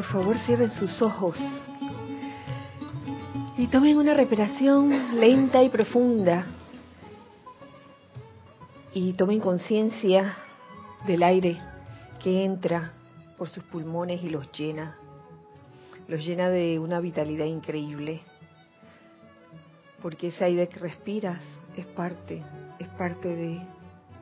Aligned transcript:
Por 0.00 0.08
favor, 0.08 0.38
cierren 0.46 0.70
sus 0.70 1.02
ojos 1.02 1.36
y 3.58 3.66
tomen 3.66 3.98
una 3.98 4.14
respiración 4.14 5.20
lenta 5.20 5.62
y 5.62 5.68
profunda. 5.68 6.46
Y 8.94 9.12
tomen 9.12 9.40
conciencia 9.40 10.38
del 11.06 11.22
aire 11.22 11.58
que 12.18 12.44
entra 12.46 12.94
por 13.36 13.50
sus 13.50 13.62
pulmones 13.64 14.24
y 14.24 14.30
los 14.30 14.50
llena. 14.52 14.96
Los 16.08 16.24
llena 16.24 16.48
de 16.48 16.78
una 16.78 16.98
vitalidad 17.00 17.44
increíble. 17.44 18.22
Porque 20.00 20.28
ese 20.28 20.46
aire 20.46 20.66
que 20.66 20.78
respiras 20.78 21.40
es 21.76 21.84
parte, 21.84 22.42
es 22.78 22.88
parte 22.88 23.28
de 23.28 23.60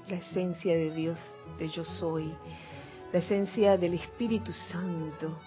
la 0.09 0.17
esencia 0.17 0.75
de 0.75 0.91
Dios, 0.91 1.19
de 1.57 1.69
yo 1.69 1.85
soy, 1.85 2.35
la 3.13 3.21
esencia 3.21 3.79
del 3.79 3.95
Espíritu 3.95 4.53
Santo, 4.53 5.39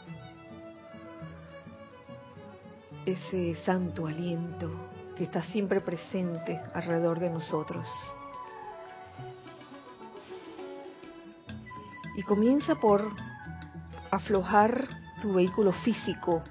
ese 3.11 3.55
santo 3.63 4.07
aliento 4.07 4.69
que 5.15 5.25
está 5.25 5.41
siempre 5.43 5.81
presente 5.81 6.59
alrededor 6.73 7.19
de 7.19 7.29
nosotros. 7.29 7.87
Y 12.15 12.23
comienza 12.23 12.75
por 12.75 13.11
aflojar 14.11 14.87
tu 15.21 15.33
vehículo 15.33 15.71
físico, 15.71 16.43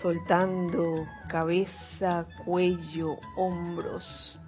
soltando 0.00 1.06
cabeza, 1.28 2.26
cuello, 2.44 3.16
hombros, 3.36 4.38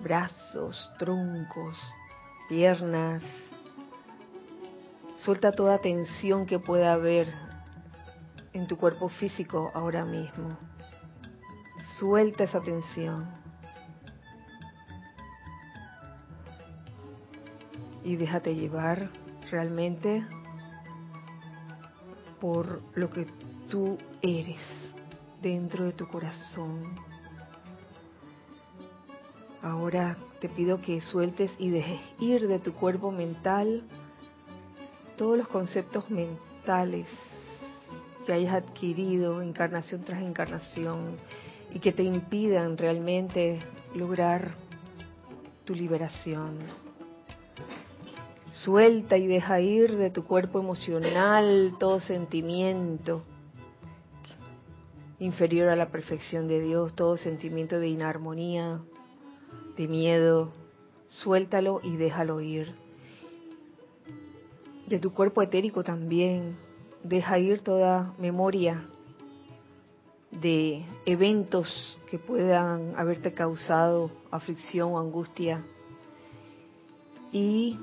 brazos, 0.00 0.90
troncos, 0.98 1.76
piernas. 2.48 3.22
Suelta 5.18 5.52
toda 5.52 5.78
tensión 5.78 6.46
que 6.46 6.58
pueda 6.58 6.94
haber 6.94 7.28
en 8.52 8.66
tu 8.66 8.76
cuerpo 8.76 9.08
físico 9.08 9.70
ahora 9.74 10.04
mismo. 10.04 10.56
Suelta 11.98 12.44
esa 12.44 12.60
tensión. 12.60 13.28
Y 18.04 18.16
déjate 18.16 18.54
llevar 18.54 19.10
realmente 19.50 20.26
por 22.40 22.80
lo 22.94 23.10
que 23.10 23.26
tú 23.68 23.98
eres 24.22 24.60
dentro 25.42 25.84
de 25.84 25.92
tu 25.92 26.08
corazón. 26.08 26.98
Ahora 29.62 30.16
te 30.40 30.48
pido 30.48 30.80
que 30.80 31.02
sueltes 31.02 31.54
y 31.58 31.70
dejes 31.70 32.00
ir 32.18 32.48
de 32.48 32.58
tu 32.58 32.72
cuerpo 32.72 33.12
mental 33.12 33.84
todos 35.18 35.36
los 35.36 35.48
conceptos 35.48 36.08
mentales 36.08 37.06
que 38.30 38.34
hayas 38.34 38.54
adquirido 38.54 39.42
encarnación 39.42 40.04
tras 40.04 40.22
encarnación 40.22 41.16
y 41.74 41.80
que 41.80 41.90
te 41.90 42.04
impidan 42.04 42.78
realmente 42.78 43.58
lograr 43.92 44.54
tu 45.64 45.74
liberación. 45.74 46.58
Suelta 48.52 49.18
y 49.18 49.26
deja 49.26 49.60
ir 49.60 49.96
de 49.96 50.10
tu 50.10 50.22
cuerpo 50.22 50.60
emocional 50.60 51.74
todo 51.80 51.98
sentimiento 51.98 53.24
inferior 55.18 55.68
a 55.68 55.74
la 55.74 55.88
perfección 55.88 56.46
de 56.46 56.60
Dios, 56.60 56.94
todo 56.94 57.16
sentimiento 57.16 57.80
de 57.80 57.88
inarmonía, 57.88 58.80
de 59.76 59.88
miedo. 59.88 60.52
Suéltalo 61.08 61.80
y 61.82 61.96
déjalo 61.96 62.40
ir. 62.40 62.72
De 64.86 65.00
tu 65.00 65.12
cuerpo 65.12 65.42
etérico 65.42 65.82
también, 65.82 66.69
deja 67.02 67.38
ir 67.38 67.62
toda 67.62 68.14
memoria 68.18 68.84
de 70.30 70.84
eventos 71.06 71.98
que 72.10 72.18
puedan 72.18 72.94
haberte 72.96 73.32
causado 73.32 74.10
aflicción 74.30 74.92
o 74.92 74.98
angustia. 74.98 75.64
Y 77.32 77.78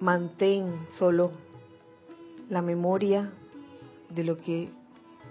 mantén 0.00 0.86
solo 0.98 1.32
la 2.48 2.62
memoria 2.62 3.30
de 4.08 4.24
lo 4.24 4.36
que 4.38 4.70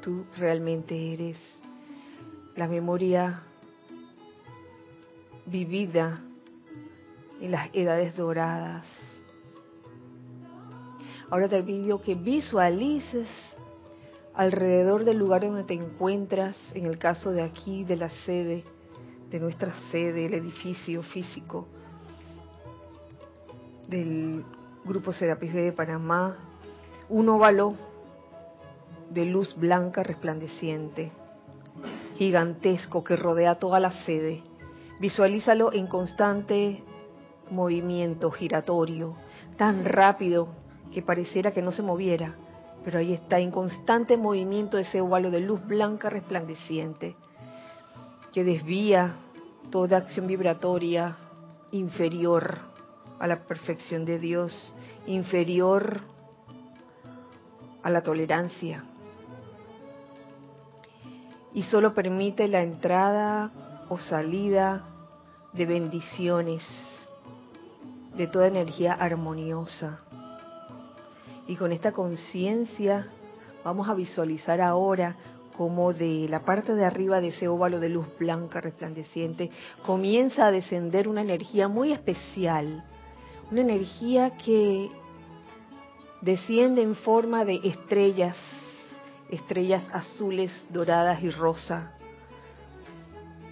tú 0.02 0.26
realmente 0.38 1.14
eres, 1.14 1.38
la 2.56 2.68
memoria 2.68 3.44
vivida 5.46 6.22
en 7.40 7.52
las 7.52 7.70
edades 7.74 8.16
doradas, 8.16 8.86
Ahora 11.30 11.50
te 11.50 11.62
pido 11.62 12.02
que 12.02 12.16
visualices 12.16 13.28
alrededor 14.34 15.04
del 15.04 15.18
lugar 15.18 15.42
donde 15.42 15.66
te 15.66 15.74
encuentras, 15.74 16.56
en 16.74 16.86
el 16.86 16.98
caso 16.98 17.32
de 17.32 17.42
aquí, 17.42 17.84
de 17.84 17.98
la 17.98 18.10
sede, 18.26 18.64
de 19.30 19.40
nuestra 19.40 19.74
sede, 19.92 20.28
el 20.28 20.36
edificio 20.36 21.04
físico 21.04 21.68
del 23.90 24.46
Grupo 24.86 25.12
Serapis 25.12 25.54
B 25.54 25.62
de 25.64 25.72
Panamá, 25.74 26.38
un 27.10 27.28
óvalo 27.28 27.76
de 29.10 29.26
luz 29.26 29.54
blanca 29.58 30.04
resplandeciente, 30.04 31.12
gigantesco 32.16 33.04
que 33.04 33.18
rodea 33.18 33.56
toda 33.56 33.82
la 33.82 33.92
sede. 34.06 34.44
Visualízalo 35.00 35.74
en 35.74 35.88
constante 35.88 36.84
movimiento 37.50 38.32
giratorio, 38.32 39.16
tan 39.58 39.84
rápido 39.84 40.48
que 40.94 41.02
pareciera 41.02 41.52
que 41.52 41.62
no 41.62 41.72
se 41.72 41.84
moviera, 41.84 42.36
pero 42.84 43.00
ahí 43.00 43.14
está 43.14 43.40
en 43.40 43.52
constante 43.52 44.18
movimiento 44.18 44.78
ese 44.78 45.02
óvalo 45.02 45.32
de 45.32 45.42
luz 45.42 45.66
blanca 45.66 46.10
resplandeciente 46.10 47.16
que 48.34 48.44
desvía 48.44 49.16
toda 49.72 49.98
acción 49.98 50.28
vibratoria 50.28 51.18
inferior 51.72 52.60
a 53.20 53.28
la 53.28 53.46
perfección 53.46 54.06
de 54.06 54.20
Dios, 54.20 54.74
inferior 55.08 56.02
a 57.84 57.90
la 57.90 58.02
tolerancia. 58.02 58.84
Y 61.54 61.64
solo 61.64 61.94
permite 61.94 62.48
la 62.48 62.62
entrada 62.62 63.52
o 63.90 63.98
salida 63.98 64.84
de 65.54 65.66
bendiciones, 65.66 66.64
de 68.16 68.28
toda 68.28 68.48
energía 68.48 68.94
armoniosa. 68.94 70.00
Y 71.48 71.56
con 71.56 71.72
esta 71.72 71.92
conciencia 71.92 73.08
vamos 73.64 73.88
a 73.90 73.94
visualizar 73.94 74.62
ahora 74.62 75.16
como 75.58 75.92
de 75.92 76.28
la 76.30 76.42
parte 76.46 76.76
de 76.76 76.86
arriba 76.86 77.20
de 77.20 77.30
ese 77.30 77.48
óvalo 77.48 77.80
de 77.80 77.90
luz 77.90 78.06
blanca 78.20 78.62
resplandeciente 78.62 79.50
comienza 79.86 80.46
a 80.46 80.52
descender 80.52 81.08
una 81.08 81.22
energía 81.22 81.68
muy 81.68 81.92
especial, 81.92 82.84
una 83.50 83.62
energía 83.62 84.38
que 84.38 84.92
desciende 86.22 86.84
en 86.84 86.96
forma 86.96 87.44
de 87.44 87.56
estrellas, 87.64 88.36
estrellas 89.32 89.84
azules, 89.92 90.52
doradas 90.70 91.24
y 91.24 91.32
rosa. 91.32 91.94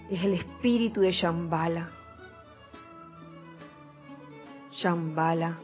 Es 0.08 0.22
el 0.22 0.34
espíritu 0.34 1.00
de 1.00 1.10
Shambhala. 1.10 1.90
Shambhala, 4.72 5.58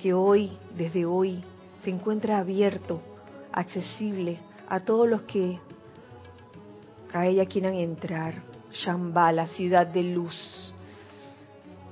que 0.00 0.14
hoy, 0.14 0.56
desde 0.74 1.04
hoy, 1.04 1.44
se 1.82 1.90
encuentra 1.90 2.38
abierto, 2.38 3.00
accesible 3.52 4.38
a 4.68 4.80
todos 4.80 5.08
los 5.08 5.22
que 5.22 5.58
a 7.12 7.26
ella 7.26 7.46
quieran 7.46 7.74
entrar. 7.74 8.34
Shambhala, 8.72 9.48
ciudad 9.48 9.86
de 9.86 10.02
luz. 10.02 10.74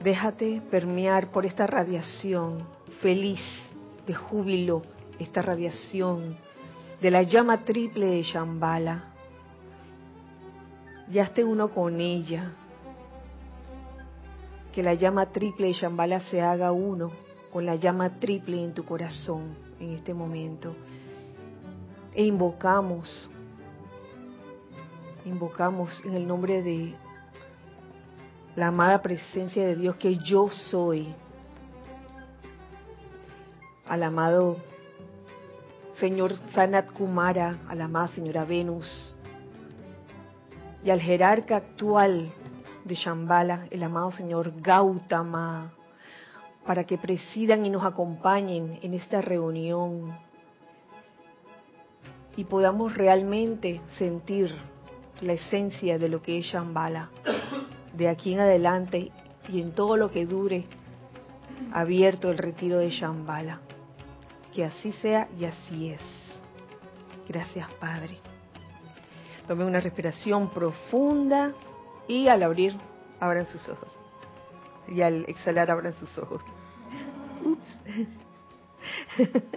Déjate 0.02 0.62
permear 0.70 1.30
por 1.30 1.44
esta 1.44 1.66
radiación 1.66 2.62
feliz, 3.02 3.40
de 4.06 4.14
júbilo, 4.14 4.82
esta 5.18 5.42
radiación 5.42 6.38
de 7.02 7.10
la 7.10 7.22
llama 7.22 7.64
triple 7.64 8.06
de 8.06 8.22
Shambhala. 8.22 9.04
Ya 11.10 11.24
esté 11.24 11.44
uno 11.44 11.68
con 11.68 12.00
ella. 12.00 12.52
Que 14.72 14.82
la 14.82 14.94
llama 14.94 15.26
triple 15.26 15.66
de 15.66 15.72
Shambhala 15.74 16.20
se 16.20 16.40
haga 16.40 16.72
uno 16.72 17.10
con 17.52 17.66
la 17.66 17.74
llama 17.74 18.20
triple 18.20 18.62
en 18.62 18.72
tu 18.72 18.84
corazón 18.84 19.69
en 19.80 19.94
este 19.94 20.14
momento. 20.14 20.76
E 22.14 22.24
invocamos, 22.24 23.30
invocamos 25.24 26.04
en 26.04 26.14
el 26.14 26.26
nombre 26.26 26.62
de 26.62 26.94
la 28.56 28.68
amada 28.68 29.00
presencia 29.00 29.66
de 29.66 29.76
Dios 29.76 29.96
que 29.96 30.16
yo 30.18 30.48
soy, 30.48 31.14
al 33.88 34.02
amado 34.02 34.58
señor 35.98 36.36
Sanat 36.52 36.90
Kumara, 36.92 37.58
a 37.68 37.74
la 37.74 37.84
amada 37.84 38.08
señora 38.08 38.44
Venus, 38.44 39.16
y 40.82 40.90
al 40.90 41.00
jerarca 41.00 41.56
actual 41.56 42.30
de 42.84 42.94
Shambhala, 42.94 43.66
el 43.70 43.82
amado 43.82 44.10
señor 44.12 44.52
Gautama, 44.60 45.72
para 46.66 46.84
que 46.84 46.98
presidan 46.98 47.64
y 47.66 47.70
nos 47.70 47.84
acompañen 47.84 48.78
en 48.82 48.94
esta 48.94 49.20
reunión 49.20 50.12
y 52.36 52.44
podamos 52.44 52.94
realmente 52.94 53.80
sentir 53.98 54.54
la 55.20 55.34
esencia 55.34 55.98
de 55.98 56.08
lo 56.08 56.22
que 56.22 56.38
es 56.38 56.46
Shambhala 56.46 57.10
de 57.92 58.08
aquí 58.08 58.32
en 58.34 58.40
adelante 58.40 59.10
y 59.48 59.60
en 59.60 59.72
todo 59.72 59.96
lo 59.96 60.10
que 60.10 60.26
dure 60.26 60.64
abierto 61.72 62.30
el 62.30 62.38
retiro 62.38 62.78
de 62.78 62.90
Shambhala. 62.90 63.60
Que 64.54 64.64
así 64.64 64.92
sea 64.92 65.28
y 65.38 65.44
así 65.44 65.90
es. 65.90 66.00
Gracias, 67.28 67.68
Padre. 67.74 68.18
Tomen 69.46 69.66
una 69.66 69.80
respiración 69.80 70.50
profunda 70.50 71.52
y 72.08 72.28
al 72.28 72.42
abrir, 72.42 72.74
abran 73.20 73.46
sus 73.46 73.68
ojos. 73.68 73.99
Y 74.90 75.02
al 75.02 75.24
exhalar, 75.28 75.70
abran 75.70 75.94
sus 75.94 76.18
ojos. 76.18 76.42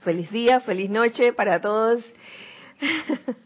feliz 0.00 0.30
día, 0.30 0.60
feliz 0.60 0.90
noche 0.90 1.32
para 1.32 1.60
todos. 1.60 2.04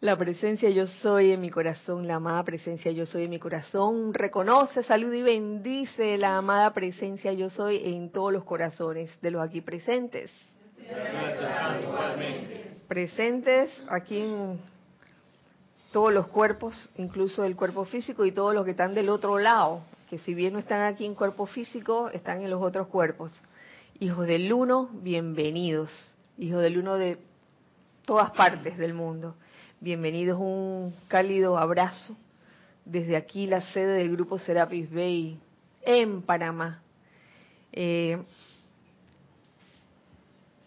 La 0.00 0.16
presencia 0.16 0.68
yo 0.70 0.86
soy 0.86 1.32
en 1.32 1.40
mi 1.40 1.48
corazón, 1.50 2.06
la 2.06 2.16
amada 2.16 2.44
presencia 2.44 2.92
yo 2.92 3.06
soy 3.06 3.24
en 3.24 3.30
mi 3.30 3.38
corazón, 3.38 4.12
reconoce, 4.12 4.82
saluda 4.82 5.16
y 5.16 5.22
bendice 5.22 6.18
la 6.18 6.36
amada 6.36 6.72
presencia 6.74 7.32
yo 7.32 7.48
soy 7.48 7.80
en 7.82 8.12
todos 8.12 8.32
los 8.32 8.44
corazones 8.44 9.10
de 9.22 9.30
los 9.30 9.42
aquí 9.42 9.62
presentes. 9.62 10.30
Presentes 12.86 13.70
aquí 13.88 14.20
en 14.20 14.60
todos 15.96 16.12
los 16.12 16.26
cuerpos, 16.26 16.90
incluso 16.96 17.42
el 17.44 17.56
cuerpo 17.56 17.86
físico 17.86 18.26
y 18.26 18.30
todos 18.30 18.52
los 18.52 18.66
que 18.66 18.72
están 18.72 18.92
del 18.92 19.08
otro 19.08 19.38
lado, 19.38 19.80
que 20.10 20.18
si 20.18 20.34
bien 20.34 20.52
no 20.52 20.58
están 20.58 20.82
aquí 20.82 21.06
en 21.06 21.14
cuerpo 21.14 21.46
físico, 21.46 22.10
están 22.10 22.42
en 22.42 22.50
los 22.50 22.62
otros 22.62 22.88
cuerpos. 22.88 23.32
Hijos 23.98 24.26
del 24.26 24.52
uno, 24.52 24.90
bienvenidos. 24.92 25.90
Hijos 26.36 26.60
del 26.60 26.76
uno 26.76 26.96
de 26.96 27.16
todas 28.04 28.30
partes 28.32 28.76
del 28.76 28.92
mundo. 28.92 29.36
Bienvenidos, 29.80 30.38
un 30.38 30.94
cálido 31.08 31.56
abrazo 31.56 32.14
desde 32.84 33.16
aquí, 33.16 33.46
la 33.46 33.62
sede 33.72 33.96
del 33.96 34.12
grupo 34.12 34.38
Serapis 34.38 34.92
Bay 34.92 35.40
en 35.80 36.20
Panamá. 36.20 36.82
Eh, 37.72 38.22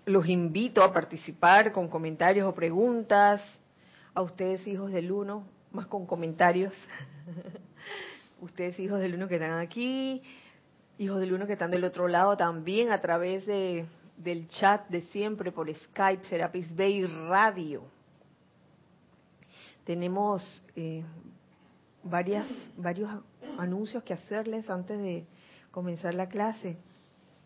los 0.06 0.28
invito 0.28 0.84
a 0.84 0.92
participar 0.92 1.72
con 1.72 1.88
comentarios 1.88 2.48
o 2.48 2.56
preguntas 2.56 3.44
a 4.14 4.22
ustedes 4.22 4.66
hijos 4.68 4.92
del 4.92 5.12
uno, 5.12 5.48
más 5.72 5.88
con 5.88 6.06
comentarios. 6.06 6.74
ustedes 8.42 8.80
hijos 8.80 9.00
del 9.00 9.16
uno 9.16 9.28
que 9.28 9.36
están 9.36 9.60
aquí, 9.60 10.22
hijos 10.98 11.20
del 11.20 11.34
uno 11.34 11.46
que 11.46 11.54
están 11.54 11.72
del 11.72 11.84
otro 11.84 12.08
lado 12.08 12.38
también 12.38 12.92
a 12.92 13.02
través 13.02 13.46
de, 13.46 13.86
del 14.18 14.48
chat 14.48 14.88
de 14.90 15.02
siempre 15.04 15.52
por 15.52 15.74
Skype, 15.74 16.28
Serapis 16.28 16.76
Bay 16.76 17.06
Radio. 17.06 17.84
Tenemos 19.86 20.64
eh, 20.76 21.04
varias, 22.04 22.46
varios 22.78 23.10
anuncios 23.58 24.04
que 24.04 24.14
hacerles 24.14 24.70
antes 24.70 25.00
de 25.00 25.26
comenzar 25.72 26.14
la 26.14 26.30
clase. 26.30 26.78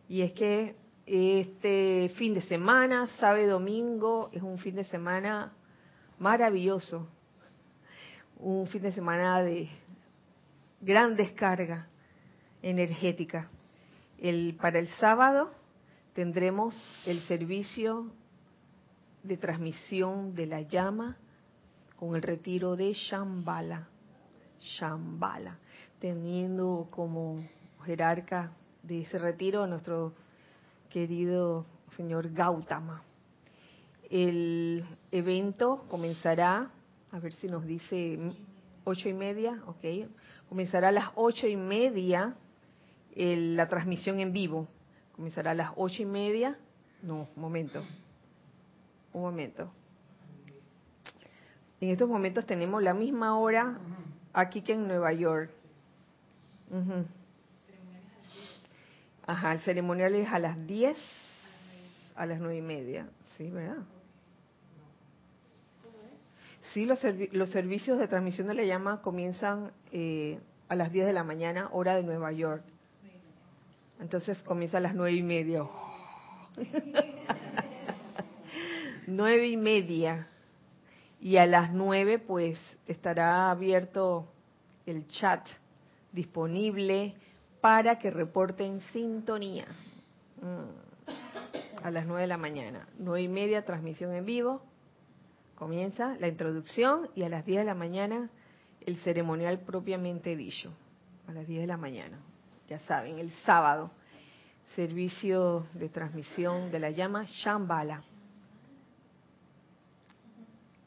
Y 0.09 0.21
es 0.21 0.33
que 0.33 0.75
este 1.05 2.11
fin 2.15 2.33
de 2.33 2.41
semana, 2.41 3.07
sábado 3.19 3.47
domingo, 3.47 4.29
es 4.31 4.41
un 4.41 4.57
fin 4.57 4.75
de 4.75 4.83
semana 4.85 5.53
maravilloso, 6.23 7.05
un 8.39 8.65
fin 8.67 8.81
de 8.81 8.93
semana 8.93 9.41
de 9.41 9.67
gran 10.79 11.17
descarga 11.17 11.87
energética. 12.61 13.49
El, 14.17 14.55
para 14.55 14.79
el 14.79 14.87
sábado 15.01 15.51
tendremos 16.13 16.73
el 17.05 17.19
servicio 17.23 18.09
de 19.21 19.35
transmisión 19.35 20.33
de 20.33 20.45
la 20.45 20.61
llama 20.61 21.17
con 21.97 22.15
el 22.15 22.21
retiro 22.21 22.77
de 22.77 22.93
Shambhala, 22.93 23.89
Shambhala, 24.61 25.59
teniendo 25.99 26.87
como 26.89 27.43
jerarca 27.83 28.53
de 28.81 29.01
ese 29.01 29.19
retiro 29.19 29.63
a 29.63 29.67
nuestro 29.67 30.13
querido 30.89 31.65
señor 31.97 32.31
Gautama. 32.31 33.03
El 34.15 34.85
evento 35.11 35.85
comenzará, 35.89 36.69
a 37.11 37.17
ver 37.17 37.33
si 37.33 37.47
nos 37.47 37.65
dice 37.65 38.19
ocho 38.83 39.09
y 39.09 39.13
media, 39.13 39.59
ok, 39.65 40.07
comenzará 40.47 40.89
a 40.89 40.91
las 40.91 41.09
ocho 41.15 41.47
y 41.47 41.55
media 41.55 42.35
la 43.15 43.67
transmisión 43.67 44.19
en 44.19 44.31
vivo. 44.31 44.67
Comenzará 45.15 45.49
a 45.49 45.53
las 45.55 45.71
ocho 45.77 46.03
y 46.03 46.05
media, 46.05 46.59
no, 47.01 47.27
un 47.35 47.41
momento, 47.41 47.83
un 49.13 49.21
momento. 49.23 49.71
En 51.81 51.89
estos 51.89 52.07
momentos 52.07 52.45
tenemos 52.45 52.83
la 52.83 52.93
misma 52.93 53.39
hora 53.39 53.79
aquí 54.31 54.61
que 54.61 54.73
en 54.73 54.87
Nueva 54.87 55.11
York. 55.11 55.49
Ajá, 59.25 59.53
el 59.53 59.61
ceremonial 59.61 60.13
es 60.13 60.31
a 60.31 60.37
las 60.37 60.67
diez, 60.67 60.97
a 62.15 62.27
las 62.27 62.39
nueve 62.39 62.57
y 62.57 62.61
media, 62.61 63.09
sí, 63.37 63.49
¿verdad? 63.49 63.83
Sí, 66.73 66.85
los, 66.85 66.99
los 67.33 67.51
servicios 67.51 67.99
de 67.99 68.07
transmisión 68.07 68.47
de 68.47 68.55
la 68.55 68.63
llama 68.63 69.03
comienzan 69.03 69.71
eh, 69.91 70.39
a 70.67 70.75
las 70.75 70.91
10 70.91 71.05
de 71.05 71.13
la 71.13 71.23
mañana, 71.23 71.69
hora 71.71 71.95
de 71.95 72.01
Nueva 72.01 72.31
York. 72.31 72.63
Entonces 73.99 74.39
comienza 74.39 74.77
a 74.77 74.81
las 74.81 74.95
nueve 74.95 75.15
y 75.15 75.21
media. 75.21 75.65
nueve 79.07 79.47
y 79.47 79.55
media. 79.55 80.27
Y 81.21 81.37
a 81.37 81.45
las 81.45 81.71
nueve, 81.71 82.17
pues, 82.17 82.57
estará 82.87 83.51
abierto 83.51 84.27
el 84.87 85.07
chat 85.07 85.45
disponible 86.11 87.13
para 87.61 87.99
que 87.99 88.09
reporten 88.09 88.81
sintonía. 88.91 89.67
Mm. 90.41 91.85
A 91.85 91.91
las 91.91 92.07
nueve 92.07 92.23
de 92.23 92.27
la 92.27 92.37
mañana. 92.37 92.87
Nueve 92.97 93.21
y 93.21 93.27
media, 93.27 93.63
transmisión 93.63 94.15
en 94.15 94.25
vivo 94.25 94.72
Comienza 95.63 96.17
la 96.19 96.27
introducción 96.27 97.07
y 97.15 97.23
a 97.23 97.29
las 97.29 97.45
10 97.45 97.59
de 97.59 97.63
la 97.63 97.73
mañana 97.73 98.29
el 98.85 98.97
ceremonial 98.97 99.59
propiamente 99.59 100.35
dicho. 100.35 100.73
A 101.25 101.31
las 101.31 101.47
10 101.47 101.61
de 101.61 101.67
la 101.67 101.77
mañana. 101.77 102.19
Ya 102.67 102.79
saben, 102.79 103.17
el 103.17 103.31
sábado. 103.45 103.89
Servicio 104.75 105.65
de 105.73 105.87
transmisión 105.87 106.69
de 106.69 106.79
la 106.79 106.91
llama 106.91 107.23
Shambhala. 107.29 108.03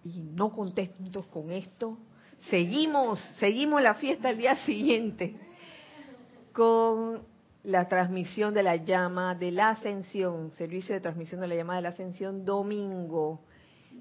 Y 0.04 0.18
no 0.20 0.52
contentos 0.52 1.26
con 1.28 1.50
esto, 1.52 1.96
seguimos, 2.50 3.18
seguimos 3.38 3.80
la 3.80 3.94
fiesta 3.94 4.28
el 4.28 4.36
día 4.36 4.56
siguiente 4.66 5.36
con 6.52 7.22
la 7.64 7.88
transmisión 7.88 8.52
de 8.52 8.62
la 8.62 8.76
llama 8.76 9.34
de 9.34 9.52
la 9.52 9.70
ascensión, 9.70 10.50
servicio 10.50 10.94
de 10.94 11.00
transmisión 11.00 11.40
de 11.40 11.48
la 11.48 11.54
llama 11.54 11.76
de 11.76 11.80
la 11.80 11.88
ascensión 11.88 12.44
domingo 12.44 13.40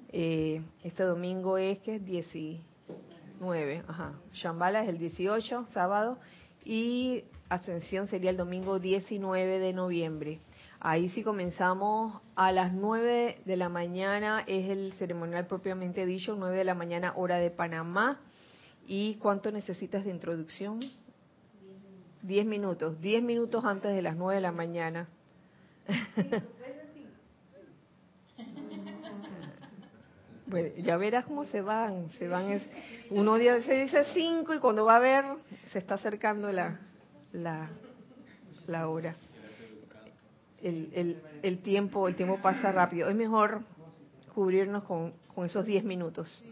eh, 0.09 0.61
este 0.83 1.03
domingo 1.03 1.57
es 1.57 1.79
que 1.79 1.95
es 1.95 2.05
19, 2.05 3.83
ajá. 3.87 4.13
Shambhala 4.33 4.83
es 4.83 4.89
el 4.89 4.97
18, 4.97 5.67
sábado, 5.73 6.17
y 6.63 7.23
Ascensión 7.49 8.07
sería 8.07 8.31
el 8.31 8.37
domingo 8.37 8.79
19 8.79 9.59
de 9.59 9.73
noviembre. 9.73 10.39
Ahí 10.79 11.09
sí 11.09 11.23
comenzamos 11.23 12.21
a 12.35 12.51
las 12.51 12.73
9 12.73 13.41
de 13.45 13.57
la 13.57 13.69
mañana, 13.69 14.43
es 14.47 14.69
el 14.69 14.93
ceremonial 14.93 15.47
propiamente 15.47 16.05
dicho, 16.05 16.35
9 16.35 16.57
de 16.57 16.63
la 16.63 16.75
mañana 16.75 17.13
hora 17.15 17.37
de 17.37 17.51
Panamá. 17.51 18.19
¿Y 18.87 19.15
cuánto 19.15 19.51
necesitas 19.51 20.05
de 20.05 20.11
introducción? 20.11 20.79
10 22.21 22.45
minutos, 22.45 22.99
10 23.01 23.23
minutos 23.23 23.63
antes 23.65 23.95
de 23.95 24.01
las 24.01 24.15
9 24.15 24.35
de 24.35 24.41
la 24.41 24.51
mañana. 24.51 25.07
Pues 30.49 30.75
ya 30.83 30.95
verás 30.97 31.25
cómo 31.25 31.45
se 31.45 31.61
van, 31.61 32.11
se 32.19 32.27
van, 32.27 32.61
uno 33.09 33.35
día 33.35 33.61
se 33.63 33.73
dice 33.73 34.03
cinco 34.13 34.53
y 34.53 34.59
cuando 34.59 34.85
va 34.85 34.97
a 34.97 34.99
ver 34.99 35.25
se 35.71 35.79
está 35.79 35.95
acercando 35.95 36.51
la, 36.51 36.79
la, 37.31 37.69
la 38.67 38.87
hora. 38.87 39.15
El, 40.61 40.91
el, 40.93 41.21
el, 41.41 41.59
tiempo, 41.59 42.07
el 42.07 42.15
tiempo 42.15 42.39
pasa 42.41 42.71
rápido. 42.71 43.09
Es 43.09 43.15
mejor 43.15 43.61
cubrirnos 44.35 44.83
con, 44.83 45.13
con 45.33 45.45
esos 45.45 45.65
diez 45.65 45.83
minutos. 45.83 46.43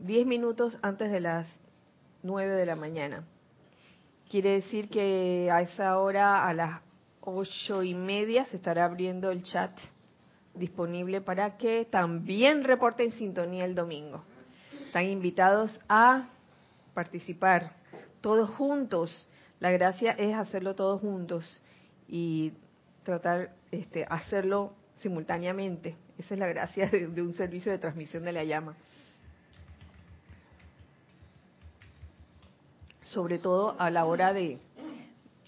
Diez 0.00 0.26
minutos 0.26 0.76
antes 0.82 1.12
de 1.12 1.20
las 1.20 1.46
nueve 2.22 2.52
de 2.52 2.66
la 2.66 2.74
mañana. 2.74 3.24
Quiere 4.28 4.50
decir 4.54 4.88
que 4.88 5.50
a 5.52 5.60
esa 5.62 5.98
hora, 5.98 6.48
a 6.48 6.52
las 6.52 6.80
ocho 7.20 7.84
y 7.84 7.94
media, 7.94 8.44
se 8.46 8.56
estará 8.56 8.86
abriendo 8.86 9.30
el 9.30 9.44
chat 9.44 9.70
disponible 10.54 11.20
para 11.20 11.56
que 11.56 11.84
también 11.84 12.64
reporten 12.64 13.12
sintonía 13.12 13.64
el 13.64 13.74
domingo. 13.74 14.24
Están 14.86 15.04
invitados 15.06 15.70
a 15.88 16.28
participar 16.94 17.72
todos 18.20 18.48
juntos. 18.50 19.28
La 19.60 19.70
gracia 19.70 20.12
es 20.12 20.34
hacerlo 20.34 20.74
todos 20.74 21.00
juntos 21.00 21.62
y 22.08 22.52
tratar, 23.02 23.54
este, 23.70 24.06
hacerlo 24.08 24.74
simultáneamente. 24.98 25.96
Esa 26.18 26.34
es 26.34 26.40
la 26.40 26.46
gracia 26.46 26.88
de, 26.88 27.08
de 27.08 27.22
un 27.22 27.34
servicio 27.34 27.72
de 27.72 27.78
transmisión 27.78 28.24
de 28.24 28.32
la 28.32 28.44
llama. 28.44 28.76
Sobre 33.02 33.38
todo 33.38 33.76
a 33.78 33.90
la 33.90 34.06
hora 34.06 34.32
de, 34.32 34.58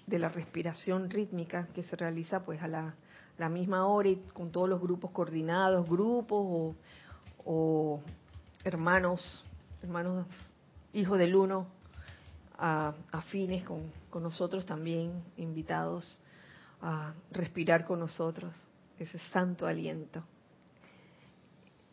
de 0.07 0.19
la 0.19 0.29
respiración 0.29 1.11
rítmica 1.11 1.69
que 1.75 1.83
se 1.85 1.97
realiza 1.97 2.45
pues 2.45 2.61
a 2.63 2.69
la, 2.69 2.95
la 3.39 3.49
misma 3.49 3.87
hora 3.87 4.09
y 4.09 4.17
con 4.33 4.51
todos 4.51 4.69
los 4.69 4.81
grupos 4.81 5.11
coordinados, 5.11 5.89
grupos 5.89 6.75
o, 7.45 8.01
hermanos, 8.65 9.45
hermanos 9.83 10.27
hijos 10.93 11.19
del 11.19 11.37
uno, 11.37 11.67
afines 12.59 13.63
con, 13.65 13.93
con 14.11 14.23
nosotros 14.23 14.65
también, 14.65 15.23
invitados 15.37 16.19
a 16.81 17.15
respirar 17.31 17.85
con 17.85 18.01
nosotros 18.01 18.55
ese 18.99 19.19
santo 19.31 19.67
aliento. 19.67 20.23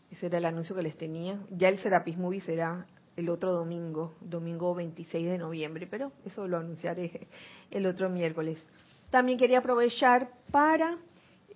Ese 0.10 0.28
era 0.28 0.38
el 0.38 0.46
anuncio 0.46 0.76
que 0.76 0.84
les 0.84 0.98
tenía. 0.98 1.40
Ya 1.50 1.70
el 1.70 1.80
Serapis 1.80 2.18
Movie 2.18 2.42
será 2.42 2.86
el 3.16 3.30
otro 3.30 3.52
domingo, 3.52 4.16
domingo 4.22 4.74
26 4.74 5.28
de 5.28 5.38
noviembre, 5.38 5.88
pero 5.88 6.12
eso 6.26 6.48
lo 6.48 6.58
anunciaré 6.58 7.28
el 7.72 7.86
otro 7.86 8.10
miércoles. 8.10 8.64
También 9.10 9.38
quería 9.38 9.60
aprovechar 9.60 10.30
para 10.52 10.98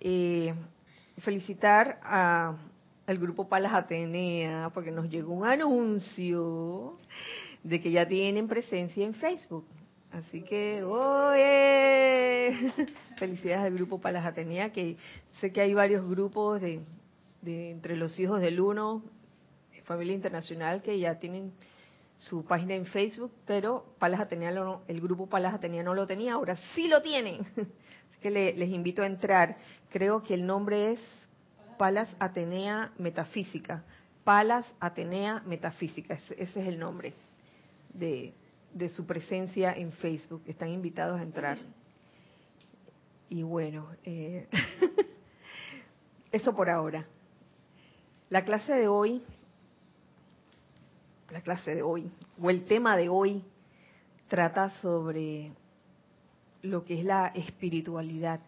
eh, 0.00 0.54
felicitar 1.18 2.00
a, 2.02 2.56
al 3.06 3.18
grupo 3.18 3.48
Palas 3.48 3.72
Atenea, 3.72 4.70
porque 4.74 4.90
nos 4.90 5.08
llegó 5.08 5.32
un 5.32 5.46
anuncio 5.46 6.98
de 7.62 7.80
que 7.80 7.90
ya 7.90 8.06
tienen 8.06 8.48
presencia 8.48 9.04
en 9.04 9.14
Facebook. 9.14 9.66
Así 10.10 10.42
que, 10.42 10.82
¡oye! 10.82 12.72
Felicidades 13.18 13.66
al 13.66 13.74
grupo 13.74 14.00
Palas 14.00 14.24
Atenea, 14.24 14.72
que 14.72 14.96
sé 15.40 15.52
que 15.52 15.60
hay 15.60 15.74
varios 15.74 16.08
grupos 16.08 16.60
de, 16.60 16.80
de 17.42 17.70
entre 17.70 17.96
los 17.96 18.18
hijos 18.18 18.40
del 18.40 18.60
uno, 18.60 19.02
familia 19.84 20.14
internacional, 20.14 20.82
que 20.82 20.98
ya 20.98 21.18
tienen 21.18 21.52
su 22.18 22.44
página 22.44 22.74
en 22.74 22.84
Facebook, 22.86 23.32
pero 23.46 23.86
Palas 23.98 24.20
Atenea 24.20 24.52
el 24.86 25.00
grupo 25.00 25.28
Palas 25.28 25.54
Atenea 25.54 25.82
no 25.82 25.94
lo 25.94 26.06
tenía, 26.06 26.34
ahora 26.34 26.56
sí 26.74 26.88
lo 26.88 27.00
tienen. 27.00 27.46
Que 28.20 28.30
les 28.30 28.68
invito 28.70 29.02
a 29.02 29.06
entrar. 29.06 29.56
Creo 29.90 30.22
que 30.22 30.34
el 30.34 30.46
nombre 30.46 30.92
es 30.92 31.00
Palas 31.76 32.08
Atenea 32.18 32.92
Metafísica. 32.98 33.84
Palas 34.24 34.66
Atenea 34.80 35.42
Metafísica, 35.46 36.14
ese, 36.14 36.42
es 36.42 36.56
el 36.56 36.78
nombre 36.78 37.14
de, 37.94 38.34
de 38.74 38.88
su 38.90 39.06
presencia 39.06 39.72
en 39.72 39.92
Facebook. 39.92 40.42
Están 40.46 40.70
invitados 40.70 41.20
a 41.20 41.22
entrar. 41.22 41.56
Y 43.30 43.42
bueno, 43.42 43.88
eh, 44.04 44.48
eso 46.32 46.54
por 46.54 46.68
ahora. 46.68 47.06
La 48.30 48.44
clase 48.44 48.74
de 48.74 48.88
hoy 48.88 49.22
la 51.30 51.42
clase 51.42 51.74
de 51.74 51.82
hoy, 51.82 52.10
o 52.40 52.50
el 52.50 52.64
tema 52.64 52.96
de 52.96 53.08
hoy, 53.08 53.44
trata 54.28 54.70
sobre 54.80 55.52
lo 56.62 56.84
que 56.84 56.98
es 56.98 57.04
la 57.04 57.28
espiritualidad. 57.28 58.40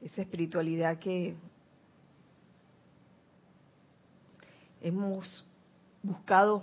Esa 0.00 0.22
espiritualidad 0.22 0.98
que 0.98 1.34
hemos 4.80 5.44
buscado 6.02 6.62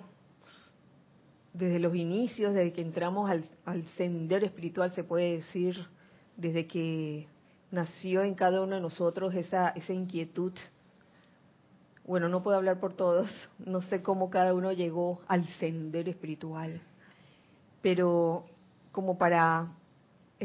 desde 1.54 1.80
los 1.80 1.96
inicios, 1.96 2.54
desde 2.54 2.74
que 2.74 2.82
entramos 2.82 3.30
al, 3.30 3.86
sendero 3.98 4.46
espiritual, 4.46 4.92
se 4.92 5.04
puede 5.04 5.38
decir, 5.38 5.86
desde 6.38 6.68
que 6.68 7.28
nació 7.72 8.24
en 8.24 8.36
cada 8.36 8.62
uno 8.62 8.76
de 8.76 8.82
nosotros 8.82 9.36
esa, 9.36 9.70
esa 9.70 9.94
inquietud 9.94 10.54
bueno, 12.06 12.28
no 12.28 12.44
puedo 12.44 12.58
hablar 12.58 12.82
por 12.82 12.94
todos, 12.94 13.30
no 13.60 13.82
sé 13.84 14.04
cómo 14.04 14.30
cada 14.30 14.54
uno 14.54 14.74
llegó 14.74 15.22
al 15.28 15.48
sendero 15.58 16.10
espiritual, 16.10 16.82
pero 17.82 18.44
como 18.92 19.18
para 19.18 19.72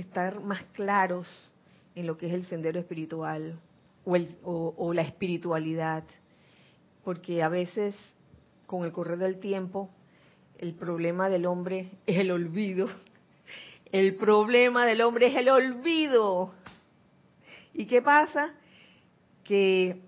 estar 0.01 0.41
más 0.41 0.63
claros 0.73 1.53
en 1.95 2.07
lo 2.07 2.17
que 2.17 2.27
es 2.27 2.35
el 2.35 2.47
sendero 2.47 2.79
espiritual 2.79 3.59
o, 4.05 4.75
o 4.77 4.95
la 4.95 5.03
espiritualidad, 5.03 6.05
porque 7.05 7.43
a 7.43 7.49
veces 7.49 7.95
con 8.67 8.85
el 8.85 8.93
correr 8.93 9.19
del 9.19 9.41
tiempo 9.41 9.91
el 10.59 10.75
problema 10.75 11.29
del 11.29 11.47
hombre 11.47 11.91
es 12.07 12.19
el 12.19 12.31
olvido. 12.31 12.89
El 13.91 14.17
problema 14.17 14.85
del 14.85 15.01
hombre 15.01 15.29
es 15.29 15.37
el 15.37 15.49
olvido. 15.49 16.53
¿Y 17.73 17.87
qué 17.87 18.03
pasa? 18.03 18.53
Que 19.45 20.03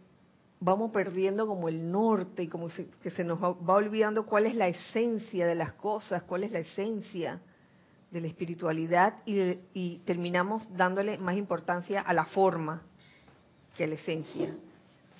vamos 0.60 0.90
perdiendo 0.90 1.46
como 1.46 1.68
el 1.68 1.90
norte 1.90 2.42
y 2.42 2.48
como 2.48 2.68
que 3.02 3.10
se 3.10 3.24
nos 3.24 3.42
va, 3.42 3.74
olvidando 3.74 4.26
cuál 4.26 4.46
es 4.46 4.54
la 4.54 4.68
esencia 4.68 5.46
de 5.46 5.54
las 5.54 5.72
cosas, 5.72 6.22
cuál 6.24 6.44
es 6.44 6.52
la 6.52 6.58
esencia 6.58 7.40
de 8.10 8.20
la 8.20 8.26
espiritualidad 8.26 9.14
y, 9.24 9.98
terminamos 10.04 10.68
dándole 10.76 11.16
más 11.18 11.36
importancia 11.36 12.00
a 12.00 12.12
la 12.12 12.24
forma 12.24 12.82
que 13.76 13.84
a 13.84 13.86
la 13.86 13.94
esencia. 13.94 14.54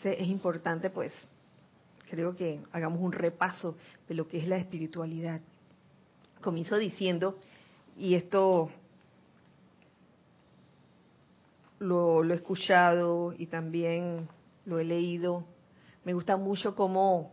Es 0.03 0.29
importante 0.29 0.91
pues, 0.91 1.13
creo 2.09 2.35
que 2.35 2.61
hagamos 2.73 3.01
un 3.01 3.13
repaso 3.13 3.77
de 4.09 4.15
lo 4.15 4.27
que 4.27 4.39
es 4.39 4.49
la 4.49 4.57
espiritualidad. 4.57 5.41
Comienzo 6.41 6.79
diciendo, 6.79 7.39
y 7.97 8.15
esto 8.15 8.71
lo, 11.79 12.23
lo 12.23 12.35
he 12.35 12.37
escuchado 12.37 13.35
y 13.37 13.47
también 13.47 14.29
lo 14.65 14.79
he 14.79 14.85
leído. 14.85 15.45
Me 16.05 16.15
gusta 16.15 16.37
mucho 16.37 16.75
cómo 16.75 17.33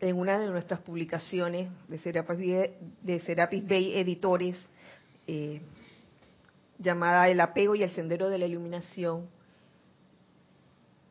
en 0.00 0.16
una 0.18 0.38
de 0.38 0.46
nuestras 0.46 0.80
publicaciones 0.80 1.70
de 1.88 1.98
Serapis 3.20 3.68
Bay, 3.68 3.98
Editores, 3.98 4.56
eh, 5.26 5.60
llamada 6.78 7.28
El 7.28 7.40
apego 7.40 7.74
y 7.74 7.82
el 7.82 7.90
sendero 7.90 8.30
de 8.30 8.38
la 8.38 8.46
iluminación, 8.46 9.28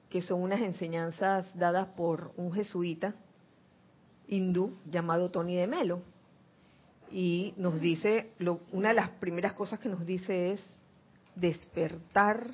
que 0.09 0.23
son 0.23 0.41
unas 0.41 0.61
enseñanzas 0.61 1.45
dadas 1.55 1.87
por 1.89 2.31
un 2.35 2.51
jesuita 2.51 3.13
hindú 4.27 4.75
llamado 4.89 5.29
Tony 5.29 5.55
de 5.55 5.67
Melo. 5.67 6.01
Y 7.11 7.53
nos 7.57 7.79
dice, 7.79 8.31
una 8.71 8.89
de 8.89 8.95
las 8.95 9.09
primeras 9.09 9.53
cosas 9.53 9.79
que 9.79 9.89
nos 9.89 10.05
dice 10.05 10.53
es 10.53 10.61
despertar 11.35 12.47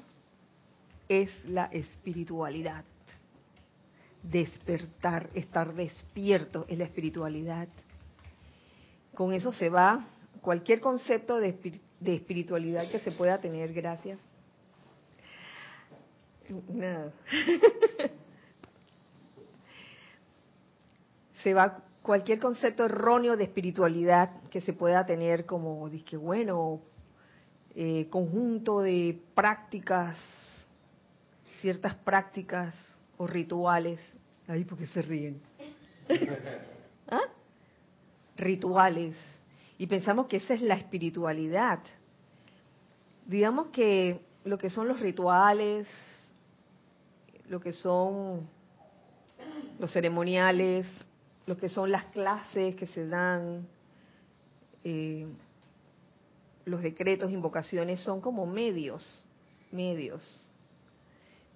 es 1.08 1.30
la 1.46 1.66
espiritualidad. 1.66 2.84
Despertar, 4.30 5.30
estar 5.34 5.74
despierto 5.74 6.66
es 6.68 6.78
la 6.78 6.86
espiritualidad. 6.86 7.68
Con 9.14 9.34
eso 9.34 9.52
se 9.52 9.70
va 9.70 10.08
cualquier 10.42 10.82
concepto 10.82 11.38
de, 11.38 11.58
espiritualidad 12.06 12.90
que 12.90 13.00
se 13.00 13.12
pueda 13.12 13.40
tener. 13.40 13.74
Gracias. 13.74 14.20
se 21.44 21.54
va 21.54 21.84
cualquier 22.02 22.40
concepto 22.40 22.86
erróneo 22.86 23.36
de 23.38 23.44
espiritualidad 23.46 24.42
que 24.52 24.62
se 24.62 24.74
pueda 24.74 25.06
tener 25.06 25.46
como, 25.46 25.90
que 26.06 26.18
bueno, 26.18 26.82
eh, 27.76 28.08
conjunto 28.10 28.82
de 28.82 29.20
prácticas 29.34 30.18
ciertas 31.62 31.96
prácticas 31.96 32.76
o 33.18 33.26
rituales. 33.28 34.00
Ahí 34.48 34.64
porque 34.64 34.88
se 34.88 35.02
ríen. 35.02 35.42
¿Ah? 37.10 37.22
Rituales. 38.38 39.16
Y 39.78 39.88
pensamos 39.88 40.28
que 40.28 40.38
esa 40.38 40.54
es 40.54 40.62
la 40.62 40.76
espiritualidad. 40.76 41.80
Digamos 43.26 43.68
que 43.68 44.22
lo 44.44 44.58
que 44.58 44.70
son 44.70 44.88
los 44.88 45.00
rituales, 45.00 45.88
lo 47.50 47.60
que 47.60 47.74
son 47.74 48.48
los 49.80 49.92
ceremoniales, 49.92 50.86
lo 51.46 51.58
que 51.58 51.70
son 51.70 51.92
las 51.92 52.06
clases 52.06 52.76
que 52.76 52.88
se 52.88 53.08
dan, 53.08 53.68
eh, 54.84 55.28
los 56.66 56.82
decretos, 56.82 57.32
invocaciones, 57.32 58.00
son 58.02 58.22
como 58.22 58.46
medios, 58.46 59.26
medios 59.72 60.46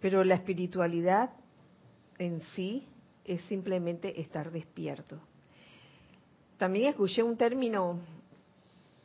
pero 0.01 0.23
la 0.23 0.35
espiritualidad 0.35 1.31
en 2.19 2.41
sí 2.55 2.85
es 3.25 3.41
simplemente 3.43 4.21
estar 4.21 4.51
despierto. 4.51 5.17
También 6.57 6.89
escuché 6.89 7.23
un 7.23 7.37
término 7.37 7.99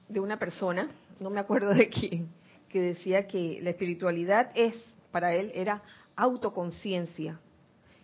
de 0.08 0.20
una 0.20 0.38
persona, 0.38 0.90
no 1.20 1.30
me 1.30 1.40
acuerdo 1.40 1.72
de 1.72 1.88
quién, 1.88 2.28
que 2.68 2.80
decía 2.80 3.26
que 3.26 3.60
la 3.62 3.70
espiritualidad 3.70 4.50
es, 4.54 4.74
para 5.12 5.34
él, 5.34 5.52
era 5.54 5.82
autoconciencia. 6.16 7.40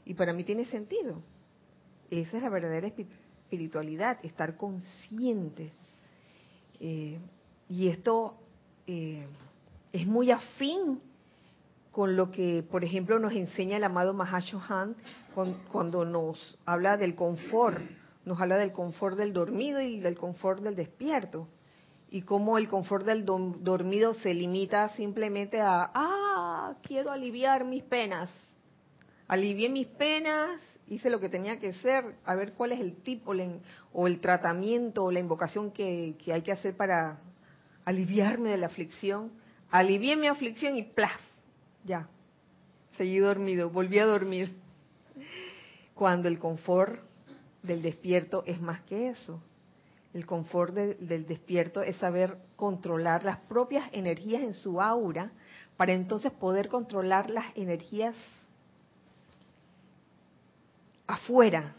Y 0.05 0.15
para 0.15 0.33
mí 0.33 0.45
tiene 0.45 0.65
sentido. 0.67 1.21
Esa 2.11 2.37
es 2.37 2.43
la 2.43 2.49
verdadera 2.49 2.89
espiritualidad, 2.89 4.19
estar 4.25 4.57
consciente. 4.57 5.73
Eh, 6.79 7.19
y 7.69 7.89
esto 7.89 8.37
eh, 8.87 9.27
es 9.93 10.07
muy 10.07 10.31
afín 10.31 11.01
con 11.91 12.17
lo 12.17 12.31
que, 12.31 12.63
por 12.63 12.85
ejemplo, 12.85 13.19
nos 13.19 13.33
enseña 13.33 13.77
el 13.77 13.85
amado 13.85 14.15
Mahashohan 14.15 14.97
cuando 15.71 16.05
nos 16.05 16.59
habla 16.65 16.97
del 16.97 17.15
confort, 17.15 17.81
nos 18.25 18.41
habla 18.41 18.59
del 18.59 18.73
confort 18.73 19.17
del 19.17 19.33
dormido 19.33 19.81
y 19.81 20.01
del 20.01 20.17
confort 20.17 20.63
del 20.63 20.77
despierto. 20.77 21.49
Y 22.13 22.23
cómo 22.23 22.59
el 22.59 22.69
confort 22.69 23.07
del 23.07 23.25
dormido 23.25 24.15
se 24.15 24.35
limita 24.35 24.89
simplemente 24.91 25.61
a, 25.61 25.91
ah, 25.95 26.75
quiero 26.83 27.13
aliviar 27.13 27.65
mis 27.65 27.85
penas. 27.85 28.29
Alivié 29.29 29.69
mis 29.69 29.87
penas, 29.87 30.61
hice 30.89 31.09
lo 31.09 31.21
que 31.21 31.29
tenía 31.29 31.61
que 31.61 31.69
hacer, 31.69 32.17
a 32.25 32.35
ver 32.35 32.55
cuál 32.55 32.73
es 32.73 32.81
el 32.81 32.97
tipo 32.97 33.33
o 33.93 34.07
el 34.09 34.21
tratamiento 34.21 35.05
o 35.05 35.13
la 35.13 35.21
invocación 35.21 35.71
que, 35.71 36.17
que 36.25 36.33
hay 36.33 36.43
que 36.43 36.51
hacer 36.51 36.77
para 36.77 37.21
aliviarme 37.85 38.51
de 38.51 38.57
la 38.57 38.67
aflicción. 38.67 39.31
Alivié 39.71 40.17
mi 40.17 40.27
aflicción 40.27 40.77
y 40.77 40.83
¡plaf! 40.83 41.30
Ya, 41.85 42.09
seguí 42.97 43.19
dormido, 43.19 43.71
volví 43.71 43.99
a 43.99 44.07
dormir. 44.07 44.55
Cuando 45.95 46.29
el 46.29 46.39
confort 46.39 47.01
del 47.63 47.83
despierto 47.83 48.43
es 48.47 48.61
más 48.61 48.81
que 48.83 49.11
eso. 49.11 49.43
El 50.13 50.27
confort 50.27 50.75
del 50.75 51.27
despierto 51.27 51.83
es 51.83 51.97
saber 51.97 52.37
controlar 52.57 53.25
las 53.25 53.39
propias 53.39 53.89
energías 53.93 54.43
en 54.43 54.55
su 54.55 54.81
aura 54.81 55.31
para 55.77 55.93
entonces 55.93 56.33
poder 56.33 56.69
controlar 56.69 57.31
las 57.31 57.57
energías 57.57 58.15
afuera, 61.07 61.75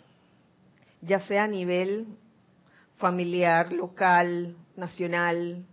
ya 1.01 1.20
sea 1.22 1.43
a 1.43 1.48
nivel 1.48 2.08
familiar, 2.98 3.74
local, 3.74 4.55
nacional, 4.75 5.65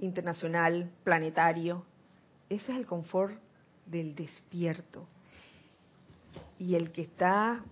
internacional, 0.00 0.90
planetario. 1.04 1.84
Ese 2.48 2.72
es 2.72 2.78
el 2.78 2.86
confort 2.86 3.38
del 3.86 4.14
despierto. 4.14 5.06
Y 6.58 6.74
el 6.74 6.92
que 6.92 7.02
está 7.02 7.62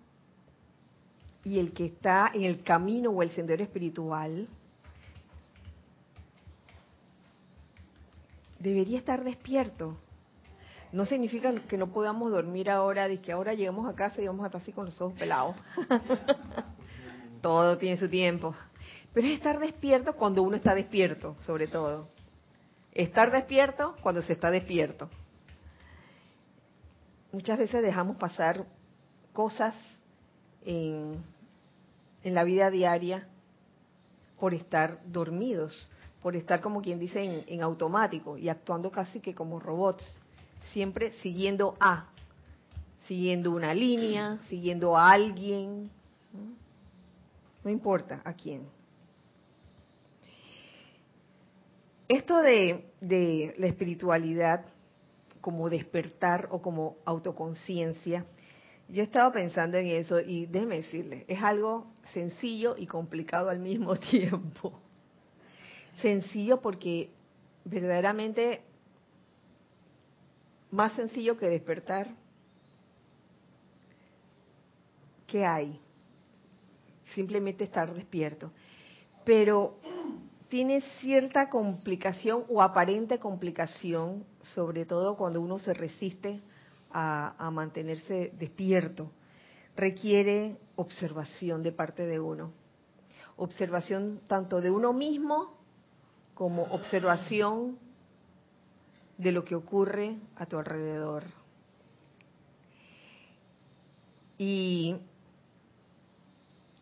y 1.42 1.58
el 1.58 1.72
que 1.72 1.86
está 1.86 2.30
en 2.34 2.42
el 2.42 2.62
camino 2.62 3.10
o 3.10 3.22
el 3.22 3.30
sendero 3.30 3.62
espiritual 3.62 4.46
debería 8.58 8.98
estar 8.98 9.24
despierto. 9.24 9.96
No 10.92 11.06
significa 11.06 11.54
que 11.66 11.78
no 11.78 11.92
podamos 11.92 12.30
dormir 12.30 12.68
ahora, 12.68 13.08
de 13.08 13.20
que 13.20 13.32
ahora 13.32 13.54
llegamos 13.54 13.88
a 13.88 13.94
casa 13.94 14.20
y 14.20 14.26
vamos 14.26 14.44
a 14.44 14.48
estar 14.48 14.60
así 14.60 14.72
con 14.72 14.86
los 14.86 15.00
ojos 15.00 15.18
pelados. 15.18 15.56
todo 17.42 17.78
tiene 17.78 17.96
su 17.96 18.08
tiempo. 18.08 18.54
Pero 19.14 19.26
es 19.26 19.34
estar 19.34 19.58
despierto 19.58 20.14
cuando 20.14 20.42
uno 20.42 20.56
está 20.56 20.74
despierto, 20.74 21.36
sobre 21.46 21.68
todo. 21.68 22.08
Estar 22.92 23.30
despierto 23.30 23.94
cuando 24.02 24.20
se 24.22 24.32
está 24.32 24.50
despierto 24.50 25.08
muchas 27.32 27.58
veces 27.58 27.82
dejamos 27.82 28.16
pasar 28.16 28.66
cosas 29.32 29.74
en, 30.64 31.22
la 32.24 32.44
vida 32.44 32.70
diaria 32.70 33.28
por 34.38 34.54
estar 34.54 35.00
dormidos, 35.06 35.90
por 36.22 36.36
estar 36.36 36.60
como 36.60 36.82
quien 36.82 36.98
dice 36.98 37.22
en, 37.22 37.44
en, 37.46 37.62
automático 37.62 38.36
y 38.36 38.48
actuando 38.48 38.90
casi 38.90 39.20
que 39.20 39.34
como 39.34 39.58
robots, 39.58 40.20
siempre 40.72 41.12
siguiendo 41.22 41.76
a, 41.80 42.08
siguiendo 43.06 43.52
una 43.52 43.74
línea, 43.74 44.38
siguiendo 44.48 44.96
a 44.96 45.12
alguien, 45.12 45.90
no, 47.64 47.70
importa 47.70 48.20
a 48.24 48.34
quién. 48.34 48.66
Esto 52.08 52.38
de, 52.40 52.90
de 53.00 53.54
la 53.58 53.66
espiritualidad 53.66 54.64
como 55.40 55.68
despertar 55.68 56.48
o 56.50 56.60
como 56.60 56.96
autoconciencia. 57.04 58.26
Yo 58.88 59.02
estaba 59.02 59.32
pensando 59.32 59.78
en 59.78 59.86
eso 59.86 60.20
y 60.20 60.46
déjeme 60.46 60.76
decirle, 60.76 61.24
es 61.28 61.42
algo 61.42 61.86
sencillo 62.12 62.76
y 62.76 62.86
complicado 62.86 63.48
al 63.48 63.60
mismo 63.60 63.96
tiempo. 64.10 64.80
Sencillo 66.00 66.60
porque 66.60 67.10
verdaderamente 67.64 68.62
más 70.70 70.92
sencillo 70.92 71.36
que 71.36 71.46
despertar, 71.46 72.08
¿qué 75.26 75.44
hay? 75.44 75.80
Simplemente 77.14 77.64
estar 77.64 77.92
despierto. 77.92 78.52
Pero 79.24 79.78
tiene 80.48 80.80
cierta 81.00 81.48
complicación 81.48 82.44
o 82.48 82.62
aparente 82.62 83.18
complicación, 83.18 84.24
sobre 84.42 84.84
todo 84.84 85.16
cuando 85.16 85.40
uno 85.40 85.58
se 85.58 85.74
resiste 85.74 86.40
a, 86.92 87.50
mantenerse 87.52 88.32
despierto. 88.38 89.10
Requiere 89.76 90.56
observación 90.76 91.62
de 91.62 91.72
parte 91.72 92.06
de 92.06 92.18
uno. 92.18 92.52
Observación 93.36 94.20
tanto 94.26 94.60
de 94.60 94.70
uno 94.70 94.92
mismo 94.92 95.56
como 96.34 96.64
observación 96.64 97.78
de 99.18 99.32
lo 99.32 99.44
que 99.44 99.54
ocurre 99.54 100.16
a 100.36 100.46
tu 100.46 100.58
alrededor. 100.58 101.24
Y 104.38 104.96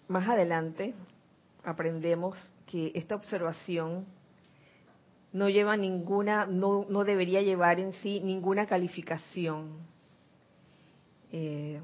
más 0.06 0.28
adelante 0.28 0.94
aprendemos 1.64 2.38
que 2.66 2.92
esta 2.94 3.16
observación 3.16 4.06
no 5.32 5.48
lleva 5.48 5.76
ninguna, 5.76 6.46
no, 6.46 6.86
no 6.88 7.04
debería 7.04 7.42
llevar 7.42 7.80
en 7.80 7.92
sí 7.94 8.20
ninguna 8.20 8.66
calificación 8.66 9.78
eh, 11.32 11.80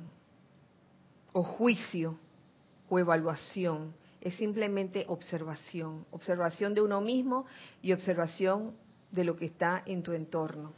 o 1.33 1.43
juicio 1.43 2.19
o 2.89 2.99
evaluación. 2.99 3.95
Es 4.21 4.35
simplemente 4.37 5.05
observación, 5.09 6.07
observación 6.11 6.73
de 6.75 6.81
uno 6.81 7.01
mismo 7.03 7.45
y 7.83 7.93
observación 7.93 8.73
de 9.11 9.25
lo 9.25 9.37
que 9.37 9.47
está 9.47 9.83
en 9.85 10.03
tu 10.03 10.13
entorno. 10.13 10.73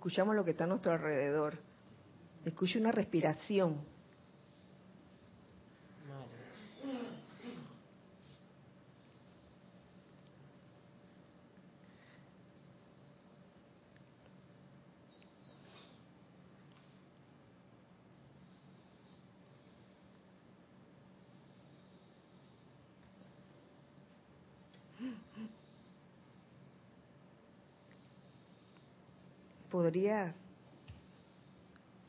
Escuchamos 0.00 0.34
lo 0.34 0.46
que 0.46 0.52
está 0.52 0.64
a 0.64 0.66
nuestro 0.66 0.92
alrededor. 0.92 1.58
Escuche 2.46 2.78
una 2.78 2.90
respiración. 2.90 3.84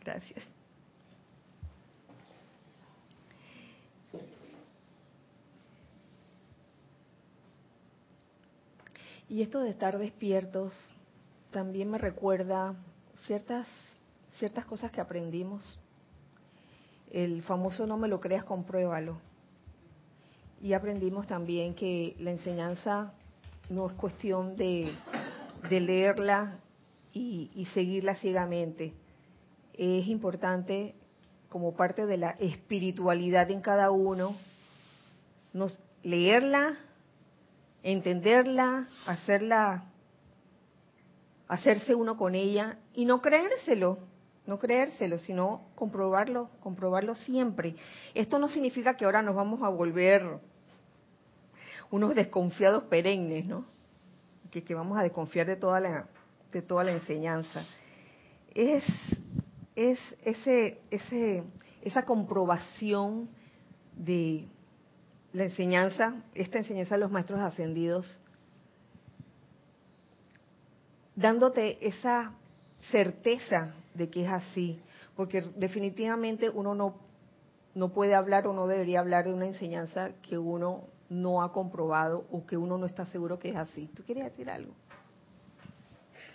Gracias. 0.03 0.43
Y 9.29 9.41
esto 9.41 9.61
de 9.61 9.69
estar 9.69 9.97
despiertos 9.97 10.73
también 11.51 11.89
me 11.89 11.97
recuerda 11.97 12.75
ciertas 13.25 13.67
ciertas 14.41 14.65
cosas 14.65 14.91
que 14.91 14.99
aprendimos. 14.99 15.79
El 17.11 17.43
famoso 17.43 17.85
no 17.85 17.97
me 17.97 18.07
lo 18.07 18.19
creas, 18.19 18.43
compruébalo. 18.43 19.19
Y 20.61 20.73
aprendimos 20.73 21.27
también 21.27 21.75
que 21.75 22.15
la 22.19 22.31
enseñanza 22.31 23.13
no 23.69 23.87
es 23.87 23.93
cuestión 23.93 24.55
de, 24.55 24.91
de 25.69 25.79
leerla 25.79 26.59
y, 27.13 27.67
seguirla 27.73 28.15
ciegamente. 28.15 28.93
Es 29.73 30.07
importante, 30.07 30.95
como 31.49 31.75
parte 31.75 32.05
de 32.05 32.17
la 32.17 32.31
espiritualidad 32.31 33.49
en 33.51 33.61
cada 33.61 33.91
uno, 33.91 34.35
nos, 35.53 35.79
leerla, 36.03 36.77
entenderla, 37.83 38.87
hacerla, 39.05 39.85
hacerse 41.47 41.95
uno 41.95 42.17
con 42.17 42.35
ella 42.35 42.77
y 42.93 43.05
no 43.05 43.21
creérselo, 43.21 43.97
no 44.45 44.57
creérselo, 44.57 45.19
sino 45.19 45.65
comprobarlo, 45.75 46.49
comprobarlo 46.61 47.15
siempre. 47.15 47.75
Esto 48.13 48.39
no 48.39 48.47
significa 48.47 48.95
que 48.95 49.05
ahora 49.05 49.21
nos 49.21 49.35
vamos 49.35 49.61
a 49.63 49.69
volver 49.69 50.39
unos 51.89 52.15
desconfiados 52.15 52.83
perennes, 52.83 53.45
¿no? 53.45 53.65
Que, 54.49 54.63
que 54.63 54.75
vamos 54.75 54.97
a 54.97 55.03
desconfiar 55.03 55.47
de 55.47 55.55
toda 55.55 55.79
la, 55.79 56.07
de 56.51 56.61
toda 56.61 56.83
la 56.83 56.91
enseñanza, 56.91 57.65
es, 58.53 58.83
es 59.75 59.99
ese, 60.23 60.79
ese, 60.89 61.43
esa 61.81 62.03
comprobación 62.03 63.29
de 63.95 64.47
la 65.33 65.45
enseñanza, 65.45 66.15
esta 66.33 66.57
enseñanza 66.57 66.95
de 66.95 67.01
los 67.01 67.11
maestros 67.11 67.39
ascendidos, 67.39 68.19
dándote 71.15 71.85
esa 71.87 72.33
certeza 72.91 73.73
de 73.93 74.09
que 74.09 74.23
es 74.23 74.29
así, 74.29 74.79
porque 75.15 75.41
definitivamente 75.55 76.49
uno 76.49 76.73
no, 76.73 76.95
no 77.75 77.89
puede 77.89 78.15
hablar 78.15 78.47
o 78.47 78.53
no 78.53 78.67
debería 78.67 78.99
hablar 78.99 79.25
de 79.25 79.33
una 79.33 79.45
enseñanza 79.45 80.11
que 80.21 80.37
uno 80.37 80.87
no 81.09 81.43
ha 81.43 81.51
comprobado 81.51 82.25
o 82.31 82.45
que 82.45 82.57
uno 82.57 82.77
no 82.77 82.85
está 82.85 83.05
seguro 83.07 83.37
que 83.37 83.49
es 83.49 83.55
así. 83.55 83.87
¿Tú 83.93 84.03
querías 84.03 84.31
decir 84.31 84.49
algo? 84.49 84.73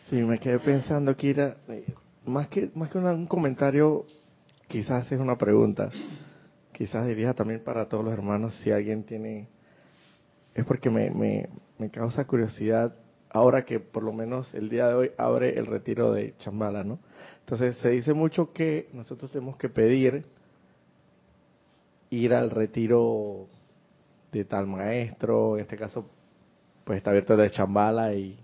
Sí, 0.08 0.22
me 0.22 0.38
quedé 0.38 0.60
pensando, 0.60 1.16
Kira, 1.16 1.56
eh, 1.66 1.84
más 2.24 2.46
que, 2.46 2.70
más 2.76 2.90
que 2.90 2.98
un 2.98 3.26
comentario, 3.26 4.06
quizás 4.68 5.10
es 5.10 5.18
una 5.18 5.36
pregunta. 5.36 5.90
Quizás 6.70 7.08
diría 7.08 7.34
también 7.34 7.64
para 7.64 7.88
todos 7.88 8.04
los 8.04 8.12
hermanos 8.12 8.54
si 8.62 8.70
alguien 8.70 9.02
tiene... 9.02 9.48
Es 10.54 10.64
porque 10.64 10.90
me, 10.90 11.10
me, 11.10 11.48
me 11.78 11.90
causa 11.90 12.24
curiosidad 12.24 12.94
ahora 13.30 13.64
que 13.64 13.80
por 13.80 14.04
lo 14.04 14.12
menos 14.12 14.54
el 14.54 14.68
día 14.68 14.86
de 14.86 14.94
hoy 14.94 15.10
abre 15.18 15.58
el 15.58 15.66
retiro 15.66 16.12
de 16.12 16.36
Chambala, 16.38 16.84
¿no? 16.84 17.00
Entonces 17.40 17.76
se 17.78 17.90
dice 17.90 18.14
mucho 18.14 18.52
que 18.52 18.88
nosotros 18.92 19.32
tenemos 19.32 19.56
que 19.56 19.68
pedir 19.68 20.24
ir 22.10 22.32
al 22.32 22.52
retiro 22.52 23.48
de 24.30 24.44
tal 24.44 24.68
maestro, 24.68 25.56
en 25.56 25.62
este 25.62 25.76
caso 25.76 26.08
pues 26.84 26.98
está 26.98 27.10
abierto 27.10 27.36
de 27.36 27.50
Chambala 27.50 28.14
y 28.14 28.38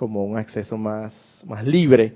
como 0.00 0.24
un 0.24 0.38
acceso 0.38 0.78
más, 0.78 1.12
más 1.44 1.62
libre, 1.62 2.14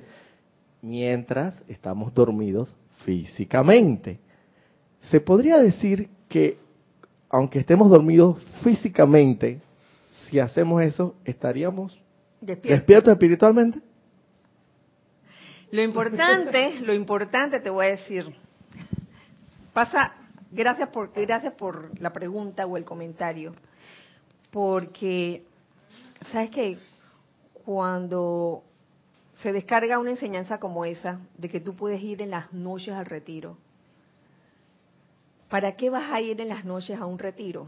mientras 0.80 1.62
estamos 1.68 2.14
dormidos 2.14 2.74
físicamente. 3.04 4.20
Se 5.00 5.20
podría 5.20 5.58
decir 5.58 6.08
que 6.30 6.56
aunque 7.28 7.58
estemos 7.58 7.90
dormidos 7.90 8.42
físicamente, 8.62 9.60
si 10.08 10.40
hacemos 10.40 10.82
eso, 10.82 11.14
estaríamos 11.26 12.02
despiertos 12.40 13.12
espiritualmente. 13.12 13.80
Lo 15.70 15.82
importante, 15.82 16.80
lo 16.80 16.94
importante 16.94 17.60
te 17.60 17.68
voy 17.68 17.84
a 17.84 17.90
decir, 17.90 18.34
pasa, 19.74 20.14
gracias 20.50 20.88
por, 20.88 21.12
gracias 21.12 21.52
por 21.52 22.00
la 22.00 22.14
pregunta 22.14 22.64
o 22.64 22.78
el 22.78 22.84
comentario, 22.86 23.54
porque, 24.50 25.44
¿sabes 26.32 26.48
qué? 26.48 26.78
Cuando 27.64 28.62
se 29.40 29.52
descarga 29.52 29.98
una 29.98 30.10
enseñanza 30.10 30.58
como 30.58 30.84
esa, 30.84 31.20
de 31.38 31.48
que 31.48 31.60
tú 31.60 31.74
puedes 31.74 32.00
ir 32.02 32.22
en 32.22 32.30
las 32.30 32.52
noches 32.52 32.94
al 32.94 33.06
retiro, 33.06 33.56
¿para 35.48 35.76
qué 35.76 35.90
vas 35.90 36.10
a 36.12 36.20
ir 36.20 36.40
en 36.40 36.48
las 36.48 36.64
noches 36.64 37.00
a 37.00 37.06
un 37.06 37.18
retiro? 37.18 37.66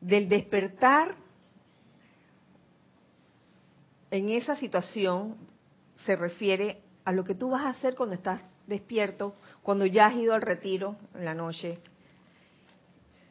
Del 0.00 0.28
despertar 0.28 1.14
en 4.10 4.30
esa 4.30 4.56
situación 4.56 5.36
se 6.04 6.16
refiere 6.16 6.82
a 7.04 7.12
lo 7.12 7.22
que 7.22 7.34
tú 7.34 7.50
vas 7.50 7.64
a 7.64 7.70
hacer 7.70 7.94
cuando 7.94 8.14
estás 8.14 8.40
despierto, 8.66 9.34
cuando 9.62 9.84
ya 9.86 10.06
has 10.06 10.14
ido 10.14 10.34
al 10.34 10.42
retiro 10.42 10.96
en 11.14 11.24
la 11.24 11.34
noche. 11.34 11.78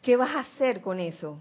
¿Qué 0.02 0.15
vas 0.15 0.36
a 0.36 0.41
hacer 0.41 0.82
con 0.82 1.00
eso? 1.00 1.39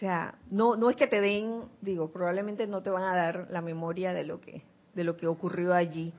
Sea, 0.00 0.34
no 0.50 0.76
no 0.76 0.88
es 0.88 0.96
que 0.96 1.06
te 1.06 1.20
den, 1.20 1.64
digo, 1.82 2.10
probablemente 2.10 2.66
no 2.66 2.82
te 2.82 2.88
van 2.88 3.02
a 3.02 3.14
dar 3.14 3.46
la 3.50 3.60
memoria 3.60 4.14
de 4.14 4.24
lo 4.24 4.40
que 4.40 4.62
de 4.94 5.04
lo 5.04 5.16
que 5.16 5.26
ocurrió 5.26 5.74
allí, 5.74 6.12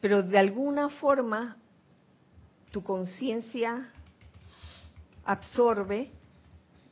pero 0.00 0.22
de 0.22 0.38
alguna 0.38 0.90
forma 0.90 1.56
tu 2.70 2.82
conciencia 2.82 3.90
absorbe 5.24 6.10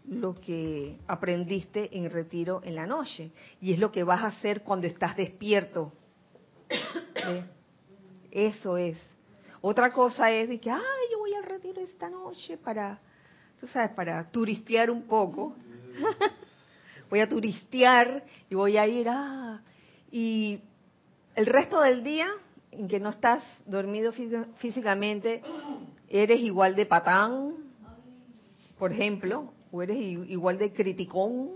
lo 0.06 0.34
que 0.34 0.96
aprendiste 1.06 1.96
en 1.96 2.10
retiro 2.10 2.62
en 2.64 2.74
la 2.74 2.86
noche 2.86 3.30
y 3.60 3.74
es 3.74 3.78
lo 3.78 3.92
que 3.92 4.02
vas 4.02 4.22
a 4.24 4.28
hacer 4.28 4.62
cuando 4.62 4.86
estás 4.86 5.14
despierto. 5.14 5.92
Eso 8.30 8.78
es. 8.78 8.96
Otra 9.60 9.92
cosa 9.92 10.30
es 10.30 10.48
de 10.48 10.58
que, 10.58 10.70
ay, 10.70 10.80
yo 11.12 11.18
voy 11.18 11.34
al 11.34 11.44
retiro 11.44 11.82
esta 11.82 12.08
noche 12.08 12.56
para, 12.56 12.98
tú 13.60 13.66
sabes, 13.66 13.90
para 13.90 14.30
turistear 14.30 14.90
un 14.90 15.02
poco. 15.02 15.54
voy 17.10 17.20
a 17.20 17.28
turistear 17.28 18.24
y 18.48 18.54
voy 18.54 18.76
a 18.76 18.86
ir. 18.86 19.08
Ah, 19.08 19.60
y 20.10 20.60
el 21.34 21.46
resto 21.46 21.80
del 21.80 22.02
día 22.02 22.28
en 22.70 22.88
que 22.88 23.00
no 23.00 23.10
estás 23.10 23.42
dormido 23.66 24.12
físicamente, 24.56 25.42
eres 26.08 26.40
igual 26.40 26.76
de 26.76 26.86
patán, 26.86 27.54
por 28.78 28.92
ejemplo, 28.92 29.52
o 29.72 29.82
eres 29.82 29.98
igual 29.98 30.58
de 30.58 30.72
criticón 30.72 31.50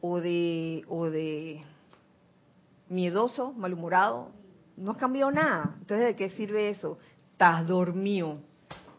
o 0.00 0.20
de 0.20 0.84
o 0.88 1.08
de 1.08 1.62
miedoso, 2.88 3.52
malhumorado, 3.52 4.30
no 4.76 4.92
has 4.92 4.98
cambiado 4.98 5.30
nada. 5.30 5.74
Entonces, 5.80 6.08
¿de 6.08 6.16
qué 6.16 6.30
sirve 6.30 6.68
eso? 6.68 6.98
Estás 7.32 7.66
dormido. 7.66 8.38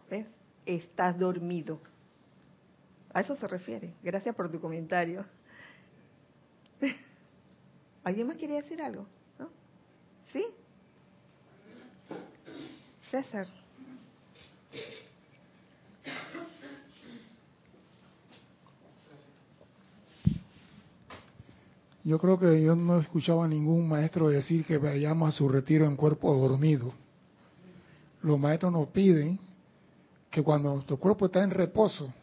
¿Ves? 0.09 0.25
Estás 0.65 1.17
dormido. 1.19 1.79
A 3.15 3.21
eso 3.21 3.33
se 3.37 3.47
refiere. 3.47 3.93
Gracias 4.03 4.35
por 4.35 4.51
tu 4.51 4.59
comentario. 4.59 5.25
¿Alguien 8.03 8.27
más 8.27 8.35
quería 8.35 8.57
decir 8.57 8.81
algo? 8.81 9.07
¿Sí? 10.33 10.45
César. 13.09 13.47
Yo 22.03 22.19
creo 22.19 22.37
que 22.37 22.61
yo 22.61 22.75
no 22.75 22.99
escuchaba 22.99 23.45
a 23.45 23.47
ningún 23.47 23.87
maestro 23.87 24.27
decir 24.27 24.65
que 24.65 24.77
vayamos 24.77 25.29
a 25.29 25.31
su 25.31 25.47
retiro 25.47 25.85
en 25.85 25.95
cuerpo 25.95 26.35
dormido. 26.35 26.93
Los 28.23 28.37
maestros 28.37 28.73
nos 28.73 28.89
piden 28.89 29.39
que 30.29 30.43
cuando 30.43 30.73
nuestro 30.73 30.97
cuerpo 30.97 31.27
está 31.27 31.41
en 31.41 31.51
reposo, 31.51 32.13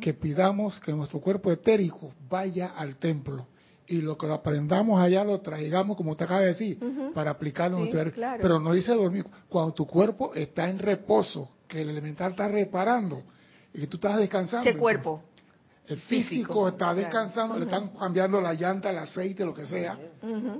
que 0.00 0.14
pidamos 0.14 0.80
que 0.80 0.92
nuestro 0.92 1.20
cuerpo 1.20 1.52
etérico 1.52 2.12
vaya 2.28 2.68
al 2.68 2.96
templo 2.96 3.46
y 3.86 4.02
lo 4.02 4.16
que 4.18 4.26
lo 4.26 4.34
aprendamos 4.34 5.00
allá 5.00 5.24
lo 5.24 5.40
traigamos, 5.40 5.96
como 5.96 6.14
te 6.16 6.24
acaba 6.24 6.40
de 6.40 6.48
decir, 6.48 6.78
para 7.14 7.30
aplicarlo 7.30 7.78
en 7.78 7.90
nuestro 7.90 8.22
Pero 8.40 8.60
no 8.60 8.72
dice 8.72 8.92
dormir. 8.92 9.24
Cuando 9.48 9.72
tu 9.72 9.86
cuerpo 9.86 10.34
está 10.34 10.68
en 10.68 10.78
reposo, 10.78 11.48
que 11.66 11.82
el 11.82 11.90
elemental 11.90 12.32
está 12.32 12.48
reparando 12.48 13.22
y 13.72 13.80
que 13.80 13.86
tú 13.86 13.96
estás 13.96 14.18
descansando. 14.18 14.70
¿Qué 14.70 14.76
cuerpo? 14.76 15.22
el 15.88 16.00
físico, 16.00 16.68
está 16.68 16.94
descansando, 16.94 17.58
le 17.58 17.64
están 17.64 17.88
cambiando 17.88 18.40
la 18.40 18.52
llanta, 18.52 18.90
el 18.90 18.98
aceite, 18.98 19.44
lo 19.44 19.54
que 19.54 19.64
sea. 19.64 19.98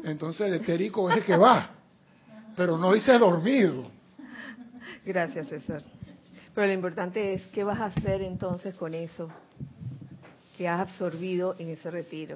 Entonces 0.04 0.46
el 0.46 0.54
etérico 0.54 1.10
es 1.10 1.18
el 1.18 1.24
que 1.24 1.36
va, 1.36 1.70
pero 2.56 2.78
no 2.78 2.94
dice 2.94 3.18
dormido. 3.18 3.90
Gracias, 5.04 5.48
César. 5.48 5.82
Pero 6.58 6.66
lo 6.66 6.74
importante 6.74 7.34
es 7.34 7.42
qué 7.52 7.62
vas 7.62 7.78
a 7.78 7.84
hacer 7.84 8.20
entonces 8.20 8.74
con 8.74 8.92
eso 8.92 9.28
que 10.56 10.66
has 10.66 10.80
absorbido 10.80 11.54
en 11.56 11.68
ese 11.68 11.88
retiro. 11.88 12.34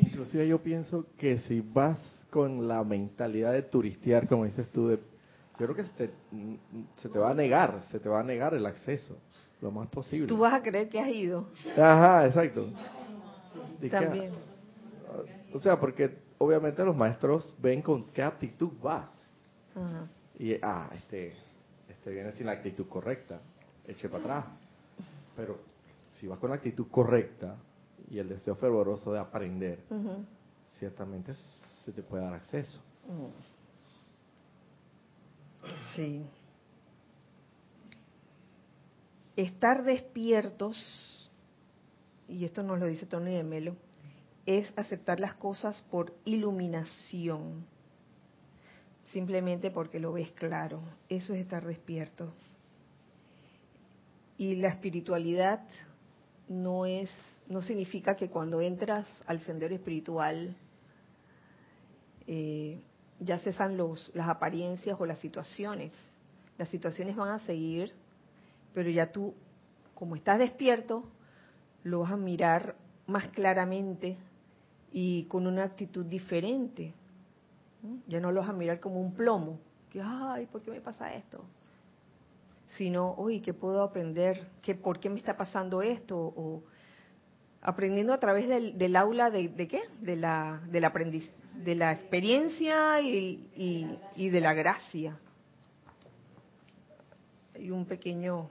Inclusive 0.00 0.48
yo 0.48 0.58
pienso 0.58 1.06
que 1.16 1.38
si 1.38 1.60
vas 1.60 2.00
con 2.30 2.66
la 2.66 2.82
mentalidad 2.82 3.52
de 3.52 3.62
turistear, 3.62 4.26
como 4.26 4.44
dices 4.44 4.66
tú, 4.72 4.88
de, 4.88 4.96
yo 4.96 5.66
creo 5.66 5.76
que 5.76 5.84
se 5.84 5.92
te, 5.92 6.10
se 6.96 7.08
te 7.08 7.16
va 7.16 7.30
a 7.30 7.34
negar, 7.34 7.80
se 7.92 8.00
te 8.00 8.08
va 8.08 8.18
a 8.18 8.24
negar 8.24 8.54
el 8.54 8.66
acceso 8.66 9.16
lo 9.60 9.70
más 9.70 9.86
posible. 9.86 10.26
Tú 10.26 10.38
vas 10.38 10.54
a 10.54 10.60
creer 10.60 10.88
que 10.88 10.98
has 10.98 11.10
ido. 11.10 11.46
Ajá, 11.76 12.26
exacto. 12.26 12.70
También. 13.88 14.32
o 15.54 15.60
sea, 15.60 15.78
porque 15.78 16.18
obviamente 16.38 16.84
los 16.84 16.96
maestros 16.96 17.54
ven 17.62 17.82
con 17.82 18.06
qué 18.06 18.24
actitud 18.24 18.72
vas. 18.82 19.12
Ajá. 19.76 20.08
Y, 20.36 20.54
ah, 20.60 20.90
este, 20.92 21.36
este 22.00 22.10
viene 22.10 22.32
sin 22.32 22.46
la 22.46 22.52
actitud 22.52 22.88
correcta, 22.88 23.40
eche 23.86 24.08
para 24.08 24.22
atrás. 24.22 24.46
Pero 25.36 25.58
si 26.12 26.26
vas 26.26 26.38
con 26.38 26.48
la 26.48 26.56
actitud 26.56 26.88
correcta 26.90 27.56
y 28.10 28.18
el 28.18 28.28
deseo 28.28 28.56
fervoroso 28.56 29.12
de 29.12 29.18
aprender, 29.18 29.84
ciertamente 30.78 31.34
se 31.84 31.92
te 31.92 32.02
puede 32.02 32.24
dar 32.24 32.34
acceso. 32.34 32.82
Sí 35.94 36.24
estar 39.42 39.84
despiertos, 39.84 40.76
y 42.28 42.44
esto 42.44 42.62
nos 42.62 42.78
lo 42.78 42.86
dice 42.86 43.06
Tony 43.06 43.34
de 43.34 43.42
Melo, 43.42 43.76
es 44.46 44.72
aceptar 44.76 45.20
las 45.20 45.34
cosas 45.34 45.80
por 45.90 46.14
iluminación, 46.24 47.64
simplemente 49.12 49.70
porque 49.70 49.98
lo 49.98 50.12
ves 50.12 50.30
claro. 50.32 50.82
Eso 51.08 51.34
es 51.34 51.40
estar 51.40 51.66
despierto. 51.66 52.32
Y 54.38 54.56
la 54.56 54.68
espiritualidad 54.68 55.60
no 56.48 56.86
es, 56.86 57.10
no 57.48 57.62
significa 57.62 58.16
que 58.16 58.30
cuando 58.30 58.60
entras 58.60 59.06
al 59.26 59.40
sendero 59.40 59.74
espiritual 59.74 60.56
eh, 62.26 62.80
ya 63.18 63.38
cesan 63.38 63.76
los, 63.76 64.10
las 64.14 64.28
apariencias 64.28 64.96
o 64.98 65.06
las 65.06 65.18
situaciones. 65.18 65.92
Las 66.58 66.68
situaciones 66.68 67.16
van 67.16 67.30
a 67.30 67.38
seguir, 67.40 67.92
pero 68.72 68.90
ya 68.90 69.12
tú, 69.12 69.34
como 69.94 70.16
estás 70.16 70.38
despierto, 70.38 71.04
lo 71.82 72.00
vas 72.00 72.12
a 72.12 72.16
mirar 72.16 72.76
más 73.06 73.28
claramente 73.28 74.16
y 74.92 75.24
con 75.24 75.46
una 75.46 75.64
actitud 75.64 76.04
diferente. 76.06 76.94
Ya 78.06 78.20
no 78.20 78.30
lo 78.32 78.40
vas 78.40 78.50
a 78.50 78.52
mirar 78.52 78.80
como 78.80 79.00
un 79.00 79.14
plomo, 79.14 79.58
que, 79.90 80.00
ay, 80.02 80.46
¿por 80.46 80.62
qué 80.62 80.70
me 80.70 80.80
pasa 80.80 81.14
esto? 81.14 81.44
Sino, 82.76 83.14
uy, 83.14 83.40
¿qué 83.40 83.54
puedo 83.54 83.82
aprender? 83.82 84.48
¿Qué, 84.62 84.74
¿Por 84.74 85.00
qué 85.00 85.10
me 85.10 85.18
está 85.18 85.36
pasando 85.36 85.82
esto? 85.82 86.16
O 86.18 86.62
aprendiendo 87.62 88.12
a 88.12 88.20
través 88.20 88.48
del, 88.48 88.78
del 88.78 88.96
aula 88.96 89.30
de, 89.30 89.48
de, 89.48 89.68
qué? 89.68 89.82
De 90.00 90.16
la, 90.16 90.60
del 90.70 90.84
aprendiz, 90.84 91.28
de 91.54 91.74
la 91.74 91.92
experiencia 91.92 93.00
y, 93.00 93.98
y 94.16 94.28
de 94.28 94.40
la 94.40 94.54
gracia. 94.54 95.18
Hay 97.54 97.70
un 97.70 97.84
pequeño 97.86 98.50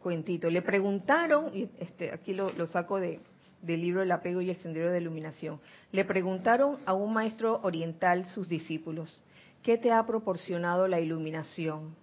cuentito. 0.00 0.50
Le 0.50 0.62
preguntaron, 0.62 1.54
y 1.54 1.70
este, 1.78 2.12
aquí 2.12 2.32
lo, 2.32 2.50
lo 2.52 2.66
saco 2.66 2.98
de, 2.98 3.20
del 3.62 3.80
libro 3.80 4.02
El 4.02 4.12
apego 4.12 4.40
y 4.40 4.50
el 4.50 4.56
sendero 4.56 4.90
de 4.90 5.00
iluminación, 5.00 5.60
le 5.92 6.04
preguntaron 6.04 6.78
a 6.86 6.94
un 6.94 7.12
maestro 7.12 7.60
oriental 7.62 8.26
sus 8.26 8.48
discípulos, 8.48 9.22
¿qué 9.62 9.78
te 9.78 9.92
ha 9.92 10.04
proporcionado 10.06 10.88
la 10.88 11.00
iluminación? 11.00 11.94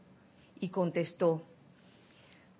Y 0.59 0.69
contestó, 0.69 1.43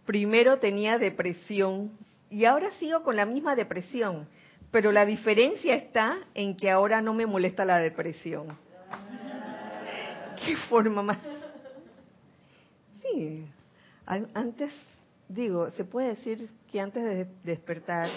primero 0.06 0.60
tenía 0.60 0.98
depresión 0.98 1.92
y 2.30 2.46
ahora 2.46 2.72
sigo 2.80 3.04
con 3.04 3.16
la 3.16 3.26
misma 3.26 3.56
depresión, 3.56 4.28
pero 4.72 4.92
la 4.92 5.06
diferencia 5.06 5.76
está 5.76 6.20
en 6.34 6.56
que 6.56 6.70
ahora 6.70 7.02
no 7.02 7.14
me 7.14 7.26
molesta 7.26 7.66
la 7.66 7.78
depresión. 7.78 8.48
¿Qué 10.46 10.56
forma 10.70 11.02
más? 11.02 11.20
Sí, 13.02 13.46
antes 14.06 14.72
digo, 15.28 15.72
se 15.72 15.84
puede 15.84 16.10
decir 16.10 16.50
que 16.72 16.80
antes 16.80 17.04
de 17.04 17.28
despertar, 17.44 18.10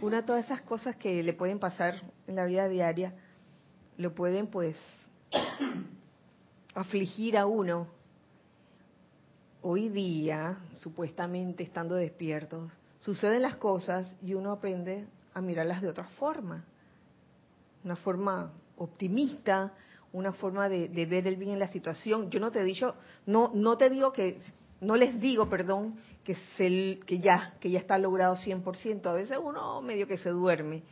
una 0.00 0.24
todas 0.24 0.44
esas 0.44 0.62
cosas 0.62 0.96
que 0.96 1.22
le 1.22 1.32
pueden 1.32 1.58
pasar 1.58 1.94
en 2.26 2.36
la 2.36 2.44
vida 2.44 2.68
diaria, 2.68 3.14
lo 3.96 4.14
pueden 4.14 4.46
pues 4.46 4.76
afligir 6.74 7.36
a 7.36 7.46
uno. 7.46 7.88
Hoy 9.60 9.88
día, 9.88 10.56
supuestamente 10.76 11.64
estando 11.64 11.96
despiertos, 11.96 12.70
suceden 13.00 13.42
las 13.42 13.56
cosas 13.56 14.14
y 14.22 14.34
uno 14.34 14.52
aprende 14.52 15.06
a 15.34 15.40
mirarlas 15.40 15.82
de 15.82 15.88
otra 15.88 16.04
forma. 16.18 16.64
Una 17.84 17.96
forma 17.96 18.52
optimista, 18.76 19.72
una 20.12 20.32
forma 20.32 20.68
de, 20.68 20.88
de, 20.88 21.06
ver 21.06 21.26
el 21.26 21.36
bien 21.36 21.52
en 21.52 21.58
la 21.58 21.68
situación. 21.68 22.30
Yo 22.30 22.38
no 22.38 22.52
te 22.52 22.60
he 22.60 22.64
dicho, 22.64 22.94
no, 23.26 23.50
no 23.52 23.76
te 23.76 23.90
digo 23.90 24.12
que, 24.12 24.40
no 24.80 24.94
les 24.94 25.20
digo, 25.20 25.50
perdón, 25.50 25.96
que, 26.28 26.34
se, 26.58 27.00
que 27.06 27.20
ya, 27.20 27.54
que 27.58 27.70
ya 27.70 27.78
está 27.78 27.96
logrado 27.96 28.36
100%. 28.36 29.06
A 29.06 29.14
veces 29.14 29.38
uno 29.42 29.80
medio 29.80 30.06
que 30.06 30.18
se 30.18 30.28
duerme. 30.28 30.82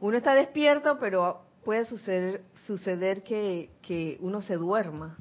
Uno 0.00 0.18
está 0.18 0.34
despierto, 0.34 0.98
pero 1.00 1.46
puede 1.64 1.86
suceder, 1.86 2.42
suceder 2.66 3.22
que, 3.22 3.70
que 3.80 4.18
uno 4.20 4.42
se 4.42 4.56
duerma. 4.56 5.16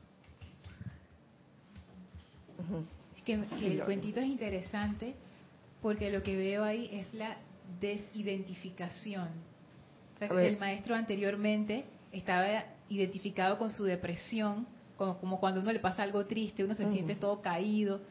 que, 3.23 3.39
que 3.59 3.67
el 3.71 3.85
cuentito 3.85 4.19
es 4.19 4.25
interesante 4.25 5.15
porque 5.81 6.11
lo 6.11 6.21
que 6.21 6.35
veo 6.35 6.65
ahí 6.65 6.89
es 6.91 7.13
la 7.13 7.37
desidentificación. 7.79 9.29
O 10.15 10.19
sea, 10.19 10.27
que 10.27 10.47
el 10.49 10.59
maestro 10.59 10.95
anteriormente 10.95 11.85
estaba 12.11 12.65
identificado 12.89 13.57
con 13.57 13.71
su 13.71 13.85
depresión, 13.85 14.67
como, 14.97 15.17
como, 15.17 15.39
cuando 15.39 15.61
uno 15.61 15.71
le 15.71 15.79
pasa 15.79 16.03
algo 16.03 16.25
triste, 16.25 16.65
uno 16.65 16.73
se 16.73 16.83
uh 16.83 16.87
-huh. 16.87 16.93
siente 16.93 17.15
todo 17.15 17.41
caído, 17.41 18.01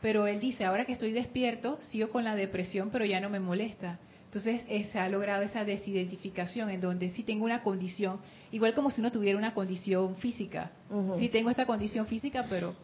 pero 0.00 0.26
él 0.26 0.40
dice, 0.40 0.64
ahora 0.64 0.84
que 0.84 0.92
estoy 0.92 1.12
despierto, 1.12 1.78
sigo 1.80 2.08
con 2.10 2.24
la 2.24 2.34
depresión, 2.34 2.90
pero 2.90 3.04
ya 3.04 3.20
no 3.20 3.28
me 3.30 3.40
molesta. 3.40 3.98
Entonces 4.26 4.62
se 4.92 4.98
ha 4.98 5.08
logrado 5.08 5.42
esa 5.42 5.64
desidentificación 5.64 6.70
en 6.70 6.80
donde 6.80 7.10
sí 7.10 7.24
tengo 7.24 7.44
una 7.44 7.62
condición, 7.62 8.20
igual 8.52 8.74
como 8.74 8.90
si 8.90 9.00
uno 9.00 9.10
tuviera 9.10 9.36
una 9.36 9.54
condición 9.54 10.16
física. 10.16 10.70
Uh 10.88 10.94
-huh. 10.94 11.18
Sí 11.18 11.28
tengo 11.28 11.50
esta 11.50 11.66
condición 11.66 12.06
física, 12.06 12.46
pero 12.48 12.74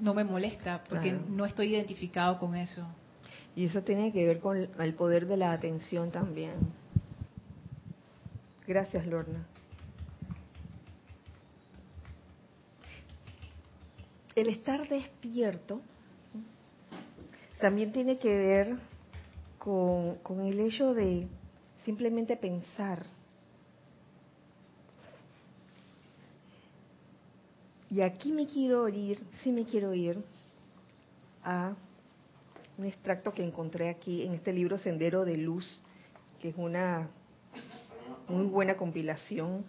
no 0.00 0.12
me 0.12 0.24
molesta 0.24 0.82
porque 0.88 1.10
claro. 1.10 1.24
no 1.28 1.46
estoy 1.46 1.74
identificado 1.74 2.38
con 2.38 2.56
eso. 2.56 2.84
Y 3.54 3.66
eso 3.66 3.82
tiene 3.82 4.12
que 4.12 4.26
ver 4.26 4.40
con 4.40 4.56
el 4.56 4.94
poder 4.94 5.26
de 5.26 5.36
la 5.36 5.52
atención 5.52 6.10
también. 6.10 6.54
Gracias, 8.66 9.06
Lorna. 9.06 9.46
El 14.34 14.48
estar 14.48 14.88
despierto 14.88 15.82
también 17.62 17.92
tiene 17.92 18.18
que 18.18 18.36
ver 18.36 18.76
con, 19.56 20.16
con 20.16 20.40
el 20.40 20.58
hecho 20.58 20.94
de 20.94 21.28
simplemente 21.84 22.36
pensar. 22.36 23.06
Y 27.88 28.00
aquí 28.00 28.32
me 28.32 28.48
quiero 28.48 28.88
ir, 28.88 29.20
sí 29.44 29.52
me 29.52 29.64
quiero 29.64 29.94
ir 29.94 30.24
a 31.44 31.72
un 32.78 32.84
extracto 32.84 33.32
que 33.32 33.44
encontré 33.44 33.90
aquí 33.90 34.22
en 34.22 34.34
este 34.34 34.52
libro 34.52 34.76
Sendero 34.76 35.24
de 35.24 35.36
Luz, 35.36 35.80
que 36.40 36.48
es 36.48 36.56
una 36.58 37.08
muy 38.26 38.46
buena 38.46 38.76
compilación 38.76 39.64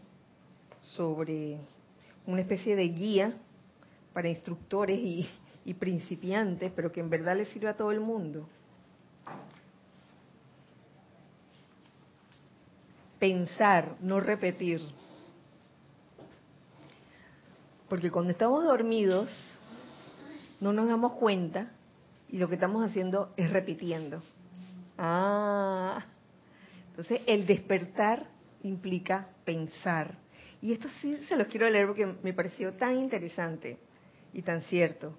sobre 0.82 1.60
una 2.26 2.42
especie 2.42 2.76
de 2.76 2.88
guía 2.88 3.38
para 4.14 4.30
instructores 4.30 4.98
y, 4.98 5.30
y 5.66 5.74
principiantes, 5.74 6.72
pero 6.76 6.92
que 6.92 7.00
en 7.00 7.10
verdad 7.10 7.38
le 7.38 7.46
sirve 7.46 7.70
a 7.70 7.76
todo 7.76 7.92
el 7.92 8.00
mundo. 8.00 8.48
Pensar, 13.20 13.96
no 14.02 14.20
repetir. 14.20 14.82
Porque 17.88 18.12
cuando 18.12 18.32
estamos 18.32 18.64
dormidos, 18.64 19.30
no 20.60 20.74
nos 20.74 20.88
damos 20.88 21.14
cuenta 21.14 21.72
y 22.30 22.38
lo 22.38 22.48
que 22.48 22.56
estamos 22.56 22.86
haciendo 22.86 23.34
es 23.38 23.52
repitiendo. 23.52 24.24
Ah, 24.98 26.06
entonces 26.90 27.22
el 27.28 27.46
despertar 27.46 28.26
implica 28.64 29.28
pensar. 29.46 30.16
Y 30.62 30.74
esto 30.74 30.88
sí 31.02 31.16
se 31.28 31.36
los 31.36 31.48
quiero 31.48 31.70
leer 31.70 31.88
porque 31.88 32.06
me 32.06 32.34
pareció 32.34 32.74
tan 32.74 32.98
interesante 32.98 33.78
y 34.34 34.42
tan 34.42 34.62
cierto. 34.64 35.18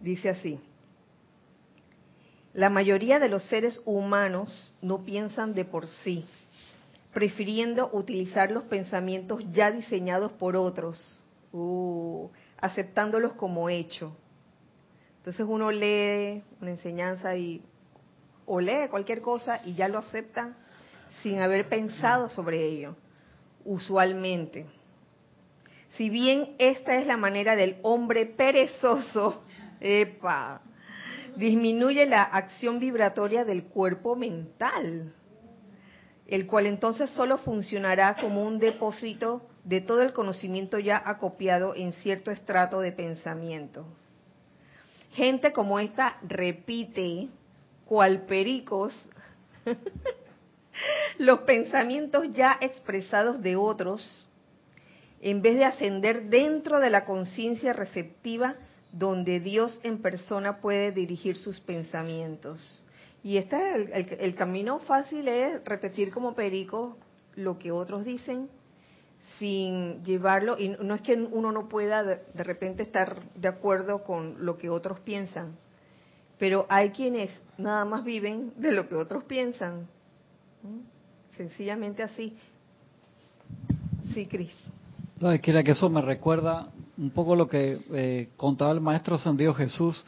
Dice 0.00 0.28
así, 0.28 0.60
la 2.54 2.70
mayoría 2.70 3.18
de 3.18 3.28
los 3.28 3.42
seres 3.44 3.80
humanos 3.84 4.74
no 4.80 5.04
piensan 5.04 5.54
de 5.54 5.64
por 5.64 5.86
sí, 5.86 6.24
prefiriendo 7.12 7.90
utilizar 7.92 8.50
los 8.50 8.64
pensamientos 8.64 9.44
ya 9.52 9.70
diseñados 9.70 10.32
por 10.32 10.56
otros, 10.56 11.24
uh, 11.52 12.28
aceptándolos 12.60 13.34
como 13.34 13.68
hecho. 13.68 14.16
Entonces 15.18 15.46
uno 15.48 15.70
lee 15.70 16.42
una 16.60 16.70
enseñanza 16.70 17.36
y 17.36 17.62
o 18.46 18.60
lee 18.60 18.88
cualquier 18.88 19.20
cosa 19.20 19.60
y 19.64 19.74
ya 19.74 19.88
lo 19.88 19.98
acepta 19.98 20.56
sin 21.22 21.40
haber 21.40 21.68
pensado 21.68 22.28
sobre 22.28 22.64
ello, 22.64 22.96
usualmente. 23.64 24.66
Si 25.92 26.08
bien 26.10 26.54
esta 26.58 26.96
es 26.96 27.06
la 27.06 27.16
manera 27.16 27.56
del 27.56 27.76
hombre 27.82 28.26
perezoso 28.26 29.42
Epa. 29.80 30.60
Disminuye 31.36 32.06
la 32.06 32.22
acción 32.22 32.80
vibratoria 32.80 33.44
del 33.44 33.64
cuerpo 33.64 34.16
mental, 34.16 35.12
el 36.26 36.46
cual 36.46 36.66
entonces 36.66 37.10
solo 37.10 37.38
funcionará 37.38 38.16
como 38.16 38.42
un 38.42 38.58
depósito 38.58 39.42
de 39.64 39.80
todo 39.80 40.02
el 40.02 40.12
conocimiento 40.12 40.78
ya 40.78 41.00
acopiado 41.04 41.74
en 41.76 41.92
cierto 41.92 42.30
estrato 42.30 42.80
de 42.80 42.92
pensamiento. 42.92 43.86
Gente 45.12 45.52
como 45.52 45.78
esta 45.78 46.16
repite, 46.22 47.28
cual 47.84 48.22
pericos, 48.22 48.94
los 51.18 51.40
pensamientos 51.40 52.32
ya 52.32 52.58
expresados 52.60 53.42
de 53.42 53.56
otros, 53.56 54.26
en 55.20 55.42
vez 55.42 55.56
de 55.56 55.64
ascender 55.64 56.24
dentro 56.24 56.80
de 56.80 56.90
la 56.90 57.04
conciencia 57.04 57.72
receptiva 57.72 58.56
donde 58.92 59.40
Dios 59.40 59.78
en 59.82 59.98
persona 59.98 60.60
puede 60.60 60.92
dirigir 60.92 61.36
sus 61.36 61.60
pensamientos. 61.60 62.84
Y 63.22 63.36
este 63.36 63.74
el, 63.74 64.16
el, 64.20 64.34
camino 64.34 64.78
fácil 64.80 65.28
es 65.28 65.64
repetir 65.64 66.12
como 66.12 66.34
perico 66.34 66.96
lo 67.34 67.58
que 67.58 67.72
otros 67.72 68.04
dicen 68.04 68.48
sin 69.38 70.02
llevarlo, 70.04 70.58
y 70.58 70.68
no 70.68 70.94
es 70.94 71.00
que 71.00 71.14
uno 71.14 71.52
no 71.52 71.68
pueda 71.68 72.02
de, 72.02 72.44
repente 72.44 72.82
estar 72.82 73.22
de 73.34 73.48
acuerdo 73.48 74.02
con 74.02 74.44
lo 74.44 74.58
que 74.58 74.68
otros 74.68 74.98
piensan, 75.00 75.56
pero 76.38 76.66
hay 76.68 76.90
quienes 76.90 77.30
nada 77.56 77.84
más 77.84 78.04
viven 78.04 78.52
de 78.56 78.72
lo 78.72 78.88
que 78.88 78.96
otros 78.96 79.24
piensan. 79.24 79.86
sencillamente 81.36 82.02
así. 82.02 82.36
Sí, 84.12 84.26
Cris. 84.26 84.52
No, 85.20 85.30
es 85.30 85.40
que 85.40 85.52
eso 85.52 85.88
me 85.88 86.02
recuerda 86.02 86.68
un 86.98 87.10
poco 87.10 87.36
lo 87.36 87.46
que 87.46 87.80
eh, 87.92 88.28
contaba 88.36 88.72
el 88.72 88.80
maestro 88.80 89.14
ascendido 89.14 89.54
Jesús, 89.54 90.04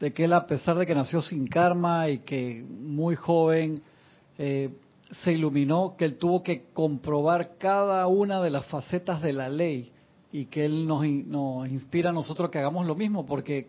de 0.00 0.12
que 0.12 0.24
él 0.24 0.32
a 0.32 0.46
pesar 0.46 0.76
de 0.76 0.86
que 0.86 0.94
nació 0.94 1.20
sin 1.20 1.46
karma 1.46 2.08
y 2.08 2.20
que 2.20 2.64
muy 2.66 3.14
joven 3.14 3.80
eh, 4.38 4.70
se 5.22 5.32
iluminó, 5.32 5.96
que 5.98 6.06
él 6.06 6.16
tuvo 6.16 6.42
que 6.42 6.64
comprobar 6.72 7.58
cada 7.58 8.06
una 8.06 8.40
de 8.40 8.50
las 8.50 8.64
facetas 8.66 9.20
de 9.20 9.34
la 9.34 9.50
ley 9.50 9.92
y 10.32 10.46
que 10.46 10.64
él 10.64 10.86
nos, 10.86 11.06
nos 11.06 11.68
inspira 11.68 12.10
a 12.10 12.12
nosotros 12.12 12.50
que 12.50 12.58
hagamos 12.58 12.86
lo 12.86 12.94
mismo, 12.94 13.26
porque 13.26 13.68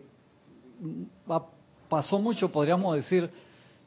pasó 1.88 2.18
mucho, 2.18 2.50
podríamos 2.50 2.96
decir, 2.96 3.30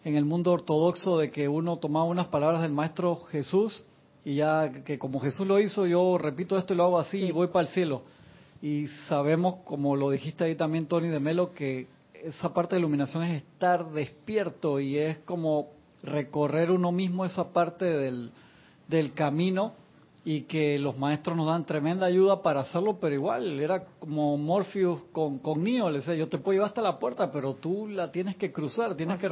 en 0.04 0.16
el 0.16 0.26
mundo 0.26 0.52
ortodoxo 0.52 1.18
de 1.18 1.32
que 1.32 1.48
uno 1.48 1.78
tomaba 1.78 2.06
unas 2.06 2.28
palabras 2.28 2.62
del 2.62 2.72
maestro 2.72 3.16
Jesús 3.16 3.84
y 4.24 4.36
ya 4.36 4.84
que 4.84 5.00
como 5.00 5.20
Jesús 5.20 5.48
lo 5.48 5.60
hizo, 5.60 5.88
yo 5.88 6.20
repito 6.20 6.56
esto 6.58 6.74
y 6.76 6.78
lo 6.78 6.84
hago 6.84 7.00
así 7.00 7.18
y 7.18 7.32
voy 7.32 7.48
para 7.48 7.68
el 7.68 7.74
cielo. 7.74 8.04
Y 8.66 8.88
sabemos, 9.08 9.58
como 9.64 9.96
lo 9.96 10.10
dijiste 10.10 10.44
ahí 10.44 10.56
también, 10.56 10.88
Tony 10.88 11.10
de 11.10 11.20
Melo, 11.20 11.54
que 11.54 11.86
esa 12.16 12.52
parte 12.52 12.74
de 12.74 12.80
iluminación 12.80 13.22
es 13.22 13.44
estar 13.44 13.92
despierto 13.92 14.80
y 14.80 14.98
es 14.98 15.20
como 15.20 15.68
recorrer 16.02 16.72
uno 16.72 16.92
mismo 16.92 17.26
esa 17.26 17.54
parte 17.54 17.86
del, 17.86 18.32
del 18.88 19.14
camino 19.14 19.74
y 20.24 20.46
que 20.46 20.80
los 20.80 20.98
maestros 20.98 21.38
nos 21.38 21.46
dan 21.46 21.68
tremenda 21.68 22.08
ayuda 22.08 22.42
para 22.42 22.62
hacerlo, 22.62 22.98
pero 23.00 23.14
igual 23.14 23.60
era 23.60 23.86
como 24.00 24.36
Morpheus 24.36 25.00
con, 25.12 25.38
con 25.38 25.64
Neo, 25.64 25.92
le 25.92 26.00
decía, 26.00 26.16
yo 26.16 26.28
te 26.28 26.40
puedo 26.40 26.56
llevar 26.56 26.70
hasta 26.70 26.82
la 26.82 26.98
puerta, 26.98 27.32
pero 27.32 27.54
tú 27.54 27.88
la 27.88 28.12
tienes 28.12 28.36
que 28.36 28.52
cruzar, 28.52 28.96
tienes 28.96 29.20
que 29.20 29.30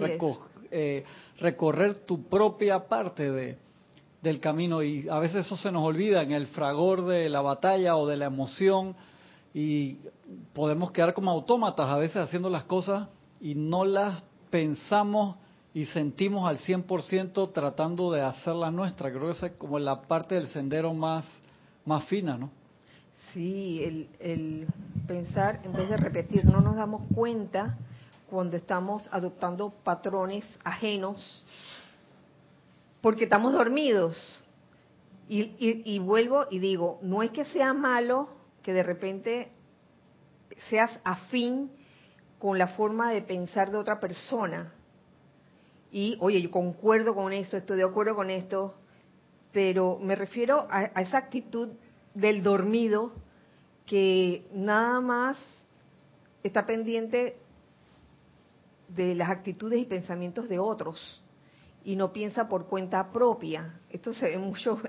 eh, 0.70 1.04
recorrer 1.40 2.02
tu 2.02 2.22
propia 2.26 2.88
parte 2.88 3.32
de, 3.32 3.58
del 4.22 4.40
camino 4.40 4.84
y 4.84 5.10
a 5.10 5.18
veces 5.18 5.48
eso 5.48 5.58
se 5.58 5.72
nos 5.72 5.84
olvida 5.84 6.22
en 6.22 6.34
el 6.34 6.46
fragor 6.46 7.06
de 7.08 7.30
la 7.30 7.42
batalla 7.42 7.96
o 7.96 8.06
de 8.06 8.18
la 8.18 8.26
emoción 8.26 8.96
y 9.54 10.00
podemos 10.54 10.92
quedar 10.92 11.14
como 11.14 11.32
autómatas 11.32 11.88
a 11.90 11.98
veces 11.98 12.18
haciendo 12.18 12.50
las 12.50 12.64
cosas 12.64 13.08
y 13.40 13.56
no 13.56 13.86
las 13.86 14.24
pensamos 14.50 15.38
y 15.74 15.86
sentimos 15.86 16.48
al 16.48 16.60
100% 16.60 17.52
tratando 17.52 18.12
de 18.12 18.22
hacerla 18.22 18.72
nuestra. 18.72 19.12
Creo 19.12 19.28
que 19.28 19.32
esa 19.32 19.48
es 19.48 19.54
como 19.54 19.80
la 19.80 20.02
parte 20.02 20.36
del 20.36 20.48
sendero 20.48 20.94
más, 20.94 21.26
más 21.86 22.06
fina, 22.06 22.38
¿no? 22.38 22.52
Sí, 23.34 23.84
el, 23.84 24.10
el 24.20 24.68
pensar 25.08 25.62
en 25.64 25.74
vez 25.74 25.90
de 25.90 25.98
repetir, 25.98 26.46
no 26.46 26.62
nos 26.62 26.76
damos 26.76 27.02
cuenta 27.14 27.78
cuando 28.30 28.56
estamos 28.58 29.08
adoptando 29.12 29.72
patrones 29.84 30.46
ajenos 30.64 31.44
porque 33.02 33.26
estamos 33.26 33.54
dormidos. 33.54 34.16
Y, 35.28 35.42
y, 35.60 35.84
y, 35.86 36.00
vuelvo 36.00 36.46
y 36.50 36.60
digo, 36.60 37.00
no 37.02 37.24
es 37.24 37.32
que 37.32 37.46
sea 37.46 37.74
malo 37.74 38.30
que 38.64 38.74
de 38.74 38.84
repente 38.84 39.52
seas 40.70 41.00
afín 41.04 41.72
con 42.40 42.58
la 42.58 42.68
forma 42.68 43.12
de 43.12 43.22
pensar 43.22 43.72
de 43.72 43.78
otra 43.78 44.00
persona, 44.00 44.74
y, 45.94 46.18
oye, 46.20 46.42
yo 46.42 46.50
concuerdo 46.50 47.14
con 47.14 47.32
esto, 47.32 47.56
estoy 47.56 47.78
de 47.78 47.84
acuerdo 47.84 48.16
con 48.16 48.32
esto, 48.32 48.74
pero 49.52 50.00
me 50.00 50.16
refiero 50.16 50.68
a, 50.72 50.86
esa 51.00 51.20
actitud 51.20 51.70
del 52.16 52.42
dormido 52.42 53.14
que 53.86 54.48
nada 54.52 55.00
más 55.02 55.38
está 56.42 56.66
pendiente 56.66 57.38
de 58.88 59.14
las 59.14 59.30
actitudes 59.30 59.80
y 59.80 59.86
pensamientos 59.86 60.50
de 60.50 60.58
otros 60.58 61.24
y 61.84 61.96
no 61.96 62.12
piensa 62.12 62.48
por 62.50 62.66
cuenta 62.66 63.12
propia. 63.12 63.80
Esto 63.92 64.14
se 64.14 64.26
ve 64.30 64.40
mucho, 64.40 64.82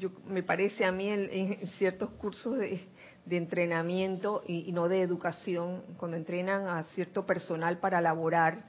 yo, 0.00 0.10
me 0.26 0.42
parece 0.42 0.86
a 0.86 0.92
mí 0.92 1.10
en, 1.10 1.68
ciertos 1.78 2.08
cursos 2.10 2.56
de, 2.56 2.80
entrenamiento 3.28 4.42
y, 4.46 4.68
y, 4.68 4.72
no 4.72 4.88
de 4.88 5.02
educación, 5.02 5.82
cuando 5.98 6.16
entrenan 6.16 6.66
a 6.66 6.84
cierto 6.94 7.26
personal 7.26 7.78
para 7.78 8.00
laborar 8.00 8.64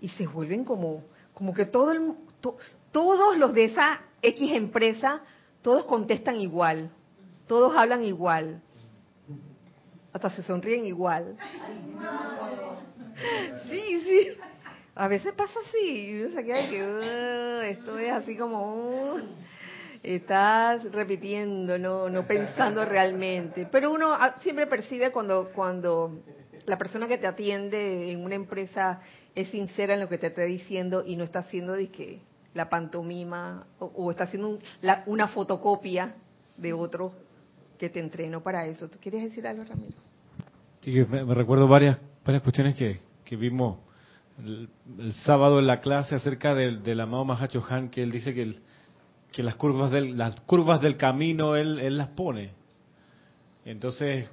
y 0.00 0.08
se 0.10 0.26
vuelven 0.26 0.64
como, 0.64 1.04
como 1.32 1.54
que 1.54 1.66
todo 1.66 1.92
el, 1.92 2.14
todos 2.90 3.38
los 3.38 3.54
de 3.54 3.66
esa 3.66 4.00
X 4.20 4.52
empresa, 4.52 5.22
todos 5.62 5.84
contestan 5.84 6.40
igual, 6.40 6.90
todos 7.46 7.74
hablan 7.76 8.02
igual, 8.02 8.60
hasta 10.12 10.30
se 10.30 10.42
sonríen 10.42 10.84
igual. 10.84 11.36
Sí, 13.68 14.00
sí. 14.00 14.28
A 14.94 15.08
veces 15.08 15.32
pasa 15.34 15.58
así, 15.66 16.22
uno 16.22 16.34
se 16.34 16.44
queda 16.44 16.68
que 16.68 17.70
esto 17.70 17.98
es 17.98 18.12
así 18.12 18.36
como 18.36 19.16
estás 20.14 20.84
repitiendo, 20.92 21.78
no, 21.78 22.08
no 22.08 22.26
pensando 22.26 22.84
realmente. 22.84 23.66
Pero 23.70 23.92
uno 23.92 24.12
ah, 24.12 24.36
siempre 24.40 24.66
percibe 24.66 25.10
cuando, 25.10 25.50
cuando 25.54 26.22
la 26.66 26.78
persona 26.78 27.08
que 27.08 27.18
te 27.18 27.26
atiende 27.26 28.12
en 28.12 28.24
una 28.24 28.36
empresa 28.36 29.00
es 29.34 29.48
sincera 29.50 29.94
en 29.94 30.00
lo 30.00 30.08
que 30.08 30.18
te 30.18 30.28
está 30.28 30.42
diciendo 30.42 31.04
y 31.06 31.16
no 31.16 31.24
está 31.24 31.40
haciendo 31.40 31.72
de 31.72 31.88
que 31.88 32.20
la 32.54 32.68
pantomima 32.68 33.66
o, 33.78 34.10
está 34.10 34.24
haciendo 34.24 34.58
una 35.06 35.28
fotocopia 35.28 36.14
de 36.56 36.72
otro 36.72 37.12
que 37.78 37.90
te 37.90 38.00
entrenó 38.00 38.42
para 38.42 38.66
eso. 38.66 38.88
¿Tú 38.88 38.98
quieres 38.98 39.22
decir 39.24 39.46
algo, 39.46 39.64
Ramiro? 39.64 39.92
Sí, 40.80 41.04
me, 41.04 41.34
recuerdo 41.34 41.68
varias, 41.68 41.98
varias 42.24 42.42
cuestiones 42.42 42.76
que, 42.76 43.00
que 43.24 43.36
vimos 43.36 43.78
el, 44.42 44.70
sábado 45.24 45.58
en 45.58 45.66
la 45.66 45.80
clase 45.80 46.14
acerca 46.14 46.54
del, 46.54 46.82
del 46.82 47.00
amado 47.00 47.24
Mahacho 47.26 47.62
Han, 47.68 47.90
que 47.90 48.02
él 48.02 48.10
dice 48.10 48.32
que, 48.32 48.56
que 49.36 49.42
las, 49.42 49.56
curvas 49.56 49.90
del, 49.90 50.16
las 50.16 50.40
curvas 50.40 50.80
del 50.80 50.96
camino 50.96 51.56
él, 51.56 51.78
él 51.78 51.98
las 51.98 52.08
pone. 52.08 52.52
Entonces, 53.66 54.30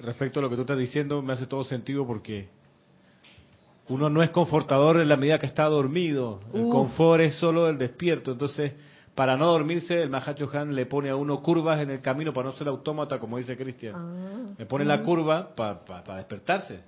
respecto 0.00 0.40
a 0.40 0.42
lo 0.42 0.48
que 0.48 0.56
tú 0.56 0.62
estás 0.62 0.78
diciendo, 0.78 1.20
me 1.20 1.34
hace 1.34 1.46
todo 1.46 1.64
sentido 1.64 2.06
porque 2.06 2.48
uno 3.90 4.08
no 4.08 4.22
es 4.22 4.30
confortador 4.30 5.02
en 5.02 5.10
la 5.10 5.18
medida 5.18 5.38
que 5.38 5.44
está 5.44 5.64
dormido. 5.64 6.40
El 6.54 6.70
confort 6.70 7.24
es 7.24 7.34
solo 7.34 7.68
el 7.68 7.76
despierto. 7.76 8.32
Entonces, 8.32 8.72
para 9.14 9.36
no 9.36 9.52
dormirse, 9.52 10.00
el 10.00 10.08
Mahacho 10.08 10.48
Han 10.50 10.74
le 10.74 10.86
pone 10.86 11.10
a 11.10 11.16
uno 11.16 11.42
curvas 11.42 11.82
en 11.82 11.90
el 11.90 12.00
camino 12.00 12.32
para 12.32 12.48
no 12.48 12.56
ser 12.56 12.68
autómata, 12.68 13.18
como 13.18 13.36
dice 13.36 13.54
Cristian. 13.54 13.94
Ah. 13.94 14.54
le 14.56 14.64
pone 14.64 14.86
la 14.86 15.02
curva 15.02 15.54
para 15.54 16.16
despertarse, 16.16 16.80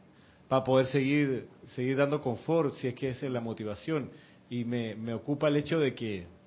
para 0.49 0.65
poder 0.65 0.87
seguir, 0.87 1.47
seguir 1.75 1.99
dando 1.99 2.23
confort, 2.23 2.73
si 2.73 2.89
es 2.89 2.95
que 2.95 3.11
esa 3.11 3.27
es 3.27 3.33
la 3.33 3.43
motivación. 3.43 4.09
Y 4.49 4.65
me, 4.65 4.95
me 4.95 5.13
ocupa 5.13 5.49
el 5.49 5.57
hecho 5.57 5.79
de 5.79 5.95
que 5.95 6.38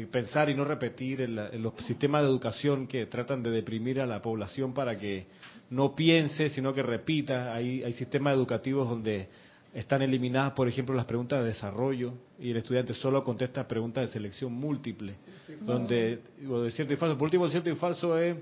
de 0.00 0.06
pensar 0.06 0.48
y 0.50 0.54
no 0.54 0.64
repetir 0.64 1.22
en, 1.22 1.38
en, 1.38 1.62
los 1.62 1.74
sistemas 1.86 2.22
de 2.22 2.28
educación 2.28 2.86
que 2.86 3.06
tratan 3.06 3.42
de 3.42 3.50
deprimir 3.50 4.00
a 4.00 4.06
la 4.06 4.22
población 4.22 4.72
para 4.72 4.98
que 4.98 5.26
no 5.70 5.94
piense, 5.94 6.48
sino 6.48 6.72
que 6.72 6.82
repita. 6.82 7.54
Hay, 7.54 7.82
hay 7.82 7.92
sistemas 7.92 8.34
educativos 8.34 8.88
donde 8.88 9.28
están 9.74 10.02
eliminadas, 10.02 10.52
por 10.52 10.68
ejemplo, 10.68 10.94
las 10.94 11.04
preguntas 11.04 11.40
de 11.40 11.48
desarrollo 11.48 12.14
y 12.38 12.50
el 12.50 12.56
estudiante 12.56 12.94
solo 12.94 13.22
contesta 13.22 13.68
preguntas 13.68 14.06
de 14.06 14.12
selección 14.12 14.52
múltiple, 14.52 15.14
donde 15.60 16.20
de 16.38 16.70
cierto 16.70 16.94
y 16.94 16.96
falso. 16.96 17.18
Por 17.18 17.26
último, 17.26 17.48
cierto 17.48 17.70
y 17.70 17.76
falso 17.76 18.18
es 18.18 18.36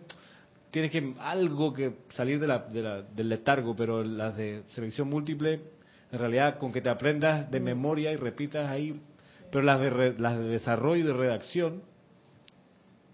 tienes 0.70 0.90
que 0.90 1.14
algo 1.20 1.72
que 1.72 1.92
salir 2.14 2.38
de 2.38 2.46
la, 2.46 2.58
del 2.60 3.28
letargo, 3.28 3.74
pero 3.74 4.04
las 4.04 4.36
de 4.36 4.62
selección 4.68 5.08
múltiple, 5.08 5.60
en 6.12 6.18
realidad, 6.18 6.58
con 6.58 6.72
que 6.72 6.80
te 6.80 6.88
aprendas 6.88 7.50
de 7.50 7.60
memoria 7.60 8.12
y 8.12 8.16
repitas 8.16 8.70
ahí, 8.70 9.00
pero 9.56 9.64
las 9.64 9.80
de, 9.80 10.14
las 10.18 10.36
de 10.36 10.44
desarrollo 10.44 11.02
y 11.02 11.06
de 11.06 11.14
redacción 11.14 11.82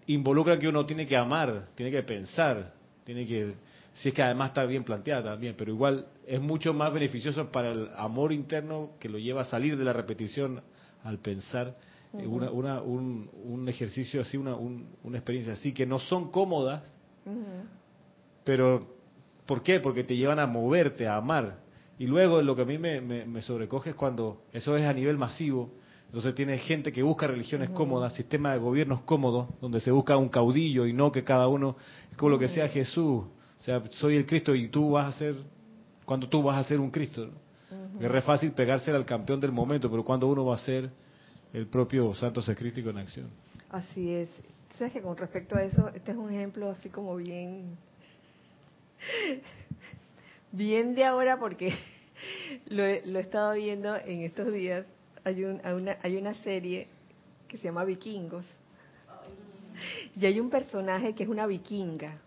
involucran 0.07 0.59
que 0.59 0.67
uno 0.67 0.85
tiene 0.85 1.05
que 1.05 1.15
amar, 1.15 1.69
tiene 1.73 1.89
que 1.89 2.03
pensar, 2.03 2.73
tiene 3.05 3.25
que 3.25 3.53
si 3.93 4.09
es 4.09 4.13
que 4.13 4.23
además 4.23 4.49
está 4.49 4.65
bien 4.65 4.83
planteada 4.83 5.23
también, 5.23 5.55
pero 5.57 5.71
igual 5.71 6.05
es 6.27 6.41
mucho 6.41 6.73
más 6.73 6.91
beneficioso 6.91 7.49
para 7.49 7.71
el 7.71 7.87
amor 7.95 8.33
interno 8.33 8.89
que 8.99 9.07
lo 9.07 9.19
lleva 9.19 9.43
a 9.43 9.45
salir 9.45 9.77
de 9.77 9.85
la 9.85 9.93
repetición 9.93 10.61
al 11.05 11.19
pensar 11.19 11.77
eh, 12.11 12.27
una, 12.27 12.51
una, 12.51 12.81
un, 12.81 13.29
un, 13.45 13.69
ejercicio 13.69 14.19
así, 14.19 14.35
una, 14.35 14.57
una 14.57 15.17
experiencia 15.17 15.53
así, 15.53 15.71
que 15.71 15.85
no 15.85 15.97
son 15.97 16.29
cómodas, 16.29 16.83
pero 18.43 18.81
¿por 19.45 19.63
qué? 19.63 19.79
Porque 19.79 20.03
te 20.03 20.17
llevan 20.17 20.39
a 20.39 20.45
moverte, 20.45 21.07
a 21.07 21.15
amar. 21.15 21.63
Y 21.97 22.05
luego 22.05 22.41
lo 22.41 22.53
que 22.53 22.63
a 22.63 22.65
mí 22.65 22.77
me, 22.77 22.99
me, 22.99 23.41
sobrecoge 23.41 23.91
es 23.91 23.95
cuando 23.95 24.43
eso 24.51 24.75
es 24.75 24.85
a 24.85 24.91
nivel 24.91 25.17
masivo, 25.17 25.71
entonces 26.13 26.35
tiene 26.35 26.59
gente 26.59 26.91
que 26.91 27.01
busca 27.01 27.25
religiones 27.25 27.71
cómodas, 27.71 28.13
sistema 28.13 28.53
de 28.53 28.59
gobiernos 28.59 29.01
cómodos, 29.01 29.47
donde 29.59 29.79
se 29.79 29.89
busca 29.89 30.15
un 30.15 30.29
caudillo 30.29 30.85
y 30.85 30.93
no 30.93 31.11
que 31.11 31.23
cada 31.23 31.47
uno, 31.47 31.75
es 32.11 32.15
como 32.17 32.29
lo 32.29 32.37
que 32.37 32.49
sea 32.49 32.67
Jesús, 32.67 33.23
o 33.23 33.63
sea, 33.63 33.81
soy 33.93 34.17
el 34.17 34.27
Cristo 34.27 34.53
y 34.53 34.67
tú 34.67 34.91
vas 34.91 35.15
a 35.15 35.17
ser, 35.17 35.35
cuando 36.05 36.29
tú 36.29 36.43
vas 36.43 36.63
a 36.63 36.69
ser 36.69 36.79
un 36.79 36.91
Cristo. 36.91 37.31
Es 37.99 38.11
re 38.11 38.21
fácil 38.21 38.51
pegarse 38.51 38.91
al 38.91 39.07
campeón 39.07 39.39
del 39.39 39.51
momento, 39.51 39.89
pero 39.89 40.05
cuando 40.05 40.27
uno 40.27 40.45
va 40.45 40.53
a 40.53 40.59
ser 40.59 40.91
el 41.51 41.65
propio 41.65 42.13
santo 42.13 42.43
sacrístico 42.43 42.91
en 42.91 42.99
acción. 42.99 43.29
Así 43.71 44.13
es. 44.13 44.29
¿Sabes 44.77 44.93
que 44.93 45.01
con 45.01 45.17
respecto 45.17 45.55
a 45.55 45.63
eso, 45.63 45.89
este 45.95 46.11
es 46.11 46.17
un 46.17 46.31
ejemplo 46.31 46.69
así 46.69 46.89
como 46.89 47.15
bien, 47.15 47.75
bien 50.51 50.93
de 50.93 51.05
ahora 51.05 51.39
porque 51.39 51.73
lo, 52.67 52.83
lo 52.83 53.17
he 53.17 53.21
estado 53.23 53.53
viendo 53.53 53.95
en 53.95 54.21
estos 54.21 54.53
días. 54.53 54.85
Hay, 55.25 55.43
una, 55.43 55.97
hay 56.01 56.17
una 56.17 56.33
serie 56.43 56.87
que 57.47 57.57
se 57.57 57.65
llama 57.65 57.85
Vikingos. 57.85 58.45
Y 60.19 60.25
hay 60.25 60.39
un 60.39 60.49
personaje 60.49 61.13
que 61.13 61.23
es 61.23 61.29
una 61.29 61.45
vikinga. 61.45 62.17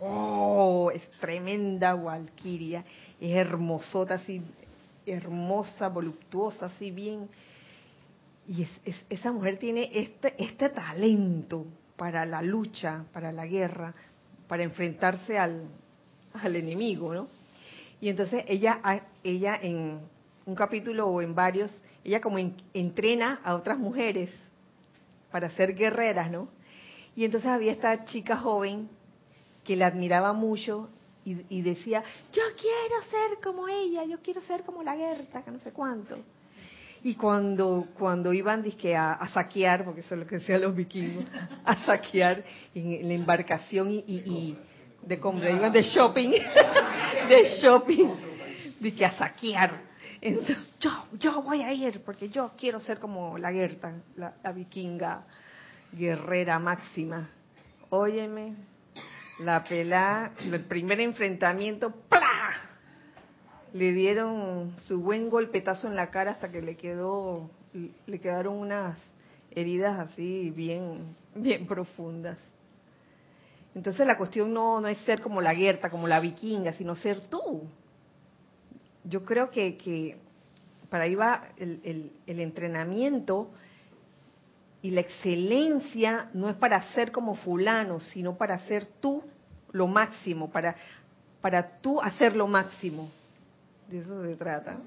Oh, 0.00 0.90
es 0.94 1.08
tremenda 1.20 1.94
Walkiria. 1.94 2.84
Es 3.20 3.34
hermosota, 3.34 4.14
así, 4.14 4.42
hermosa, 5.04 5.88
voluptuosa, 5.88 6.66
así 6.66 6.90
bien. 6.90 7.28
Y 8.48 8.62
es, 8.62 9.04
esa 9.08 9.32
mujer 9.32 9.58
tiene 9.58 9.90
este, 9.92 10.34
este 10.42 10.68
talento 10.70 11.66
para 11.96 12.24
la 12.24 12.42
lucha, 12.42 13.04
para 13.12 13.32
la 13.32 13.46
guerra, 13.46 13.94
para 14.46 14.62
enfrentarse 14.62 15.38
al, 15.38 15.64
al 16.34 16.56
enemigo, 16.56 17.12
¿no? 17.14 17.28
Y 18.00 18.10
entonces 18.10 18.44
ella, 18.46 18.80
ella 19.24 19.58
en 19.60 20.00
un 20.46 20.54
capítulo 20.54 21.08
o 21.08 21.20
en 21.20 21.34
varios, 21.34 21.70
ella 22.04 22.20
como 22.20 22.38
entrena 22.72 23.40
a 23.44 23.54
otras 23.54 23.78
mujeres 23.78 24.30
para 25.30 25.50
ser 25.50 25.74
guerreras, 25.74 26.30
¿no? 26.30 26.48
Y 27.16 27.24
entonces 27.24 27.50
había 27.50 27.72
esta 27.72 28.04
chica 28.04 28.36
joven 28.36 28.88
que 29.64 29.74
la 29.74 29.88
admiraba 29.88 30.32
mucho 30.32 30.88
y, 31.24 31.60
decía, 31.62 32.04
yo 32.32 32.42
quiero 32.56 33.02
ser 33.10 33.40
como 33.42 33.66
ella, 33.66 34.04
yo 34.04 34.18
quiero 34.22 34.40
ser 34.42 34.62
como 34.62 34.84
la 34.84 34.94
Gerta, 34.94 35.42
que 35.42 35.50
no 35.50 35.58
sé 35.58 35.72
cuánto. 35.72 36.16
Y 37.02 37.16
cuando, 37.16 37.88
cuando 37.98 38.32
iban 38.32 38.64
a, 38.94 39.12
a, 39.14 39.28
saquear, 39.30 39.84
porque 39.84 40.02
eso 40.02 40.14
es 40.14 40.20
lo 40.20 40.26
que 40.28 40.36
decían 40.36 40.60
los 40.60 40.76
vikingos, 40.76 41.24
a 41.64 41.84
saquear 41.84 42.44
en, 42.76 43.08
la 43.08 43.14
embarcación 43.14 43.90
y, 43.90 44.56
de 45.02 45.18
compra, 45.18 45.50
iban 45.50 45.72
de 45.72 45.82
shopping, 45.82 46.30
de 47.28 47.58
shopping, 47.60 48.08
a 49.04 49.10
saquear. 49.18 49.95
Yo, 50.80 50.90
yo 51.18 51.42
voy 51.42 51.62
a 51.62 51.72
ir 51.72 52.02
porque 52.02 52.28
yo 52.28 52.52
quiero 52.56 52.80
ser 52.80 52.98
como 52.98 53.38
la 53.38 53.52
Gerta, 53.52 53.92
la 54.16 54.52
vikinga 54.52 55.24
guerrera 55.92 56.58
máxima. 56.58 57.30
Óyeme, 57.90 58.54
la 59.38 59.64
pelá, 59.64 60.32
el 60.38 60.64
primer 60.64 61.00
enfrentamiento, 61.00 61.92
¡plá! 62.08 62.52
Le 63.72 63.92
dieron 63.92 64.74
su 64.80 65.00
buen 65.00 65.28
golpetazo 65.28 65.88
en 65.88 65.96
la 65.96 66.10
cara 66.10 66.32
hasta 66.32 66.50
que 66.50 66.62
le 66.62 66.76
quedó, 66.76 67.50
le 68.06 68.20
quedaron 68.20 68.54
unas 68.54 68.96
heridas 69.50 69.98
así 69.98 70.50
bien, 70.50 71.16
bien 71.34 71.66
profundas. 71.66 72.38
Entonces 73.74 74.06
la 74.06 74.16
cuestión 74.16 74.54
no, 74.54 74.80
no 74.80 74.88
es 74.88 74.98
ser 74.98 75.20
como 75.20 75.42
la 75.42 75.54
Gerta, 75.54 75.90
como 75.90 76.08
la 76.08 76.18
vikinga, 76.20 76.72
sino 76.72 76.96
ser 76.96 77.20
tú. 77.28 77.68
Yo 79.08 79.24
creo 79.24 79.50
que, 79.50 79.76
que 79.76 80.16
para 80.88 81.04
ahí 81.04 81.14
va 81.14 81.48
el, 81.56 81.80
el, 81.84 82.12
el 82.26 82.40
entrenamiento 82.40 83.50
y 84.82 84.90
la 84.90 85.00
excelencia 85.00 86.30
no 86.34 86.48
es 86.48 86.56
para 86.56 86.80
ser 86.92 87.10
como 87.10 87.34
fulano, 87.34 88.00
sino 88.00 88.36
para 88.36 88.54
hacer 88.54 88.86
tú 89.00 89.22
lo 89.72 89.86
máximo, 89.86 90.50
para, 90.50 90.76
para 91.40 91.78
tú 91.80 92.00
hacer 92.00 92.36
lo 92.36 92.46
máximo. 92.46 93.10
De 93.88 94.00
eso 94.00 94.22
se 94.22 94.36
trata. 94.36 94.78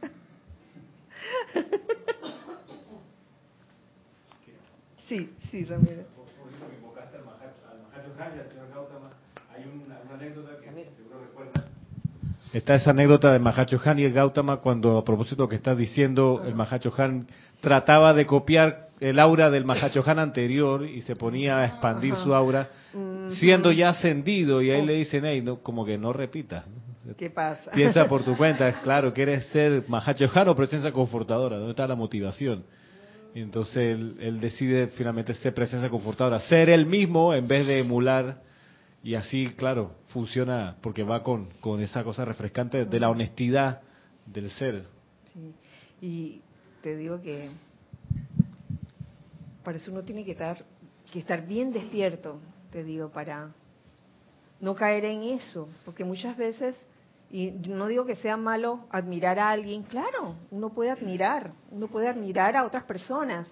Sí, 5.10 5.28
sí, 5.50 5.64
Ramiro. 5.64 6.04
Hay 9.52 9.66
una 9.66 10.14
anécdota 10.14 10.62
que 10.62 10.70
seguro 10.96 11.20
recuerda 11.22 11.59
Está 12.52 12.74
esa 12.74 12.92
anécdota 12.92 13.32
de 13.32 13.38
Mahacho 13.38 13.80
Han 13.86 14.00
y 14.00 14.06
el 14.06 14.14
Gautama 14.14 14.58
cuando 14.58 14.98
a 14.98 15.04
propósito 15.04 15.48
que 15.48 15.56
estás 15.56 15.78
diciendo, 15.78 16.42
el 16.44 16.56
Mahacho 16.56 16.92
Han 16.98 17.28
trataba 17.62 18.16
de 18.16 18.26
copiar 18.26 18.88
el 19.00 19.20
aura 19.20 19.52
del 19.52 19.66
Mahacho 19.66 20.04
Han 20.04 20.18
anterior 20.18 20.84
y 20.84 21.02
se 21.02 21.16
ponía 21.16 21.60
a 21.60 21.66
expandir 21.66 22.16
su 22.16 22.34
aura 22.34 22.68
siendo 23.40 23.72
ya 23.72 23.90
ascendido 23.90 24.64
y 24.64 24.72
ahí 24.72 24.84
le 24.84 24.94
dicen, 24.94 25.26
hey, 25.26 25.42
no, 25.44 25.60
como 25.60 25.86
que 25.86 26.00
no 26.00 26.12
repitas. 26.12 26.66
¿Qué 27.18 27.30
pasa? 27.30 27.70
Piensa 27.72 28.06
por 28.08 28.24
tu 28.24 28.36
cuenta, 28.36 28.68
es 28.68 28.78
claro, 28.84 29.14
quieres 29.14 29.46
ser 29.48 29.84
Mahacho 29.88 30.28
Han 30.34 30.48
o 30.48 30.56
presencia 30.56 30.92
confortadora, 30.92 31.58
¿dónde 31.58 31.72
está 31.72 31.88
la 31.88 31.96
motivación? 31.96 32.64
Y 33.36 33.42
entonces 33.42 33.96
él, 33.96 34.18
él 34.20 34.40
decide 34.40 34.88
finalmente 34.88 35.36
ser 35.36 35.54
presencia 35.54 35.88
confortadora, 35.88 36.40
ser 36.40 36.72
él 36.72 36.88
mismo 36.88 37.36
en 37.36 37.48
vez 37.48 37.68
de 37.68 37.78
emular 37.78 38.49
y 39.04 39.16
así, 39.16 39.54
claro, 39.56 39.96
funciona 40.08 40.76
porque 40.82 41.04
va 41.04 41.24
con, 41.24 41.50
con 41.62 41.82
esa 41.82 42.04
cosa 42.04 42.26
refrescante 42.26 42.86
de 42.86 43.00
la 43.00 43.10
honestidad 43.10 43.82
del 44.26 44.50
ser. 44.50 44.86
Sí. 45.34 45.54
Y 46.02 46.42
te 46.82 46.96
digo 46.98 47.22
que 47.22 47.50
para 49.64 49.78
eso 49.78 49.92
uno 49.92 50.04
tiene 50.04 50.26
que 50.26 50.32
estar, 50.32 50.66
que 51.12 51.20
estar 51.20 51.46
bien 51.46 51.72
despierto, 51.72 52.40
te 52.72 52.84
digo, 52.84 53.10
para 53.10 53.52
no 54.60 54.76
caer 54.76 55.06
en 55.06 55.24
eso, 55.24 55.70
porque 55.86 56.04
muchas 56.04 56.36
veces, 56.36 56.76
y 57.32 57.52
no 57.52 57.88
digo 57.88 58.06
que 58.06 58.16
sea 58.16 58.38
malo 58.38 58.88
admirar 58.90 59.40
a 59.40 59.50
alguien, 59.50 59.84
claro, 59.84 60.36
uno 60.52 60.70
puede 60.70 60.92
admirar, 60.92 61.54
uno 61.72 61.88
puede 61.88 62.10
admirar 62.10 62.58
a 62.58 62.66
otras 62.66 62.84
personas, 62.84 63.48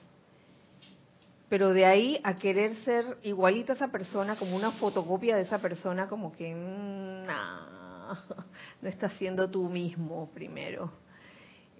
pero 1.50 1.74
de 1.74 1.86
ahí 1.86 2.20
a 2.24 2.36
querer 2.36 2.76
ser 2.84 3.18
igualito 3.24 3.72
a 3.72 3.76
esa 3.76 3.88
persona, 3.88 4.36
como 4.36 4.56
una 4.56 4.72
fotocopia 4.72 5.36
de 5.36 5.44
esa 5.44 5.60
persona, 5.60 6.08
como 6.08 6.32
que 6.34 6.54
mm, 6.54 7.26
no 8.82 8.90
estás 8.90 9.14
siendo 9.14 9.50
tú 9.50 9.70
mismo 9.70 10.30
primero. 10.34 10.92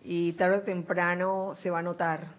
Y 0.04 0.34
tarde 0.34 0.58
o 0.58 0.62
temprano 0.62 1.56
se 1.62 1.70
va 1.70 1.80
a 1.80 1.84
notar. 1.84 2.36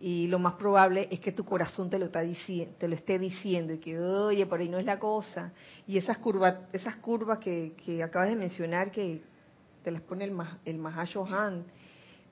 Y 0.00 0.26
lo 0.26 0.40
más 0.40 0.54
probable 0.54 1.06
es 1.10 1.20
que 1.20 1.30
tu 1.30 1.44
corazón 1.44 1.88
te 1.88 1.98
lo, 1.98 2.06
está 2.06 2.22
te 2.22 2.88
lo 2.88 2.94
esté 2.94 3.18
diciendo 3.18 3.72
y 3.72 3.78
que, 3.78 3.98
oye, 3.98 4.44
por 4.46 4.60
ahí 4.60 4.68
no 4.68 4.78
es 4.78 4.84
la 4.84 4.98
cosa. 4.98 5.52
Y 5.86 5.96
esas 5.96 6.18
curvas, 6.18 6.56
esas 6.72 6.96
curvas 6.96 7.38
que, 7.38 7.74
que 7.84 8.02
acabas 8.02 8.28
de 8.28 8.36
mencionar, 8.36 8.90
que 8.90 9.22
te 9.84 9.92
las 9.92 10.02
pone 10.02 10.24
el, 10.24 10.36
el 10.64 10.78
Mahashohan, 10.78 11.64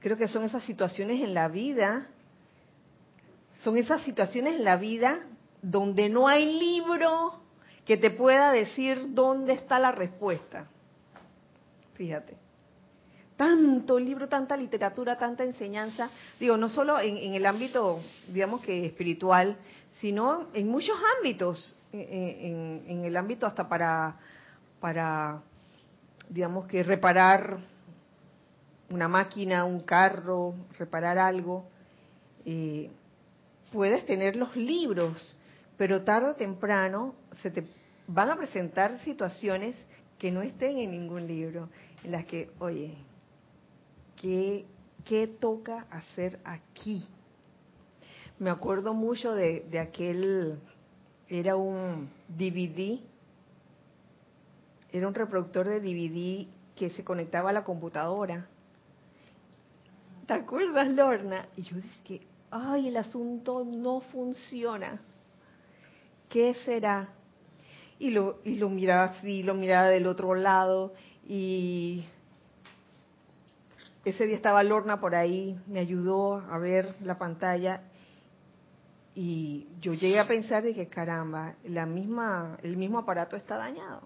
creo 0.01 0.17
que 0.17 0.27
son 0.27 0.43
esas 0.45 0.65
situaciones 0.65 1.21
en 1.23 1.33
la 1.33 1.47
vida 1.47 2.09
son 3.65 3.77
esas 3.77 4.03
situaciones 4.03 4.57
en 4.57 4.65
la 4.65 4.77
vida 4.77 5.21
donde 5.61 6.09
no 6.09 6.29
hay 6.29 6.59
libro 6.59 7.41
que 7.85 7.97
te 7.97 8.11
pueda 8.11 8.53
decir 8.53 9.15
dónde 9.15 9.53
está 9.55 9.79
la 9.79 9.93
respuesta. 9.93 10.67
Fíjate. 11.95 12.37
Tanto 13.37 13.99
libro, 13.99 14.29
tanta 14.29 14.57
literatura, 14.57 15.19
tanta 15.19 15.43
enseñanza, 15.43 16.11
digo, 16.39 16.57
no 16.57 16.69
solo 16.69 17.01
en, 17.01 17.35
el 17.35 17.47
ámbito, 17.47 18.01
digamos 18.29 18.61
que 18.61 18.87
espiritual, 18.87 19.57
sino 20.01 20.49
en 20.55 20.69
muchos 20.69 20.97
ámbitos, 21.19 21.77
en, 21.93 22.85
en 22.87 23.05
el 23.05 23.17
ámbito 23.17 23.47
hasta 23.47 23.69
para, 23.69 24.17
para, 24.81 25.43
digamos 26.29 26.67
que 26.67 26.83
reparar 26.83 27.59
una 28.91 29.09
máquina, 29.09 29.65
un 29.65 29.81
carro, 29.81 30.55
reparar 30.79 31.19
algo. 31.19 31.67
Eh, 32.45 32.91
puedes 33.73 34.05
tener 34.07 34.37
los 34.37 34.55
libros, 34.55 35.37
pero 35.77 36.05
tarde 36.05 36.31
o 36.31 36.35
temprano 36.35 37.14
se 37.43 37.51
te 37.51 37.64
van 38.07 38.31
a 38.31 38.37
presentar 38.37 39.01
situaciones 39.01 39.75
que 40.18 40.31
no 40.31 40.43
estén 40.43 40.79
en 40.79 40.91
ningún 40.91 41.27
libro, 41.27 41.68
en 42.05 42.12
las 42.12 42.27
que, 42.27 42.51
oye, 42.61 42.95
¿qué, 44.20 44.66
qué 45.05 45.27
toca 45.27 45.87
hacer 45.91 46.39
aquí? 46.45 47.05
Me 48.39 48.51
acuerdo 48.51 48.95
mucho 48.95 49.33
de, 49.33 49.66
de 49.70 49.79
aquel, 49.79 50.61
era 51.29 51.57
un 51.57 52.09
DVD, 52.29 53.01
era 54.93 55.09
un 55.09 55.14
reproductor 55.14 55.68
de 55.68 55.81
DVD 55.81 56.47
que 56.77 56.91
se 56.91 57.03
conectaba 57.03 57.51
a 57.51 57.53
la 57.53 57.64
computadora. 57.64 58.47
¿Te 60.27 60.35
acuerdas, 60.35 60.89
Lorna? 60.89 61.47
Y 61.57 61.62
yo 61.62 61.77
dije, 61.77 62.27
ay, 62.53 62.89
el 62.89 62.97
asunto 62.97 63.65
no 63.65 64.01
funciona. 64.01 65.01
¿Qué 66.29 66.55
será? 66.65 67.09
Y 67.99 68.11
lo, 68.11 68.41
y 68.45 68.57
lo 68.57 68.69
miraba 68.69 69.05
así, 69.05 69.43
lo 69.43 69.55
miraba 69.55 69.89
del 69.89 70.07
otro 70.07 70.35
lado 70.35 70.93
y 71.27 72.05
ese 74.05 74.27
día 74.27 74.37
estaba 74.37 74.63
Lorna 74.63 75.01
por 75.01 75.15
ahí, 75.15 75.59
me 75.67 75.81
ayudó 75.81 76.37
a 76.51 76.59
ver 76.59 76.97
la 77.03 77.19
pantalla 77.19 77.83
y 79.15 79.69
yo 79.81 79.95
llegué 79.95 80.19
a 80.19 80.27
pensar 80.27 80.63
de 80.63 80.75
que 80.75 80.89
caramba, 80.89 81.55
la 81.65 81.87
misma, 81.87 82.59
el 82.63 82.77
mismo 82.77 82.99
aparato 82.99 83.37
está 83.37 83.57
dañado. 83.57 84.03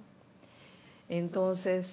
Entonces, 1.09 1.87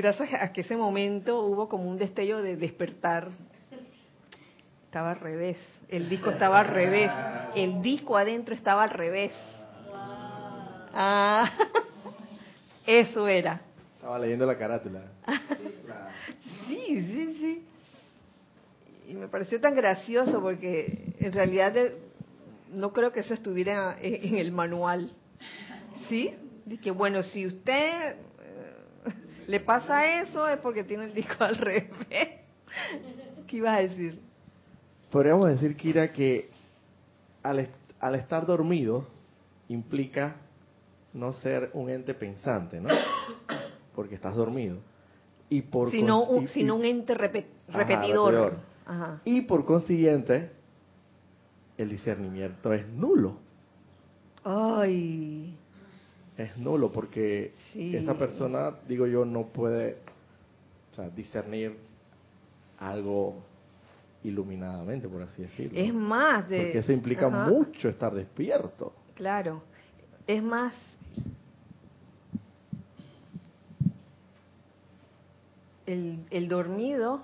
gracias 0.00 0.42
a 0.42 0.52
que 0.52 0.62
ese 0.62 0.76
momento 0.76 1.40
hubo 1.44 1.68
como 1.68 1.88
un 1.88 1.98
destello 1.98 2.40
de 2.40 2.56
despertar. 2.56 3.28
Estaba 4.86 5.12
al 5.12 5.20
revés, 5.20 5.56
el 5.88 6.08
disco 6.08 6.30
estaba 6.30 6.60
al 6.60 6.68
revés, 6.68 7.10
el 7.54 7.80
disco 7.82 8.16
adentro 8.16 8.54
estaba 8.54 8.84
al 8.84 8.90
revés. 8.90 9.30
Ah, 10.92 11.48
eso 12.86 13.28
era. 13.28 13.60
Estaba 13.96 14.18
leyendo 14.18 14.46
la 14.46 14.56
carátula. 14.56 15.02
sí, 16.66 16.84
sí, 16.86 17.36
sí. 17.38 17.64
y 19.08 19.14
me 19.14 19.28
pareció 19.28 19.60
tan 19.60 19.76
gracioso 19.76 20.40
porque 20.40 21.14
en 21.20 21.32
realidad 21.32 21.74
no 22.72 22.92
creo 22.92 23.12
que 23.12 23.20
eso 23.20 23.34
estuviera 23.34 23.96
en, 24.00 24.38
el 24.38 24.50
manual. 24.50 25.12
¿Sí? 26.08 26.34
Dice 26.64 26.90
bueno, 26.90 27.22
si 27.22 27.46
usted 27.46 28.16
le 29.50 29.58
pasa 29.58 30.20
eso 30.20 30.46
es 30.48 30.58
porque 30.60 30.84
tiene 30.84 31.04
el 31.06 31.14
disco 31.14 31.42
al 31.42 31.56
revés. 31.56 31.90
¿Qué 33.48 33.56
ibas 33.56 33.78
a 33.78 33.82
decir? 33.82 34.20
Podríamos 35.10 35.48
decir, 35.48 35.76
Kira, 35.76 36.12
que 36.12 36.50
al, 37.42 37.68
al 37.98 38.14
estar 38.14 38.46
dormido 38.46 39.08
implica 39.68 40.36
no 41.12 41.32
ser 41.32 41.70
un 41.74 41.90
ente 41.90 42.14
pensante, 42.14 42.80
¿no? 42.80 42.90
Porque 43.96 44.14
estás 44.14 44.36
dormido. 44.36 44.78
Y 45.48 45.62
por 45.62 45.90
sino, 45.90 46.22
un, 46.22 46.46
sino 46.46 46.76
un 46.76 46.84
ente 46.84 47.14
repetidor. 47.14 48.58
Y 49.24 49.42
por 49.42 49.64
consiguiente, 49.64 50.52
el 51.76 51.88
discernimiento 51.88 52.72
es 52.72 52.86
nulo. 52.86 53.36
Ay. 54.44 55.56
Es 56.40 56.56
nulo 56.56 56.90
porque 56.90 57.52
esa 57.74 58.16
persona, 58.16 58.74
digo 58.88 59.06
yo, 59.06 59.26
no 59.26 59.48
puede 59.48 59.98
discernir 61.14 61.76
algo 62.78 63.36
iluminadamente, 64.24 65.06
por 65.06 65.20
así 65.20 65.42
decirlo. 65.42 65.78
Es 65.78 65.92
más 65.92 66.48
de... 66.48 66.62
Porque 66.62 66.78
eso 66.78 66.92
implica 66.92 67.28
mucho 67.28 67.90
estar 67.90 68.14
despierto. 68.14 68.94
Claro. 69.16 69.62
Es 70.26 70.42
más... 70.42 70.72
El, 75.84 76.24
el 76.30 76.48
dormido 76.48 77.20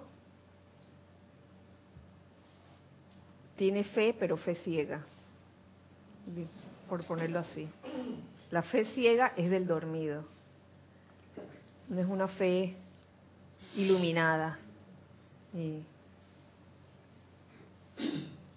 tiene 3.56 3.82
fe, 3.84 4.14
pero 4.18 4.36
fe 4.36 4.56
ciega, 4.56 5.06
por 6.86 7.02
ponerlo 7.06 7.38
así. 7.38 7.66
La 8.56 8.62
fe 8.62 8.86
ciega 8.86 9.34
es 9.36 9.50
del 9.50 9.66
dormido, 9.66 10.24
no 11.90 12.00
es 12.00 12.06
una 12.06 12.26
fe 12.26 12.74
iluminada. 13.74 14.58
Y, 15.52 15.84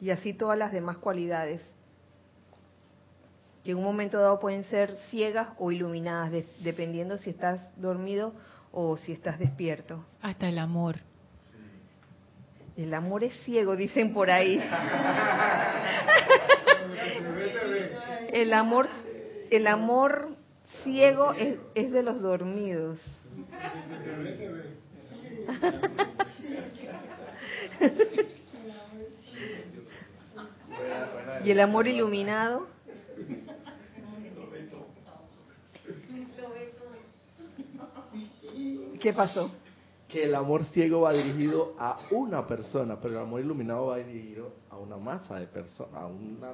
así 0.10 0.34
todas 0.34 0.58
las 0.58 0.72
demás 0.72 0.96
cualidades, 1.00 1.62
que 3.66 3.72
en 3.72 3.78
un 3.80 3.84
momento 3.84 4.22
dado 4.22 4.40
pueden 4.40 4.64
ser 4.64 4.98
ciegas 5.10 5.50
o 5.58 5.70
iluminadas, 5.70 6.32
dependiendo 6.64 7.18
si 7.18 7.32
estás 7.32 7.60
dormido 7.76 8.32
o 8.72 8.96
si 8.96 9.12
estás 9.12 9.38
despierto. 9.38 10.06
Hasta 10.22 10.48
el 10.48 10.60
amor. 10.60 10.96
El 12.78 12.94
amor 12.94 13.26
es 13.26 13.34
ciego, 13.44 13.76
dicen 13.76 14.14
por 14.14 14.32
ahí. 14.32 14.64
El 18.32 18.54
amor, 18.54 18.88
el 19.50 19.68
amor 19.68 20.30
ciego 20.84 21.34
es, 21.34 21.92
de 21.92 22.04
los 22.04 22.22
dormidos. 22.22 23.00
y 31.44 31.52
el 31.52 31.60
amor 31.60 31.88
iluminado. 31.88 32.68
¿Qué 39.00 39.14
pasó? 39.14 39.52
que 40.10 40.24
el 40.24 40.34
amor 40.34 40.66
ciego 40.66 41.02
va 41.02 41.14
dirigido 41.14 41.76
a 41.78 42.00
una 42.10 42.48
persona, 42.48 43.00
pero 43.00 43.14
el 43.14 43.22
amor 43.22 43.42
iluminado 43.42 43.86
va 43.86 43.98
dirigido 43.98 44.52
a 44.72 44.78
una 44.78 44.98
masa 44.98 45.40
de 45.40 45.46
personas, 45.46 45.94
a 45.94 46.08
una 46.08 46.54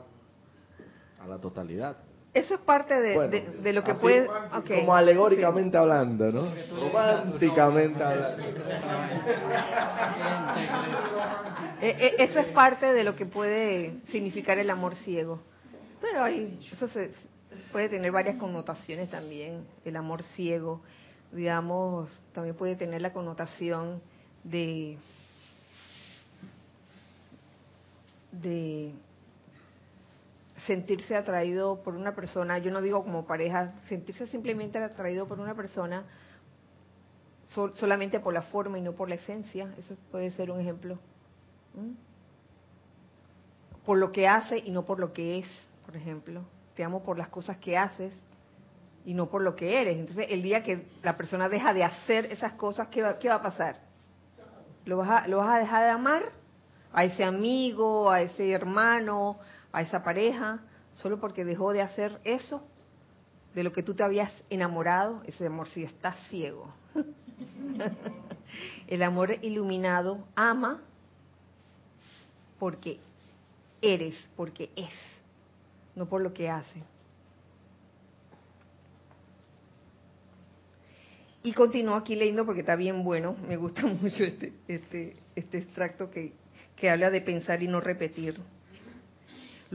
a 1.22 1.28
la 1.28 1.40
totalidad. 1.40 1.96
Eso 2.36 2.54
es 2.56 2.60
parte 2.60 2.94
de, 3.02 3.74
lo 3.74 3.84
que 3.84 3.96
puede... 3.96 4.28
Como 4.68 4.96
alegóricamente 4.96 5.78
hablando, 5.78 6.32
¿no? 6.32 6.48
Románticamente 6.80 8.04
hablando. 8.04 8.44
E, 11.82 11.90
e, 11.90 12.24
eso 12.24 12.40
es 12.40 12.48
parte 12.48 12.94
de 12.94 13.04
lo 13.04 13.16
que 13.16 13.26
puede 13.26 14.02
significar 14.12 14.60
el 14.60 14.70
amor 14.70 14.96
ciego. 14.96 15.40
Pero 16.02 16.24
hay, 16.24 16.60
eso 16.72 16.88
se, 16.90 17.12
puede 17.72 17.90
tener 17.90 18.12
varias 18.12 18.36
connotaciones 18.36 19.10
también, 19.10 19.66
el 19.84 19.96
amor 19.96 20.22
ciego 20.36 20.82
digamos, 21.36 22.10
también 22.34 22.56
puede 22.56 22.76
tener 22.76 23.02
la 23.02 23.12
connotación 23.12 24.02
de, 24.44 24.98
de 28.32 28.94
sentirse 30.66 31.16
atraído 31.16 31.82
por 31.84 31.96
una 31.96 32.16
persona, 32.16 32.58
yo 32.58 32.72
no 32.72 32.82
digo 32.82 33.04
como 33.04 33.26
pareja, 33.26 33.74
sentirse 33.88 34.28
simplemente 34.28 34.78
atraído 34.78 35.28
por 35.28 35.40
una 35.40 35.56
persona 35.56 36.06
solamente 37.76 38.20
por 38.20 38.34
la 38.34 38.42
forma 38.42 38.78
y 38.78 38.82
no 38.82 38.94
por 38.94 39.08
la 39.08 39.16
esencia, 39.16 39.74
eso 39.78 39.96
puede 40.12 40.32
ser 40.32 40.52
un 40.52 40.60
ejemplo. 40.60 40.98
Por 43.86 43.98
lo 43.98 44.12
que 44.12 44.28
hace 44.28 44.58
y 44.58 44.72
no 44.72 44.84
por 44.84 45.00
lo 45.00 45.14
que 45.14 45.40
es, 45.40 45.48
por 45.86 45.96
ejemplo. 45.96 46.44
Te 46.76 46.84
amo 46.84 47.04
por 47.04 47.18
las 47.18 47.30
cosas 47.30 47.58
que 47.58 47.78
haces 47.78 48.14
y 49.06 49.14
no 49.14 49.30
por 49.30 49.42
lo 49.42 49.56
que 49.56 49.80
eres. 49.80 49.98
Entonces, 49.98 50.26
el 50.30 50.42
día 50.42 50.64
que 50.64 50.88
la 51.04 51.16
persona 51.16 51.48
deja 51.48 51.74
de 51.74 51.84
hacer 51.84 52.26
esas 52.26 52.54
cosas, 52.54 52.88
¿qué 52.88 53.04
va, 53.04 53.20
qué 53.20 53.30
va 53.30 53.36
a 53.36 53.42
pasar? 53.42 53.80
¿Lo 54.86 54.98
vas, 54.98 55.10
a, 55.10 55.28
¿Lo 55.28 55.38
vas 55.38 55.56
a 55.56 55.60
dejar 55.60 55.84
de 55.84 55.92
amar 55.92 56.32
a 56.92 57.04
ese 57.04 57.24
amigo, 57.24 58.10
a 58.10 58.22
ese 58.22 58.52
hermano, 58.52 59.38
a 59.76 59.82
esa 59.82 60.04
pareja, 60.04 60.62
solo 60.94 61.20
porque 61.20 61.44
dejó 61.44 61.74
de 61.74 61.82
hacer 61.82 62.22
eso 62.24 62.66
de 63.54 63.64
lo 63.64 63.74
que 63.74 63.84
tú 63.84 63.94
te 63.94 64.04
habías 64.04 64.32
enamorado? 64.50 65.22
Ese 65.26 65.48
amor 65.48 65.68
sí 65.68 65.84
está 65.84 66.14
ciego. 66.30 66.74
el 68.88 69.04
amor 69.04 69.38
iluminado 69.42 70.26
ama 70.34 70.82
porque 72.58 73.00
eres, 73.82 74.16
porque 74.38 74.70
es, 74.78 74.94
no 75.94 76.08
por 76.08 76.22
lo 76.22 76.34
que 76.34 76.50
hace. 76.50 76.84
Y 81.44 81.52
continúo 81.52 81.96
aquí 81.96 82.16
leyendo 82.16 82.46
porque 82.46 82.62
está 82.62 82.78
bien 82.78 83.04
bueno, 83.04 83.36
me 83.46 83.58
gusta 83.58 83.86
mucho 84.02 84.24
este, 84.24 84.54
este, 84.70 85.18
este 85.36 85.58
extracto 85.58 86.10
que, 86.10 86.34
que 86.78 86.90
habla 86.90 87.10
de 87.10 87.20
pensar 87.20 87.62
y 87.62 87.68
no 87.68 87.82
repetir. 87.82 88.40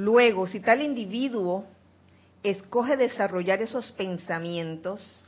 Luego, 0.01 0.47
si 0.47 0.61
tal 0.61 0.81
individuo 0.81 1.67
escoge 2.43 2.97
desarrollar 2.97 3.61
esos 3.61 3.93
pensamientos, 3.93 5.23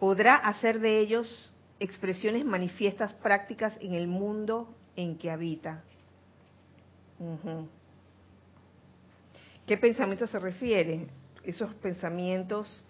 podrá 0.00 0.34
hacer 0.34 0.80
de 0.80 0.98
ellos 0.98 1.54
expresiones 1.78 2.44
manifiestas 2.44 3.12
prácticas 3.12 3.72
en 3.80 3.94
el 3.94 4.08
mundo 4.08 4.74
en 4.96 5.16
que 5.16 5.30
habita. 5.30 5.84
¿Qué 9.68 9.78
pensamiento 9.78 10.26
se 10.26 10.40
refiere? 10.40 11.06
Esos 11.44 11.72
pensamientos 11.74 12.84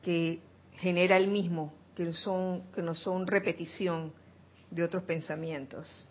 que 0.00 0.40
genera 0.76 1.18
el 1.18 1.28
mismo, 1.28 1.74
que, 1.94 2.10
son, 2.14 2.62
que 2.74 2.80
no 2.80 2.94
son 2.94 3.26
repetición 3.26 4.14
de 4.70 4.82
otros 4.82 5.02
pensamientos. 5.02 6.08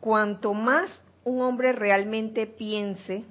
Cuanto 0.00 0.54
más 0.54 1.02
un 1.24 1.42
hombre 1.42 1.72
realmente 1.72 2.46
piense, 2.46 3.24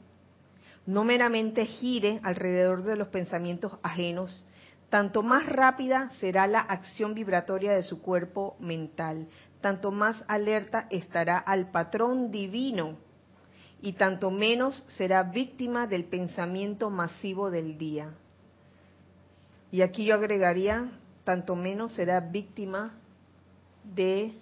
no 0.85 1.03
meramente 1.03 1.65
gire 1.65 2.19
alrededor 2.23 2.83
de 2.83 2.95
los 2.95 3.09
pensamientos 3.09 3.73
ajenos, 3.83 4.45
tanto 4.89 5.23
más 5.23 5.45
rápida 5.45 6.09
será 6.19 6.47
la 6.47 6.59
acción 6.59 7.13
vibratoria 7.13 7.73
de 7.73 7.83
su 7.83 8.01
cuerpo 8.01 8.55
mental, 8.59 9.27
tanto 9.61 9.91
más 9.91 10.23
alerta 10.27 10.87
estará 10.89 11.37
al 11.37 11.71
patrón 11.71 12.31
divino 12.31 12.97
y 13.81 13.93
tanto 13.93 14.31
menos 14.31 14.83
será 14.97 15.23
víctima 15.23 15.87
del 15.87 16.05
pensamiento 16.05 16.89
masivo 16.89 17.49
del 17.49 17.77
día. 17.77 18.13
Y 19.71 19.81
aquí 19.81 20.05
yo 20.05 20.15
agregaría, 20.15 20.89
tanto 21.23 21.55
menos 21.55 21.93
será 21.93 22.19
víctima 22.19 22.93
de 23.83 24.33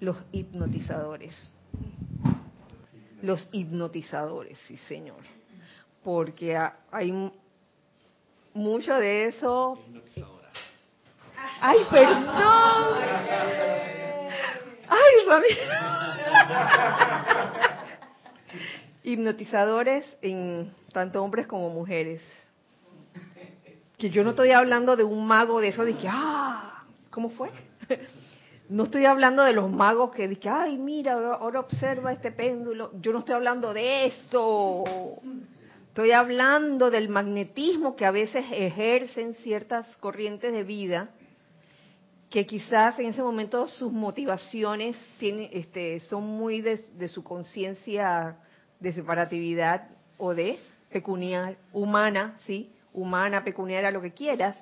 los 0.00 0.16
hipnotizadores. 0.32 1.54
Los 3.22 3.48
hipnotizadores, 3.52 4.58
sí 4.66 4.76
señor. 4.76 5.20
Porque 6.02 6.58
hay 6.90 7.32
mucho 8.54 8.94
de 8.94 9.28
eso. 9.28 9.78
¡Ay, 11.60 11.78
perdón! 11.90 12.24
¡Ay, 14.88 15.14
Ramiro! 15.28 15.60
Hipnotizadores 19.02 20.06
en 20.22 20.74
tanto 20.92 21.22
hombres 21.22 21.46
como 21.46 21.70
mujeres 21.70 22.22
que 24.00 24.10
yo 24.10 24.24
no 24.24 24.30
estoy 24.30 24.50
hablando 24.50 24.96
de 24.96 25.04
un 25.04 25.26
mago 25.26 25.60
de 25.60 25.68
eso, 25.68 25.84
de 25.84 25.94
que, 25.94 26.08
ah, 26.10 26.84
¿cómo 27.10 27.28
fue? 27.28 27.50
No 28.70 28.84
estoy 28.84 29.04
hablando 29.04 29.42
de 29.42 29.52
los 29.52 29.68
magos 29.68 30.12
que 30.12 30.28
dicen, 30.28 30.52
ay, 30.54 30.78
mira, 30.78 31.14
ahora 31.14 31.58
observa 31.58 32.12
este 32.12 32.30
péndulo. 32.30 32.92
Yo 33.00 33.12
no 33.12 33.18
estoy 33.18 33.34
hablando 33.34 33.74
de 33.74 34.06
eso. 34.06 34.84
Estoy 35.88 36.12
hablando 36.12 36.88
del 36.88 37.08
magnetismo 37.08 37.96
que 37.96 38.06
a 38.06 38.12
veces 38.12 38.46
ejercen 38.52 39.34
ciertas 39.42 39.86
corrientes 39.96 40.52
de 40.52 40.62
vida 40.62 41.10
que 42.30 42.46
quizás 42.46 42.96
en 43.00 43.06
ese 43.06 43.22
momento 43.22 43.66
sus 43.66 43.90
motivaciones 43.90 44.96
este, 45.20 45.98
son 45.98 46.24
muy 46.24 46.60
de, 46.60 46.78
de 46.94 47.08
su 47.08 47.24
conciencia 47.24 48.36
de 48.78 48.92
separatividad 48.92 49.88
o 50.16 50.32
de 50.32 50.60
pecuniar, 50.90 51.56
humana, 51.72 52.36
¿sí? 52.46 52.72
Humana, 52.92 53.42
pecuniaria, 53.42 53.90
lo 53.90 54.00
que 54.00 54.12
quieras, 54.12 54.56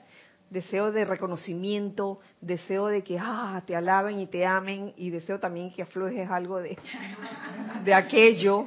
deseo 0.51 0.93
de 0.93 1.05
reconocimiento, 1.05 2.21
deseo 2.41 2.87
de 2.87 3.03
que 3.03 3.19
ah, 3.21 3.63
te 3.67 3.77
alaben 3.77 4.19
y 4.19 4.27
te 4.27 4.47
amen, 4.47 4.95
y 4.97 5.11
deseo 5.11 5.39
también 5.39 5.73
que 5.73 5.83
aflojes 5.83 6.29
algo 6.31 6.59
de, 6.61 6.79
de 7.85 7.95
aquello. 7.95 8.67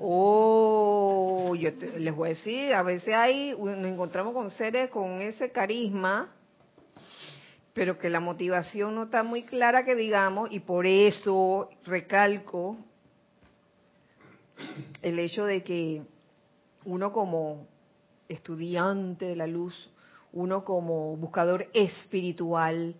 Oh, 0.00 1.54
yo 1.54 1.70
les 1.98 2.14
voy 2.14 2.30
a 2.30 2.34
decir, 2.34 2.72
a 2.72 2.82
veces 2.82 3.14
hay, 3.14 3.54
nos 3.58 3.86
encontramos 3.86 4.32
con 4.32 4.50
seres 4.50 4.90
con 4.90 5.20
ese 5.20 5.50
carisma, 5.50 6.32
pero 7.74 7.98
que 7.98 8.08
la 8.08 8.20
motivación 8.20 8.94
no 8.94 9.04
está 9.04 9.22
muy 9.22 9.42
clara 9.42 9.84
que 9.84 9.94
digamos, 9.94 10.50
y 10.50 10.60
por 10.60 10.86
eso 10.86 11.68
recalco 11.84 12.78
el 15.02 15.18
hecho 15.18 15.44
de 15.44 15.62
que 15.62 16.02
uno 16.84 17.12
como 17.12 17.66
estudiante 18.28 19.26
de 19.26 19.36
la 19.36 19.46
luz, 19.46 19.90
uno 20.32 20.64
como 20.64 21.16
buscador 21.16 21.66
espiritual, 21.72 22.94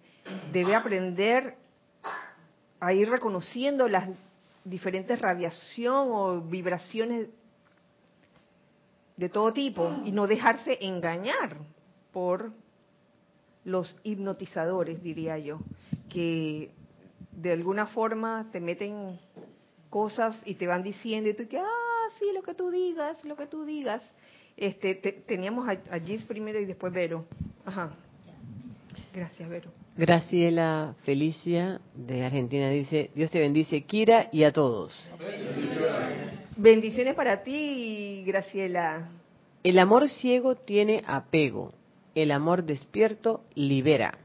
debe 0.52 0.74
aprender 0.74 1.56
a 2.80 2.92
ir 2.92 3.08
reconociendo 3.08 3.88
las 3.88 4.08
diferentes 4.64 5.20
radiación 5.20 6.08
o 6.10 6.40
vibraciones 6.40 7.28
de 9.16 9.28
todo 9.28 9.52
tipo 9.52 9.92
y 10.04 10.12
no 10.12 10.26
dejarse 10.26 10.78
engañar 10.80 11.58
por 12.12 12.52
los 13.64 13.94
hipnotizadores, 14.02 15.02
diría 15.02 15.38
yo, 15.38 15.60
que 16.08 16.70
de 17.32 17.52
alguna 17.52 17.86
forma 17.86 18.48
te 18.50 18.60
meten 18.60 19.20
cosas 19.90 20.40
y 20.44 20.54
te 20.54 20.66
van 20.66 20.82
diciendo 20.82 21.28
y 21.28 21.34
tú 21.34 21.46
que, 21.48 21.58
ah, 21.58 22.08
sí, 22.18 22.26
lo 22.34 22.42
que 22.42 22.54
tú 22.54 22.70
digas, 22.70 23.22
lo 23.24 23.36
que 23.36 23.46
tú 23.46 23.64
digas. 23.64 24.02
Este, 24.60 24.94
teníamos 24.94 25.66
a, 25.66 25.72
a 25.90 25.98
Gis 25.98 26.22
primero 26.24 26.60
y 26.60 26.66
después 26.66 26.92
Vero. 26.92 27.24
Ajá. 27.64 27.90
Gracias, 29.14 29.48
Vero. 29.48 29.70
Graciela 29.96 30.94
Felicia 31.02 31.80
de 31.94 32.24
Argentina 32.24 32.68
dice, 32.68 33.10
Dios 33.14 33.30
te 33.30 33.38
bendice, 33.38 33.82
Kira, 33.82 34.28
y 34.30 34.44
a 34.44 34.52
todos. 34.52 34.92
Bendiciones 36.56 37.14
para 37.14 37.42
ti, 37.42 38.22
Graciela. 38.26 39.08
El 39.64 39.78
amor 39.78 40.08
ciego 40.10 40.54
tiene 40.56 41.02
apego, 41.06 41.72
el 42.14 42.30
amor 42.30 42.64
despierto 42.64 43.42
libera. 43.54 44.18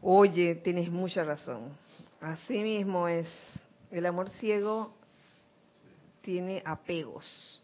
Oye, 0.00 0.54
tienes 0.54 0.90
mucha 0.90 1.24
razón. 1.24 1.76
Así 2.20 2.58
mismo 2.58 3.08
es. 3.08 3.28
El 3.90 4.06
amor 4.06 4.28
ciego 4.30 4.94
tiene 6.22 6.62
apegos. 6.64 7.61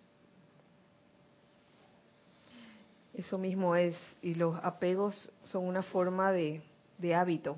Eso 3.18 3.36
mismo 3.36 3.74
es, 3.74 3.96
y 4.22 4.36
los 4.36 4.54
apegos 4.62 5.32
son 5.46 5.66
una 5.66 5.82
forma 5.82 6.30
de, 6.30 6.62
hábito. 7.16 7.56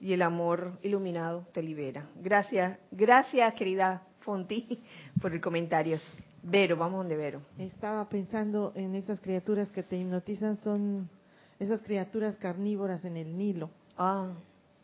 Y 0.00 0.14
el 0.14 0.22
amor 0.22 0.78
iluminado 0.82 1.46
te 1.52 1.62
libera. 1.62 2.08
Gracias, 2.16 2.78
gracias 2.90 3.52
querida 3.52 4.02
Fonti 4.20 4.82
por 5.20 5.34
el 5.34 5.40
comentario. 5.42 5.98
Vero, 6.42 6.78
vamos 6.78 7.00
donde 7.00 7.14
Vero. 7.14 7.42
Estaba 7.58 8.08
pensando 8.08 8.72
en 8.74 8.94
esas 8.94 9.20
criaturas 9.20 9.68
que 9.68 9.82
te 9.82 9.98
hipnotizan, 9.98 10.56
son 10.60 11.10
esas 11.58 11.82
criaturas 11.82 12.38
carnívoras 12.38 13.04
en 13.04 13.18
el 13.18 13.36
Nilo. 13.36 13.68
Ah. 13.98 14.32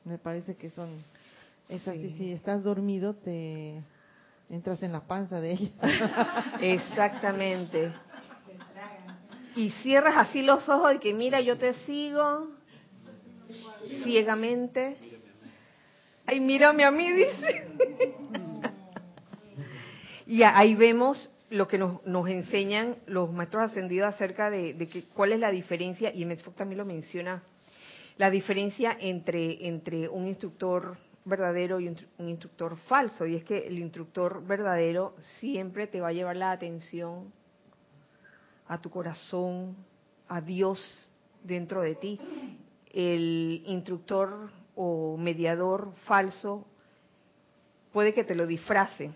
Me 0.04 0.18
parece 0.18 0.56
que 0.56 0.68
son 0.68 0.90
esas. 1.70 1.96
Y 1.96 2.10
si 2.18 2.32
estás 2.32 2.62
dormido, 2.62 3.14
te 3.14 3.82
entras 4.50 4.82
en 4.82 4.92
la 4.92 5.00
panza 5.00 5.40
de 5.40 5.52
ellas. 5.52 5.72
Exactamente 6.60 7.94
y 9.57 9.70
cierras 9.82 10.16
así 10.18 10.42
los 10.42 10.68
ojos 10.68 10.94
y 10.94 10.98
que 10.98 11.14
mira, 11.14 11.40
yo 11.40 11.57
te 11.57 11.72
sigo 11.86 12.48
ciegamente. 14.04 14.96
Ay, 16.26 16.40
mírame 16.40 16.84
a 16.84 16.90
mí, 16.90 17.11
dice. 17.11 17.66
y 20.26 20.42
ahí 20.42 20.74
vemos 20.74 21.32
lo 21.48 21.66
que 21.66 21.78
nos, 21.78 22.04
nos 22.04 22.28
enseñan 22.28 22.96
los 23.07 23.32
maestros 23.32 23.70
ascendidos 23.70 24.14
acerca 24.14 24.50
de, 24.50 24.76
que, 24.92 25.04
cuál 25.14 25.32
es 25.32 25.40
la 25.40 25.50
diferencia, 25.50 26.12
y 26.12 26.26
Medford 26.26 26.54
también 26.54 26.78
lo 26.78 26.84
menciona, 26.84 27.42
la 28.18 28.30
diferencia 28.30 28.96
entre, 29.00 29.68
entre 29.68 30.09
un 30.09 30.26
instructor 30.26 30.98
verdadero 31.24 31.80
y 31.80 31.88
un 31.88 32.28
instructor 32.28 32.76
falso. 32.88 33.26
Y 33.26 33.36
es 33.36 33.44
que 33.44 33.66
el 33.66 33.78
instructor 33.78 34.46
verdadero 34.46 35.14
siempre 35.40 35.86
te 35.86 36.00
va 36.00 36.09
a 36.09 36.12
llevar 36.12 36.36
la 36.36 36.50
atención 36.50 37.32
a 38.68 38.80
tu 38.80 38.90
corazón, 38.90 39.76
a 40.28 40.40
Dios 40.40 41.08
dentro 41.42 41.82
de 41.82 41.94
ti. 41.94 42.18
El 42.92 43.62
instructor 43.66 44.50
o 44.74 45.16
mediador 45.16 45.92
falso 46.04 46.66
puede 47.92 48.12
que 48.12 48.24
te 48.24 48.34
lo 48.34 48.46
disfrace, 48.46 49.10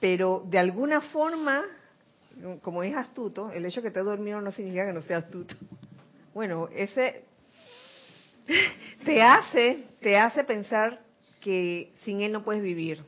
pero 0.00 0.44
de 0.46 0.58
alguna 0.58 1.00
forma, 1.00 1.62
como 2.62 2.82
es 2.82 2.96
astuto, 2.96 3.50
el 3.52 3.64
hecho 3.64 3.80
de 3.80 3.88
que 3.88 3.94
te 3.94 4.00
dormido 4.00 4.40
no 4.40 4.50
significa 4.50 4.86
que 4.86 4.92
no 4.92 5.02
sea 5.02 5.18
astuto. 5.18 5.54
Bueno, 6.34 6.68
ese 6.74 7.24
te 9.04 9.22
hace, 9.22 9.86
te 10.00 10.16
hace 10.16 10.44
pensar 10.44 11.00
que 11.40 11.92
sin 12.04 12.22
él 12.22 12.32
no 12.32 12.42
puedes 12.42 12.62
vivir. 12.62 13.04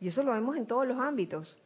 Y 0.00 0.08
eso 0.08 0.22
lo 0.22 0.32
vemos 0.32 0.56
en 0.56 0.66
todos 0.66 0.86
los 0.86 0.98
ámbitos. 0.98 1.56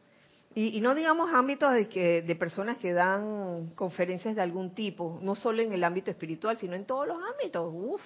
Y, 0.55 0.81
no 0.81 0.93
digamos 0.93 1.33
ámbitos 1.33 1.73
de, 1.73 1.89
que, 1.89 2.21
de 2.21 2.35
personas 2.35 2.77
que 2.77 2.93
dan 2.93 3.71
conferencias 3.75 4.35
de 4.35 4.41
algún 4.41 4.75
tipo, 4.75 5.19
no 5.21 5.33
solo 5.33 5.63
en 5.63 5.73
el 5.73 5.83
ámbito 5.83 6.11
espiritual, 6.11 6.57
sino 6.57 6.75
en 6.75 6.85
todos 6.85 7.07
los 7.07 7.17
ámbitos. 7.23 7.71
Uf. 7.73 8.01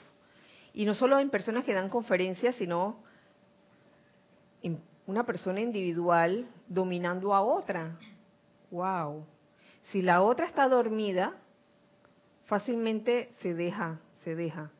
Y 0.73 0.85
no 0.85 0.93
solo 0.93 1.19
en 1.19 1.29
personas 1.29 1.65
que 1.65 1.73
dan 1.73 1.89
conferencias, 1.89 2.55
sino 2.55 3.03
en 4.63 4.79
una 5.07 5.25
persona 5.25 5.59
individual 5.59 6.47
dominando 6.67 7.33
a 7.33 7.41
otra. 7.41 7.97
Wow. 8.71 9.25
Si 9.91 10.01
la 10.01 10.21
otra 10.21 10.45
está 10.45 10.69
dormida, 10.69 11.33
fácilmente 12.45 13.33
se 13.41 13.53
deja, 13.53 13.99
se 14.23 14.35
deja. 14.35 14.71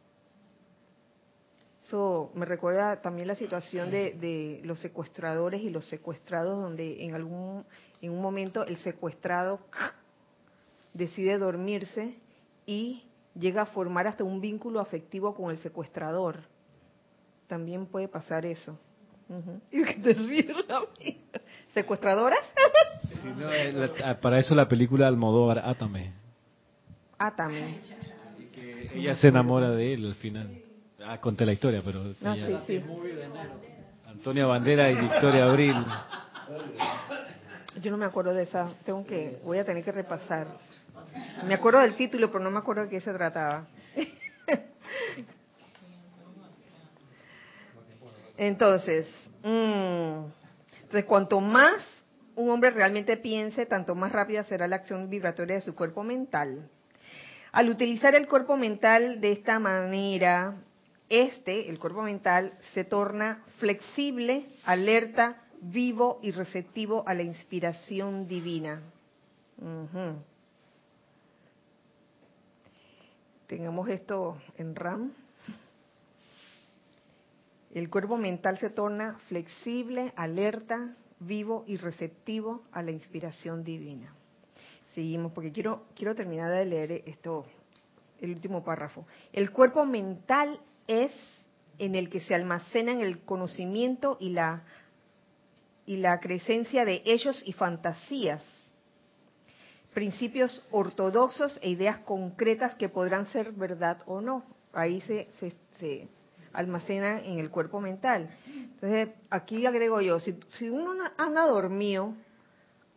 Eso 1.88 2.31
me 2.35 2.45
recuerda 2.45 3.01
también 3.01 3.29
la 3.29 3.35
situación 3.35 3.89
de, 3.89 4.59
los 4.65 4.77
secuestradores 4.81 5.61
y 5.61 5.69
los 5.69 5.85
secuestrados, 5.85 6.61
donde 6.61 7.01
en 7.05 7.15
algún 7.15 7.63
en 8.01 8.11
un 8.11 8.21
momento 8.21 8.65
el 8.65 8.75
secuestrado 8.79 9.61
decide 10.93 11.38
dormirse 11.38 12.15
y 12.65 13.05
llega 13.35 13.61
a 13.61 13.65
formar 13.67 14.05
hasta 14.05 14.25
un 14.25 14.41
vínculo 14.41 14.81
afectivo 14.81 15.33
con 15.33 15.49
el 15.49 15.59
secuestrador. 15.59 16.41
También 17.47 17.85
puede 17.85 18.09
pasar 18.09 18.45
eso. 18.45 18.77
Y 19.71 19.81
que 19.85 19.93
te 19.93 20.13
¿Secuestradoras? 21.73 22.41
Ah, 24.03 24.17
para 24.19 24.39
eso 24.39 24.53
la 24.55 24.67
película 24.67 25.07
Almodóvar, 25.07 25.59
Átame. 25.59 26.11
Átame. 27.17 27.77
ella 28.93 29.15
se 29.15 29.29
enamora 29.29 29.71
de 29.71 29.93
él 29.93 30.05
al 30.05 30.15
final. 30.15 30.66
Ah, 31.09 31.19
conté 31.21 31.45
la 31.45 31.53
historia, 31.53 31.81
pero... 31.85 32.03
No, 32.19 32.35
sí, 32.35 32.57
sí. 32.67 32.83
Antonia 34.05 34.45
Bandera 34.45 34.91
y 34.91 34.95
Victoria 34.95 35.45
Abril. 35.45 35.73
Yo 37.81 37.91
no 37.91 37.97
me 37.97 38.05
acuerdo 38.05 38.33
de 38.33 38.43
esa, 38.43 38.67
tengo 38.83 39.05
que, 39.05 39.39
voy 39.45 39.57
a 39.57 39.63
tener 39.63 39.85
que 39.85 39.93
repasar. 39.93 40.47
Me 41.47 41.53
acuerdo 41.53 41.79
del 41.79 41.95
título, 41.95 42.29
pero 42.29 42.43
no 42.43 42.51
me 42.51 42.59
acuerdo 42.59 42.81
de 42.83 42.89
qué 42.89 42.99
se 42.99 43.13
trataba. 43.13 43.67
Entonces, 48.35 49.07
mm, 49.43 50.25
entonces, 50.81 51.05
cuanto 51.05 51.39
más 51.39 51.81
un 52.35 52.49
hombre 52.49 52.71
realmente 52.71 53.15
piense, 53.15 53.65
tanto 53.65 53.95
más 53.95 54.11
rápida 54.11 54.43
será 54.43 54.67
la 54.67 54.75
acción 54.75 55.09
vibratoria 55.09 55.55
de 55.55 55.61
su 55.61 55.73
cuerpo 55.73 56.03
mental. 56.03 56.69
Al 57.53 57.69
utilizar 57.69 58.13
el 58.13 58.27
cuerpo 58.27 58.57
mental 58.57 59.21
de 59.21 59.31
esta 59.31 59.57
manera, 59.57 60.55
este, 61.09 61.69
el 61.69 61.79
cuerpo 61.79 62.01
mental, 62.01 62.53
se 62.73 62.83
torna 62.83 63.43
flexible, 63.57 64.45
alerta, 64.65 65.43
vivo 65.61 66.19
y 66.21 66.31
receptivo 66.31 67.03
a 67.07 67.13
la 67.13 67.23
inspiración 67.23 68.27
divina. 68.27 68.81
Tengamos 73.47 73.89
esto 73.89 74.37
en 74.57 74.75
RAM. 74.75 75.13
El 77.73 77.89
cuerpo 77.89 78.17
mental 78.17 78.57
se 78.59 78.69
torna 78.69 79.17
flexible, 79.27 80.11
alerta, 80.15 80.95
vivo 81.19 81.63
y 81.67 81.77
receptivo 81.77 82.63
a 82.71 82.81
la 82.81 82.91
inspiración 82.91 83.63
divina. 83.63 84.13
Seguimos 84.93 85.31
porque 85.31 85.51
quiero 85.51 85.85
quiero 85.95 86.15
terminar 86.15 86.51
de 86.51 86.65
leer 86.65 87.03
esto 87.05 87.45
el 88.19 88.31
último 88.31 88.63
párrafo. 88.63 89.05
El 89.31 89.51
cuerpo 89.51 89.85
mental 89.85 90.59
es 90.88 91.11
en 91.77 91.95
el 91.95 92.09
que 92.09 92.21
se 92.21 92.33
almacenan 92.33 93.01
el 93.01 93.19
conocimiento 93.19 94.17
y 94.19 94.29
la 94.29 94.63
y 95.88 95.95
la 95.97 96.19
crecencia 96.19 96.83
de 96.85 97.01
ellos 97.05 97.41
y 97.45 97.53
fantasías, 97.53 98.43
principios 99.93 100.63
ortodoxos 100.69 101.57
e 101.63 101.69
ideas 101.69 101.99
concretas 101.99 102.75
que 102.75 102.89
podrán 102.89 103.25
ser 103.27 103.53
verdad 103.53 104.03
o 104.05 104.19
no. 104.19 104.43
Ahí 104.73 104.99
se, 105.01 105.29
se, 105.39 105.55
se 105.79 106.09
almacena 106.51 107.21
en 107.21 107.39
el 107.39 107.49
cuerpo 107.49 107.79
mental. 107.79 108.29
Entonces, 108.45 109.09
aquí 109.29 109.65
agrego 109.65 110.01
yo, 110.01 110.19
si, 110.19 110.38
si 110.51 110.69
uno 110.69 110.91
anda 111.17 111.47
dormido, 111.47 112.13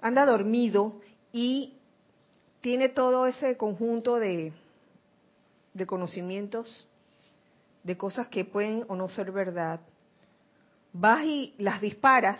anda 0.00 0.26
dormido 0.26 1.00
y 1.32 1.74
tiene 2.60 2.88
todo 2.88 3.26
ese 3.26 3.56
conjunto 3.56 4.16
de, 4.16 4.52
de 5.74 5.86
conocimientos, 5.86 6.88
de 7.82 7.96
cosas 7.96 8.28
que 8.28 8.44
pueden 8.44 8.84
o 8.88 8.96
no 8.96 9.08
ser 9.08 9.32
verdad, 9.32 9.80
vas 10.92 11.24
y 11.24 11.54
las 11.58 11.80
disparas, 11.80 12.38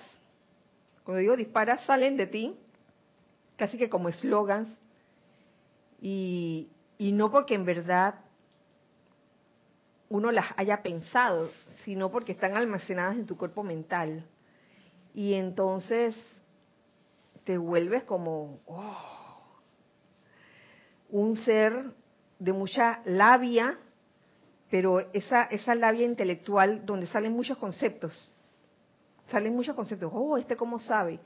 cuando 1.05 1.21
digo 1.21 1.37
disparas, 1.37 1.85
salen 1.85 2.17
de 2.17 2.27
ti, 2.27 2.57
casi 3.57 3.79
que 3.79 3.89
como 3.89 4.09
eslogans, 4.09 4.69
y, 6.01 6.69
y 6.99 7.13
no 7.13 7.31
porque 7.31 7.55
en 7.55 7.65
verdad 7.65 8.15
uno 10.09 10.33
las 10.33 10.47
haya 10.57 10.83
pensado, 10.83 11.51
sino 11.85 12.11
porque 12.11 12.33
están 12.33 12.57
almacenadas 12.57 13.17
en 13.17 13.27
tu 13.27 13.37
cuerpo 13.37 13.63
mental. 13.63 14.27
Y 15.15 15.35
entonces 15.35 16.17
te 17.45 17.57
vuelves 17.57 18.03
como 18.05 18.61
oh, 18.67 19.41
un 21.11 21.37
ser 21.39 21.93
de 22.39 22.53
mucha 22.53 23.03
labia, 23.05 23.79
pero 24.71 25.01
esa, 25.13 25.45
esa 25.45 25.75
labia 25.75 26.07
intelectual 26.07 26.87
donde 26.87 27.07
salen 27.07 27.33
muchos 27.33 27.59
conceptos. 27.59 28.33
Salen 29.31 29.55
muchos 29.55 29.75
conceptos. 29.75 30.11
Oh, 30.15 30.37
este 30.37 30.57
cómo 30.57 30.79
sabe. 30.79 31.19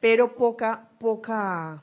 Pero 0.00 0.34
poca, 0.34 0.88
poca 0.98 1.82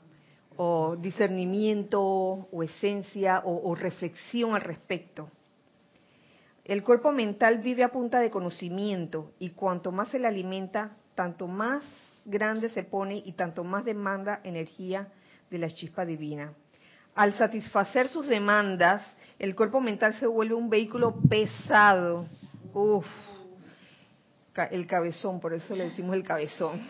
o 0.56 0.96
discernimiento 0.96 2.00
o 2.02 2.62
esencia 2.62 3.42
o 3.44 3.74
reflexión 3.74 4.54
al 4.54 4.60
respecto. 4.60 5.30
El 6.64 6.84
cuerpo 6.84 7.10
mental 7.10 7.58
vive 7.58 7.82
a 7.82 7.90
punta 7.90 8.20
de 8.20 8.30
conocimiento 8.30 9.32
y 9.38 9.50
cuanto 9.50 9.90
más 9.90 10.08
se 10.08 10.18
le 10.18 10.28
alimenta, 10.28 10.96
tanto 11.16 11.48
más 11.48 11.82
grande 12.24 12.70
se 12.70 12.84
pone 12.84 13.22
y 13.24 13.32
tanto 13.32 13.64
más 13.64 13.84
demanda 13.84 14.40
energía 14.44 15.08
de 15.50 15.58
la 15.58 15.68
chispa 15.68 16.04
divina. 16.04 16.52
Al 17.14 17.34
satisfacer 17.34 18.08
sus 18.08 18.28
demandas, 18.28 19.02
el 19.40 19.56
cuerpo 19.56 19.80
mental 19.80 20.12
se 20.20 20.26
vuelve 20.26 20.54
un 20.54 20.68
vehículo 20.68 21.14
pesado. 21.26 22.26
Uf, 22.74 23.06
el 24.70 24.86
cabezón, 24.86 25.40
por 25.40 25.54
eso 25.54 25.74
le 25.74 25.84
decimos 25.84 26.14
el 26.14 26.22
cabezón. 26.22 26.82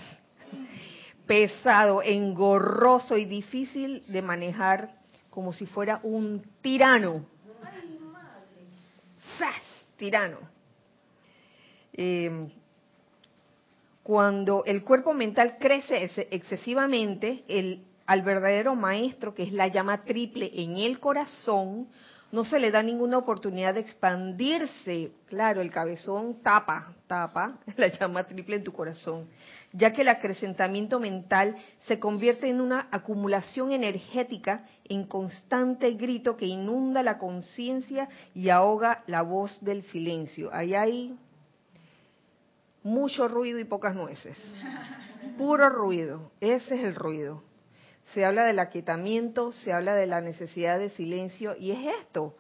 Pesado, 1.26 2.02
engorroso 2.02 3.16
y 3.16 3.24
difícil 3.24 4.02
de 4.08 4.20
manejar 4.20 4.90
como 5.30 5.52
si 5.52 5.64
fuera 5.66 6.00
un 6.02 6.42
tirano. 6.60 7.24
¡Sas! 9.38 9.62
tirano. 9.96 10.38
Eh, 11.92 12.48
cuando 14.02 14.64
el 14.64 14.82
cuerpo 14.82 15.14
mental 15.14 15.58
crece 15.60 16.10
excesivamente, 16.32 17.44
el, 17.46 17.84
al 18.06 18.22
verdadero 18.22 18.74
maestro, 18.74 19.34
que 19.34 19.44
es 19.44 19.52
la 19.52 19.68
llama 19.68 20.02
triple 20.04 20.50
en 20.52 20.78
el 20.78 20.98
corazón, 20.98 21.86
no 22.32 22.44
se 22.44 22.58
le 22.58 22.70
da 22.70 22.82
ninguna 22.82 23.18
oportunidad 23.18 23.74
de 23.74 23.80
expandirse. 23.80 25.12
Claro, 25.26 25.60
el 25.60 25.70
cabezón 25.70 26.42
tapa, 26.42 26.94
tapa 27.06 27.58
la 27.76 27.88
llama 27.88 28.24
triple 28.24 28.56
en 28.56 28.64
tu 28.64 28.72
corazón, 28.72 29.28
ya 29.72 29.92
que 29.92 30.02
el 30.02 30.08
acrecentamiento 30.08 31.00
mental 31.00 31.56
se 31.86 31.98
convierte 31.98 32.48
en 32.48 32.60
una 32.60 32.88
acumulación 32.90 33.72
energética 33.72 34.64
en 34.84 35.04
constante 35.04 35.92
grito 35.92 36.36
que 36.36 36.46
inunda 36.46 37.02
la 37.02 37.18
conciencia 37.18 38.08
y 38.34 38.48
ahoga 38.50 39.02
la 39.06 39.22
voz 39.22 39.58
del 39.62 39.82
silencio. 39.84 40.50
Ahí 40.52 40.74
hay 40.74 41.16
mucho 42.82 43.28
ruido 43.28 43.58
y 43.58 43.64
pocas 43.64 43.94
nueces. 43.94 44.38
Puro 45.36 45.68
ruido, 45.68 46.30
ese 46.40 46.76
es 46.76 46.84
el 46.84 46.94
ruido 46.94 47.49
se 48.14 48.24
habla 48.24 48.44
del 48.44 48.58
aquietamiento, 48.58 49.52
se 49.52 49.72
habla 49.72 49.94
de 49.94 50.06
la 50.06 50.20
necesidad 50.20 50.78
de 50.78 50.90
silencio, 50.90 51.56
y 51.56 51.70
es 51.70 51.78
esto, 52.00 52.34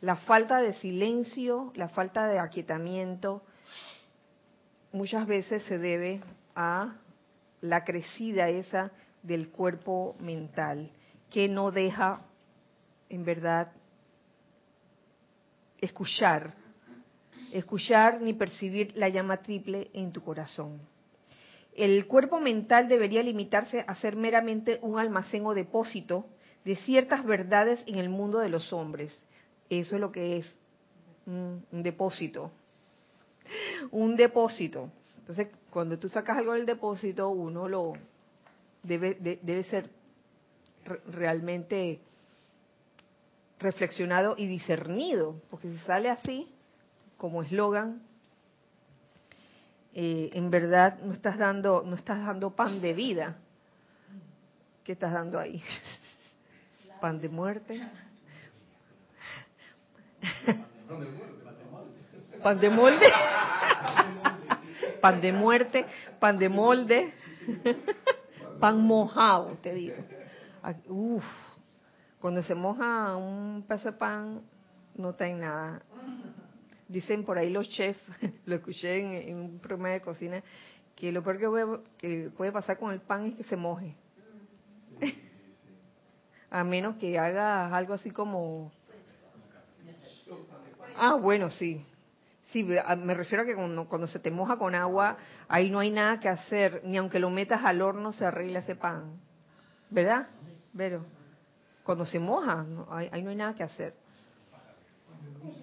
la 0.00 0.16
falta 0.16 0.60
de 0.60 0.74
silencio, 0.74 1.72
la 1.74 1.88
falta 1.88 2.26
de 2.26 2.38
aquietamiento, 2.38 3.42
muchas 4.92 5.26
veces 5.26 5.62
se 5.64 5.78
debe 5.78 6.22
a 6.54 6.96
la 7.60 7.84
crecida 7.84 8.48
esa 8.48 8.92
del 9.22 9.50
cuerpo 9.50 10.16
mental, 10.20 10.90
que 11.30 11.48
no 11.48 11.70
deja, 11.70 12.22
en 13.08 13.24
verdad, 13.24 13.72
escuchar, 15.78 16.54
escuchar 17.52 18.20
ni 18.20 18.32
percibir 18.32 18.92
la 18.96 19.08
llama 19.08 19.38
triple 19.38 19.90
en 19.92 20.12
tu 20.12 20.22
corazón. 20.22 20.80
El 21.76 22.06
cuerpo 22.06 22.40
mental 22.40 22.88
debería 22.88 23.22
limitarse 23.22 23.84
a 23.86 23.94
ser 23.96 24.16
meramente 24.16 24.78
un 24.80 24.98
almacén 24.98 25.44
o 25.44 25.52
depósito 25.52 26.26
de 26.64 26.74
ciertas 26.76 27.22
verdades 27.22 27.82
en 27.86 27.96
el 27.96 28.08
mundo 28.08 28.38
de 28.38 28.48
los 28.48 28.72
hombres. 28.72 29.12
Eso 29.68 29.96
es 29.96 30.00
lo 30.00 30.10
que 30.10 30.38
es 30.38 30.46
un, 31.26 31.62
depósito. 31.70 32.50
Un 33.90 34.16
depósito. 34.16 34.90
Entonces, 35.18 35.48
cuando 35.70 35.98
tú 35.98 36.08
sacas 36.08 36.38
algo 36.38 36.54
del 36.54 36.64
depósito, 36.64 37.28
uno 37.28 37.68
lo 37.68 37.92
debe, 38.82 39.64
ser 39.64 39.90
realmente 41.08 42.00
reflexionado 43.58 44.34
y 44.38 44.46
discernido, 44.46 45.42
porque 45.50 45.70
si 45.70 45.78
sale 45.78 46.08
así, 46.08 46.50
como 47.18 47.42
eslogan, 47.42 48.02
eh, 49.98 50.28
en 50.34 50.50
verdad 50.50 50.98
no 51.02 51.14
estás 51.14 51.38
dando 51.38 51.82
no 51.82 51.96
estás 51.96 52.18
dando 52.24 52.54
pan 52.54 52.82
de 52.82 52.92
vida. 52.92 53.36
¿qué 54.84 54.92
estás 54.92 55.10
dando 55.10 55.38
ahí? 55.38 55.62
pan 57.00 57.18
de 57.18 57.30
muerte 57.30 57.80
pan 62.42 62.60
de 62.60 62.68
molde 62.68 63.06
pan 65.00 65.20
de 65.22 65.32
muerte 65.32 65.86
pan 66.20 66.38
de 66.38 66.48
molde 66.50 67.14
pan 68.60 68.78
mojado 68.78 69.56
te 69.62 69.72
digo. 69.72 69.96
Uf, 70.88 71.24
cuando 72.20 72.42
se 72.42 72.54
moja 72.54 73.16
un 73.16 73.64
pedazo 73.66 73.92
de 73.92 73.96
pan 73.96 74.42
no 74.94 75.10
está 75.10 75.26
en 75.26 75.40
nada 75.40 75.82
Dicen 76.88 77.24
por 77.24 77.36
ahí 77.36 77.50
los 77.50 77.68
chefs, 77.68 78.00
lo 78.46 78.54
escuché 78.54 79.28
en, 79.28 79.36
un 79.36 79.58
programa 79.58 79.90
de 79.90 80.00
cocina, 80.00 80.42
que 80.94 81.10
lo 81.10 81.22
peor 81.22 81.38
que 81.98 82.30
puede, 82.36 82.52
pasar 82.52 82.78
con 82.78 82.92
el 82.92 83.00
pan 83.00 83.26
es 83.26 83.34
que 83.34 83.44
se 83.44 83.56
moje. 83.56 83.94
A 86.50 86.62
menos 86.62 86.96
que 86.96 87.18
haga 87.18 87.74
algo 87.76 87.94
así 87.94 88.10
como... 88.10 88.72
Ah, 90.96 91.14
bueno, 91.14 91.50
sí. 91.50 91.84
Sí, 92.52 92.62
me 92.62 93.14
refiero 93.14 93.42
a 93.42 93.46
que 93.46 93.56
cuando, 93.56 93.86
cuando 93.88 94.06
se 94.06 94.20
te 94.20 94.30
moja 94.30 94.56
con 94.56 94.74
agua, 94.74 95.18
ahí 95.48 95.68
no 95.68 95.80
hay 95.80 95.90
nada 95.90 96.20
que 96.20 96.28
hacer, 96.28 96.80
ni 96.84 96.96
aunque 96.96 97.18
lo 97.18 97.28
metas 97.30 97.64
al 97.64 97.82
horno 97.82 98.12
se 98.12 98.24
arregla 98.24 98.60
ese 98.60 98.76
pan. 98.76 99.20
¿Verdad? 99.90 100.28
Pero 100.74 101.04
cuando 101.82 102.06
se 102.06 102.20
moja, 102.20 102.64
ahí 102.88 103.22
no 103.22 103.30
hay 103.30 103.36
nada 103.36 103.54
que 103.54 103.64
hacer 103.64 104.05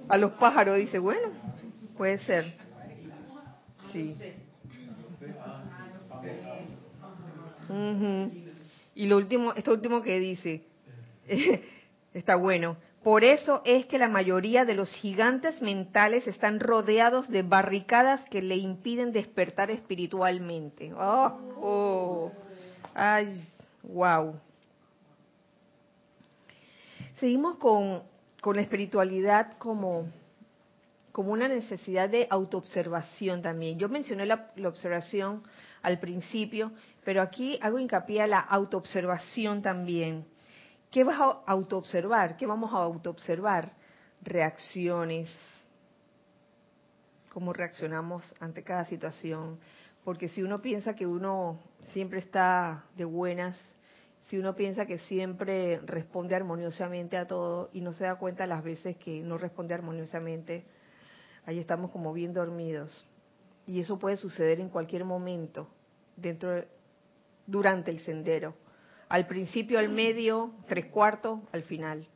a 0.07 0.17
los 0.17 0.33
pájaros, 0.33 0.77
dice, 0.77 0.99
bueno, 0.99 1.29
puede 1.97 2.17
ser. 2.19 2.53
Sí. 3.91 4.15
Y 8.95 9.07
lo 9.07 9.17
último, 9.17 9.53
esto 9.53 9.71
último 9.71 10.01
que 10.01 10.19
dice, 10.19 10.63
está 12.13 12.35
bueno. 12.35 12.77
Por 13.03 13.25
eso 13.25 13.61
es 13.65 13.85
que 13.87 13.97
la 13.97 14.07
mayoría 14.07 14.63
de 14.63 14.75
los 14.75 14.89
gigantes 14.93 15.61
mentales 15.61 16.25
están 16.25 16.61
rodeados 16.61 17.27
de 17.29 17.41
barricadas 17.41 18.23
que 18.29 18.41
le 18.41 18.55
impiden 18.55 19.11
despertar 19.11 19.69
espiritualmente. 19.71 20.93
Oh, 20.93 21.37
oh. 21.57 22.31
Ay, 22.93 23.45
wow. 23.83 24.39
Seguimos 27.19 27.57
con 27.57 28.03
con 28.43 28.57
la 28.57 28.61
espiritualidad 28.61 29.53
como, 29.57 30.11
como 31.13 31.31
una 31.31 31.47
necesidad 31.47 32.09
de 32.09 32.27
autoobservación 32.29 33.41
también. 33.41 33.79
Yo 33.79 33.87
mencioné 33.87 34.25
la, 34.25 34.51
la 34.57 34.67
observación 34.67 35.43
al 35.81 35.97
principio, 36.01 36.73
pero 37.05 37.21
aquí 37.21 37.57
hago 37.61 37.79
hincapié 37.79 38.21
a 38.21 38.27
la 38.27 38.41
autoobservación 38.41 39.61
también. 39.61 40.25
¿Qué 40.91 41.05
vas 41.05 41.21
a 41.21 41.41
autoobservar? 41.45 42.35
¿Qué 42.35 42.45
vamos 42.45 42.73
a 42.73 42.79
autoobservar? 42.79 43.71
Reacciones, 44.21 45.33
cómo 47.29 47.53
reaccionamos 47.53 48.25
ante 48.41 48.61
cada 48.61 48.83
situación. 48.87 49.57
Porque 50.03 50.27
si 50.27 50.43
uno 50.43 50.61
piensa 50.61 50.95
que 50.95 51.07
uno 51.07 51.61
siempre 51.93 52.19
está 52.19 52.83
de 52.97 53.05
buenas, 53.05 53.55
si 54.33 54.39
uno 54.39 54.55
piensa 54.55 54.87
que 54.87 54.97
siempre 54.97 55.77
responde 55.85 56.35
armoniosamente 56.35 57.17
a 57.17 57.27
todo 57.27 57.69
y 57.71 57.81
no 57.81 57.93
se 57.93 58.05
da 58.05 58.15
cuenta 58.15 58.47
las 58.47 58.63
veces 58.63 58.97
que 58.97 59.21
no 59.21 59.37
responde 59.37 59.75
armoniosamente, 59.75 60.65
ahí 61.45 61.59
estamos 61.59 61.91
como 61.91 62.11
bien 62.13 62.33
dormidos. 62.33 63.07
Y 63.67 63.79
eso 63.79 63.99
puede 63.99 64.17
suceder 64.17 64.59
en 64.59 64.69
cualquier 64.69 65.05
momento, 65.05 65.69
dentro 66.15 66.65
durante 67.45 67.91
el 67.91 67.99
sendero. 67.99 68.55
Al 69.07 69.27
principio, 69.27 69.77
al 69.77 69.89
medio, 69.89 70.55
tres 70.67 70.87
cuartos, 70.87 71.39
al 71.51 71.61
final. 71.61 72.07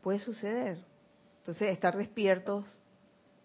Puede 0.00 0.18
suceder. 0.18 0.78
Entonces, 1.40 1.68
estar 1.68 1.94
despiertos 1.94 2.64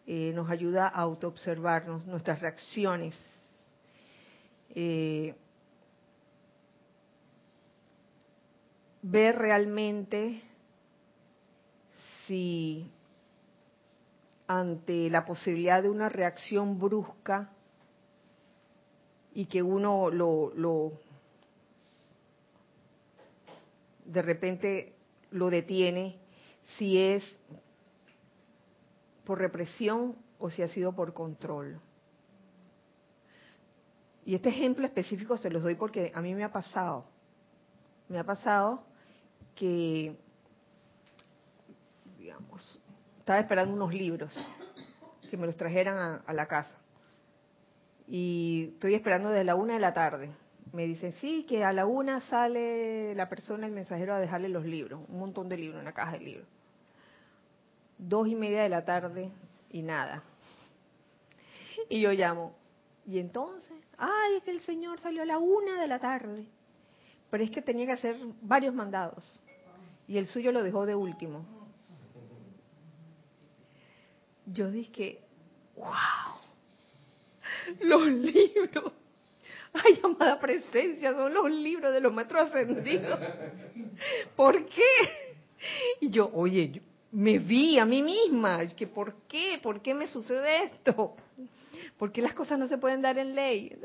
eh, 0.07 0.31
nos 0.33 0.49
ayuda 0.49 0.87
a 0.87 1.01
autoobservarnos, 1.01 2.05
nuestras 2.05 2.39
reacciones. 2.39 3.13
Eh, 4.73 5.04
ver 9.07 9.37
realmente 9.37 10.41
si 12.25 12.91
ante 14.47 15.11
la 15.11 15.25
posibilidad 15.25 15.83
de 15.83 15.89
una 15.89 16.09
reacción 16.09 16.79
brusca 16.79 17.51
y 19.35 19.45
que 19.45 19.61
uno 19.61 20.09
lo, 20.09 20.51
lo 20.55 20.93
de 24.05 24.21
repente 24.23 24.95
lo 25.29 25.51
detiene, 25.51 26.17
si 26.77 26.97
es 26.97 27.23
por 29.23 29.37
represión 29.37 30.15
o 30.39 30.49
si 30.49 30.63
ha 30.63 30.67
sido 30.67 30.93
por 30.93 31.13
control. 31.13 31.79
Y 34.25 34.33
este 34.33 34.49
ejemplo 34.49 34.87
específico 34.87 35.37
se 35.37 35.51
los 35.51 35.61
doy 35.61 35.75
porque 35.75 36.11
a 36.15 36.21
mí 36.21 36.33
me 36.33 36.43
ha 36.43 36.51
pasado. 36.51 37.05
Me 38.09 38.17
ha 38.17 38.23
pasado 38.23 38.83
que, 39.55 40.15
digamos, 42.17 42.79
estaba 43.19 43.39
esperando 43.39 43.73
unos 43.73 43.93
libros 43.93 44.33
que 45.29 45.37
me 45.37 45.45
los 45.45 45.57
trajeran 45.57 46.21
a, 46.25 46.33
la 46.33 46.47
casa. 46.47 46.75
Y 48.07 48.71
estoy 48.73 48.93
esperando 48.93 49.29
desde 49.29 49.45
la 49.45 49.55
una 49.55 49.73
de 49.73 49.79
la 49.79 49.93
tarde. 49.93 50.31
Me 50.73 50.85
dicen, 50.85 51.13
sí, 51.13 51.45
que 51.47 51.63
a 51.63 51.73
la 51.73 51.85
una 51.85 52.21
sale 52.21 53.15
la 53.15 53.29
persona, 53.29 53.65
el 53.65 53.71
mensajero, 53.71 54.13
a 54.13 54.19
dejarle 54.19 54.49
los 54.49 54.65
libros, 54.65 55.01
un 55.07 55.19
montón 55.19 55.49
de 55.49 55.57
libros, 55.57 55.81
una 55.81 55.93
caja 55.93 56.13
de 56.13 56.19
libros 56.19 56.47
dos 57.97 58.27
y 58.27 58.35
media 58.35 58.63
de 58.63 58.69
la 58.69 58.85
tarde 58.85 59.31
y 59.71 59.81
nada. 59.81 60.23
Y 61.89 62.01
yo 62.01 62.11
llamo, 62.11 62.55
y 63.05 63.19
entonces, 63.19 63.77
ay, 63.97 64.37
es 64.37 64.43
que 64.43 64.51
el 64.51 64.61
Señor 64.61 64.99
salió 64.99 65.21
a 65.21 65.25
la 65.25 65.37
una 65.37 65.79
de 65.79 65.87
la 65.87 65.99
tarde, 65.99 66.45
pero 67.29 67.43
es 67.43 67.51
que 67.51 67.61
tenía 67.61 67.85
que 67.85 67.93
hacer 67.93 68.17
varios 68.41 68.73
mandados, 68.73 69.43
y 70.07 70.17
el 70.17 70.27
suyo 70.27 70.51
lo 70.51 70.63
dejó 70.63 70.85
de 70.85 70.95
último. 70.95 71.45
Yo 74.45 74.69
dije, 74.69 75.19
wow, 75.75 75.85
los 77.81 78.07
libros, 78.07 78.93
ay, 79.73 79.99
amada 80.03 80.39
presencia, 80.39 81.13
son 81.13 81.33
los 81.33 81.49
libros 81.49 81.91
de 81.91 81.99
los 81.99 82.13
maestros 82.13 82.49
ascendidos. 82.49 83.19
¿Por 84.35 84.65
qué? 84.67 84.83
Y 86.01 86.09
yo, 86.11 86.29
oye, 86.33 86.71
yo, 86.71 86.81
me 87.11 87.39
vi 87.39 87.79
a 87.79 87.85
mí 87.85 88.03
misma, 88.03 88.67
que 88.75 88.87
¿por 88.87 89.13
qué? 89.27 89.59
¿Por 89.63 89.81
qué 89.81 89.93
me 89.93 90.07
sucede 90.07 90.65
esto? 90.65 91.15
¿Por 91.97 92.11
qué 92.11 92.21
las 92.21 92.33
cosas 92.33 92.59
no 92.59 92.67
se 92.67 92.77
pueden 92.77 93.01
dar 93.01 93.17
en 93.17 93.33
ley? 93.33 93.75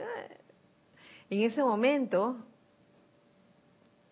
En 1.31 1.41
ese 1.43 1.63
momento 1.63 2.37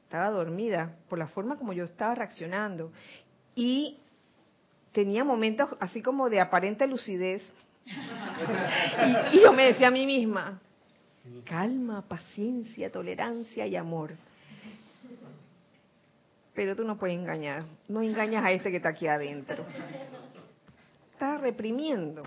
estaba 0.08 0.30
dormida 0.30 0.96
por 1.10 1.18
la 1.18 1.26
forma 1.28 1.58
como 1.58 1.74
yo 1.74 1.84
estaba 1.84 2.14
reaccionando 2.14 2.90
y 3.54 3.98
tenía 4.92 5.22
momentos 5.22 5.68
así 5.80 6.00
como 6.00 6.30
de 6.30 6.40
aparente 6.40 6.86
lucidez 6.86 7.42
y, 9.32 9.40
yo 9.42 9.52
me 9.52 9.64
decía 9.64 9.88
a 9.88 9.90
mí 9.90 10.06
misma, 10.06 10.60
calma, 11.44 12.00
paciencia, 12.08 12.90
tolerancia 12.90 13.66
y 13.66 13.76
amor 13.76 14.14
pero 16.54 16.74
tú 16.74 16.82
no 16.82 16.98
puedes 16.98 17.16
engañar. 17.16 17.62
No 17.86 18.02
engañas 18.02 18.44
a 18.44 18.50
este 18.50 18.72
que 18.72 18.78
está 18.78 18.88
aquí 18.88 19.06
adentro. 19.06 19.64
Estaba 21.12 21.36
reprimiendo, 21.36 22.24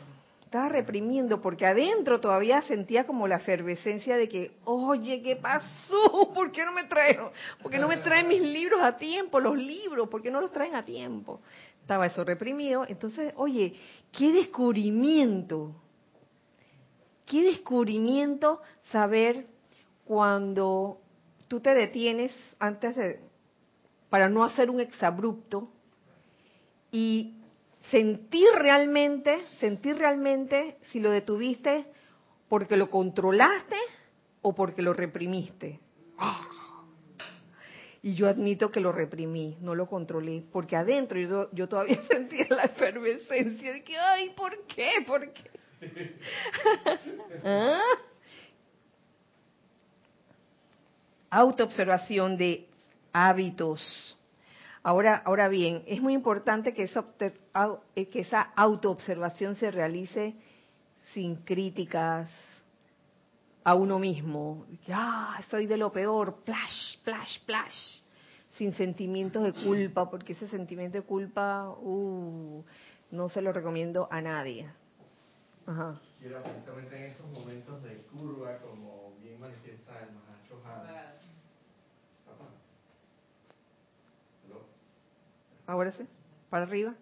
estaba 0.52 0.68
reprimiendo 0.68 1.42
porque 1.42 1.66
adentro 1.66 2.20
todavía 2.20 2.62
sentía 2.64 3.08
como 3.08 3.26
la 3.26 3.38
efervescencia 3.38 4.18
de 4.18 4.28
que, 4.28 4.52
oye, 4.66 5.22
¿qué 5.22 5.38
pasó? 5.38 6.30
¿Por 6.36 6.52
qué 6.52 6.66
no 6.66 6.74
me 6.74 6.84
traen? 6.84 7.20
¿Por 7.62 7.72
qué 7.72 7.80
no 7.80 7.88
me 7.88 7.96
traen 7.96 8.28
mis 8.28 8.42
libros 8.42 8.82
a 8.84 8.98
tiempo? 8.98 9.40
Los 9.40 9.56
libros, 9.56 10.10
¿por 10.10 10.22
qué 10.22 10.30
no 10.30 10.42
los 10.42 10.52
traen 10.52 10.76
a 10.76 10.84
tiempo? 10.84 11.40
Estaba 11.80 12.06
eso 12.06 12.26
reprimido. 12.26 12.84
Entonces, 12.86 13.34
oye, 13.38 13.76
qué 14.12 14.34
descubrimiento, 14.34 15.74
qué 17.26 17.44
descubrimiento 17.44 18.62
saber 18.92 19.48
cuando 20.04 21.00
tú 21.48 21.62
te 21.62 21.74
detienes 21.74 22.34
antes 22.60 22.98
de 22.98 23.22
para 24.10 24.28
no 24.28 24.44
hacer 24.44 24.70
un 24.70 24.82
exabrupto 24.82 25.70
y 26.92 27.41
sentir 27.92 28.48
realmente, 28.56 29.46
sentir 29.60 29.98
realmente 29.98 30.78
si 30.92 31.00
lo 31.00 31.12
detuviste 31.12 31.86
porque 32.48 32.78
lo 32.78 32.90
controlaste 32.90 33.76
o 34.42 34.56
porque 34.56 34.82
lo 34.82 34.94
reprimiste. 34.94 35.80
Y 38.04 38.16
yo 38.16 38.28
admito 38.28 38.72
que 38.72 38.80
lo 38.80 38.92
reprimí, 38.92 39.58
no 39.62 39.76
lo 39.76 39.88
controlé, 39.88 40.44
porque 40.52 40.76
adentro 40.76 41.20
yo, 41.52 41.70
todavía 41.70 42.02
sentía 42.10 42.48
la 42.50 42.64
efervescencia 42.64 43.74
de 43.74 43.84
que, 43.84 43.96
ay, 43.96 44.32
¿por 44.32 44.66
qué? 44.66 44.90
¿Por 45.06 45.32
qué? 45.32 45.52
¿Ah? 47.46 47.80
Autoobservación 51.30 52.38
de 52.38 52.68
hábitos. 53.14 54.18
Ahora, 54.84 55.22
ahora 55.26 55.48
bien, 55.48 55.84
es 55.86 56.02
muy 56.02 56.14
importante 56.14 56.74
que 56.74 56.84
esa, 56.84 57.06
eh, 57.96 58.08
que 58.08 58.22
esa 58.22 58.42
autoobservación 58.42 59.56
se 59.56 59.70
realice 59.70 60.36
sin 61.14 61.36
críticas 61.38 62.30
a 63.64 63.76
uno 63.76 64.00
mismo. 64.00 64.66
Ya, 64.88 65.36
ah, 65.36 65.42
soy 65.50 65.68
de 65.68 65.78
lo 65.78 65.92
peor, 65.92 66.38
plash, 66.44 66.98
plash, 67.04 67.40
plash. 67.46 68.02
Sin 68.58 68.74
sentimientos 68.74 69.44
de 69.44 69.54
culpa, 69.54 70.10
porque 70.10 70.34
ese 70.34 70.48
sentimiento 70.48 70.98
de 70.98 71.04
culpa, 71.04 71.70
uh, 71.80 72.64
no 73.12 73.30
se 73.30 73.42
lo 73.42 73.54
recomiendo 73.54 74.08
a 74.12 74.20
nadie. 74.22 74.68
Ajá. 75.66 76.00
Quiero 76.20 76.42
precisamente 76.42 76.98
en 76.98 77.12
esos 77.12 77.30
momentos 77.30 77.84
de 77.84 77.98
curva, 78.12 78.58
como 78.60 79.14
bien 79.22 79.40
manifiesta 79.40 79.94
el 80.04 80.14
Mahacho 80.14 80.60
Ahora 85.68 85.92
sí, 85.92 86.04
para 86.50 86.64
arriba. 86.64 86.96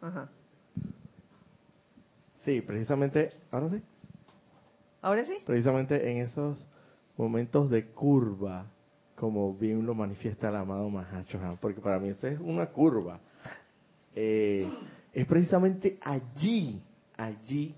Ajá. 0.00 0.28
Sí, 2.44 2.60
precisamente, 2.60 3.30
ahora 3.50 3.70
sí. 3.70 3.82
Ahora 5.00 5.24
sí. 5.24 5.34
Precisamente 5.46 6.10
en 6.10 6.18
esos 6.18 6.66
momentos 7.16 7.70
de 7.70 7.86
curva, 7.86 8.66
como 9.14 9.54
bien 9.54 9.86
lo 9.86 9.94
manifiesta 9.94 10.48
el 10.48 10.56
amado 10.56 10.88
Mahacho 10.90 11.38
porque 11.60 11.80
para 11.80 11.98
mí 11.98 12.08
esta 12.08 12.28
es 12.28 12.40
una 12.40 12.66
curva. 12.66 13.20
Eh, 14.14 14.68
es 15.12 15.26
precisamente 15.26 15.98
allí, 16.02 16.82
allí, 17.16 17.74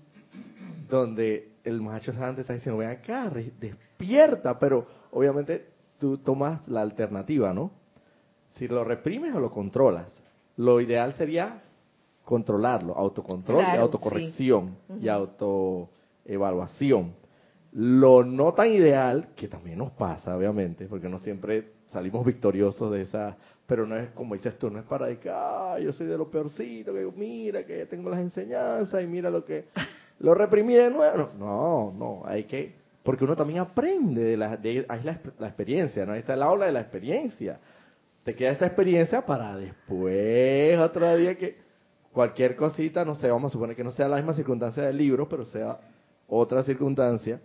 donde 0.89 1.51
el 1.63 1.81
Mahacho 1.81 2.11
te 2.11 2.41
está 2.41 2.53
diciendo, 2.53 2.77
ven 2.77 2.89
acá, 2.89 3.29
despierta, 3.29 4.57
pero 4.57 4.87
obviamente 5.11 5.67
tú 5.99 6.17
tomas 6.17 6.67
la 6.67 6.81
alternativa, 6.81 7.53
¿no? 7.53 7.71
Si 8.57 8.67
lo 8.67 8.83
reprimes 8.83 9.33
o 9.35 9.39
lo 9.39 9.51
controlas. 9.51 10.07
Lo 10.57 10.81
ideal 10.81 11.13
sería 11.13 11.61
controlarlo, 12.23 12.95
autocontrol 12.95 13.63
y 13.73 13.77
autocorrección 13.77 14.75
y 15.01 15.09
autoevaluación. 15.09 17.13
Lo 17.73 18.23
no 18.23 18.53
tan 18.53 18.71
ideal, 18.71 19.29
que 19.35 19.47
también 19.47 19.77
nos 19.77 19.91
pasa, 19.91 20.35
obviamente, 20.35 20.87
porque 20.87 21.09
no 21.09 21.19
siempre 21.19 21.73
salimos 21.87 22.25
victoriosos 22.25 22.91
de 22.91 23.03
esa, 23.03 23.37
pero 23.65 23.85
no 23.85 23.97
es 23.97 24.09
como 24.11 24.35
dices 24.35 24.57
tú, 24.57 24.69
no 24.69 24.79
es 24.79 24.85
para 24.85 25.07
decir, 25.07 25.31
ah, 25.33 25.77
yo 25.79 25.91
soy 25.91 26.07
de 26.07 26.17
lo 26.17 26.31
peorcito, 26.31 26.93
que 26.93 27.05
mira 27.15 27.65
que 27.65 27.85
tengo 27.85 28.09
las 28.09 28.19
enseñanzas 28.19 29.03
y 29.03 29.07
mira 29.07 29.29
lo 29.29 29.43
que 29.43 29.65
lo 30.19 30.33
reprimí 30.33 30.73
de 30.73 30.89
nuevo. 30.89 31.31
No, 31.37 31.93
no, 31.97 32.21
hay 32.25 32.45
que, 32.45 32.73
porque 33.03 33.25
uno 33.25 33.35
también 33.35 33.59
aprende 33.59 34.23
de 34.23 34.37
la, 34.37 34.55
de, 34.55 34.85
ahí 34.87 35.03
la, 35.03 35.19
la 35.37 35.47
experiencia, 35.47 36.05
¿no? 36.05 36.13
Ahí 36.13 36.19
está 36.19 36.37
la 36.37 36.49
ola 36.49 36.67
de 36.67 36.71
la 36.71 36.81
experiencia. 36.81 37.59
Te 38.25 38.33
queda 38.33 38.53
esa 38.53 38.65
experiencia 38.65 39.23
para 39.23 39.55
después, 39.55 40.79
otro 40.79 41.15
día 41.15 41.37
que 41.37 41.57
cualquier 42.11 42.55
cosita, 42.55 43.05
no 43.05 43.13
sé, 43.13 43.29
vamos 43.29 43.51
a 43.51 43.53
suponer 43.53 43.75
que 43.75 43.83
no 43.83 43.91
sea 43.91 44.07
la 44.07 44.15
misma 44.15 44.33
circunstancia 44.33 44.81
del 44.81 44.97
libro, 44.97 45.29
pero 45.29 45.45
sea 45.45 45.77
otra 46.27 46.63
circunstancia 46.63 47.39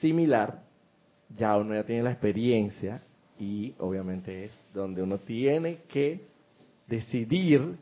similar, 0.00 0.62
ya 1.38 1.56
uno 1.56 1.74
ya 1.74 1.84
tiene 1.84 2.02
la 2.02 2.10
experiencia 2.10 3.02
y 3.38 3.72
obviamente 3.78 4.46
es 4.46 4.52
donde 4.74 5.00
uno 5.00 5.18
tiene 5.18 5.82
que 5.88 6.20
decidir 6.88 7.76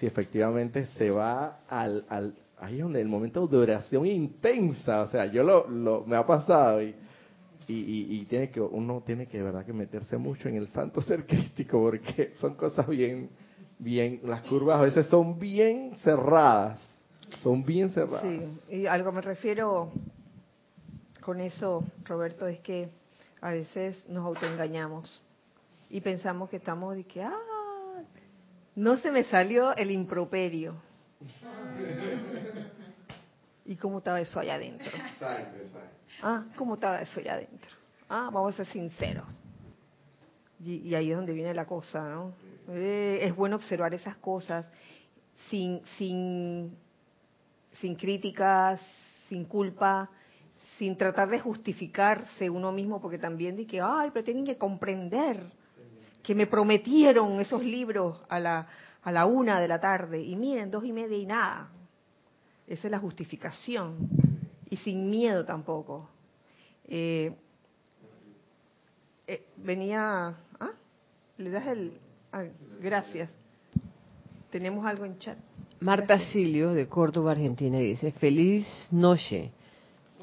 si 0.00 0.06
efectivamente 0.06 0.86
se 0.96 1.10
va 1.10 1.58
al, 1.68 2.06
al 2.08 2.32
ahí 2.58 2.76
es 2.76 2.82
donde 2.84 3.02
el 3.02 3.08
momento 3.08 3.46
de 3.46 3.58
oración 3.58 4.06
intensa, 4.06 5.02
o 5.02 5.08
sea, 5.08 5.26
yo 5.26 5.44
lo, 5.44 5.68
lo 5.68 6.06
me 6.06 6.16
ha 6.16 6.26
pasado 6.26 6.82
y, 6.82 6.94
y, 7.68 8.20
y, 8.20 8.24
tiene 8.26 8.50
que 8.50 8.60
uno 8.60 9.02
tiene 9.04 9.26
que 9.26 9.38
de 9.38 9.44
verdad 9.44 9.66
que 9.66 9.72
meterse 9.72 10.16
mucho 10.16 10.48
en 10.48 10.56
el 10.56 10.68
santo 10.68 11.02
ser 11.02 11.26
crítico 11.26 11.80
porque 11.80 12.32
son 12.40 12.54
cosas 12.54 12.86
bien 12.86 13.28
bien 13.78 14.20
las 14.24 14.42
curvas 14.42 14.78
a 14.78 14.82
veces 14.82 15.06
son 15.06 15.38
bien 15.38 15.96
cerradas, 16.02 16.80
son 17.42 17.64
bien 17.64 17.90
cerradas. 17.90 18.22
Sí, 18.22 18.76
y 18.76 18.86
algo 18.86 19.12
me 19.12 19.20
refiero 19.20 19.90
con 21.20 21.40
eso, 21.40 21.84
Roberto, 22.04 22.46
es 22.46 22.60
que 22.60 22.88
a 23.40 23.50
veces 23.50 23.96
nos 24.08 24.24
autoengañamos 24.24 25.22
y 25.90 26.00
pensamos 26.00 26.48
que 26.48 26.56
estamos 26.56 26.96
de 26.96 27.04
que, 27.04 27.22
ah, 27.22 28.02
no 28.74 28.98
se 28.98 29.10
me 29.10 29.24
salió 29.24 29.74
el 29.76 29.90
improperio. 29.90 30.74
¿Y 33.66 33.76
cómo 33.76 33.98
estaba 33.98 34.20
eso 34.20 34.38
allá 34.38 34.54
adentro? 34.54 34.92
Ah, 36.22 36.44
¿cómo 36.56 36.74
estaba 36.74 37.00
eso 37.00 37.20
allá 37.20 37.34
adentro? 37.34 37.70
Ah, 38.08 38.30
vamos 38.32 38.54
a 38.54 38.56
ser 38.58 38.66
sinceros. 38.66 39.26
Y, 40.64 40.94
ahí 40.94 41.10
es 41.10 41.16
donde 41.16 41.32
viene 41.32 41.52
la 41.52 41.66
cosa, 41.66 42.00
¿no? 42.08 42.32
Eh, 42.68 43.18
es 43.22 43.34
bueno 43.36 43.56
observar 43.56 43.92
esas 43.92 44.16
cosas 44.16 44.64
sin, 45.50 45.82
sin, 45.98 46.74
sin 47.74 47.94
críticas, 47.94 48.80
sin 49.28 49.44
culpa, 49.44 50.08
sin 50.78 50.96
tratar 50.96 51.28
de 51.28 51.40
justificarse 51.40 52.48
uno 52.48 52.72
mismo, 52.72 53.00
porque 53.00 53.18
también 53.18 53.56
di 53.56 53.66
que, 53.66 53.80
ay, 53.80 54.10
pero 54.12 54.24
tienen 54.24 54.46
que 54.46 54.56
comprender 54.56 55.42
que 56.22 56.34
me 56.34 56.46
prometieron 56.46 57.38
esos 57.40 57.62
libros 57.62 58.20
a 58.28 58.40
la, 58.40 58.66
a 59.02 59.12
la 59.12 59.26
una 59.26 59.60
de 59.60 59.68
la 59.68 59.80
tarde, 59.80 60.22
y 60.22 60.36
miren, 60.36 60.70
dos 60.70 60.84
y 60.84 60.92
media 60.92 61.18
y 61.18 61.26
nada. 61.26 61.70
Esa 62.66 62.88
es 62.88 62.90
la 62.90 62.98
justificación, 62.98 64.08
y 64.68 64.76
sin 64.76 65.08
miedo 65.08 65.44
tampoco. 65.44 66.08
Eh, 66.88 67.32
eh, 69.26 69.44
venía, 69.56 70.34
¿ah? 70.60 70.70
¿Le 71.38 71.50
das 71.50 71.66
el...? 71.66 71.92
Ah, 72.32 72.44
gracias. 72.80 73.30
Tenemos 74.50 74.84
algo 74.86 75.04
en 75.04 75.18
chat. 75.18 75.38
Marta 75.80 76.18
Silio, 76.18 76.72
de 76.72 76.88
Córdoba, 76.88 77.32
Argentina, 77.32 77.78
dice, 77.78 78.12
feliz 78.12 78.66
noche. 78.90 79.50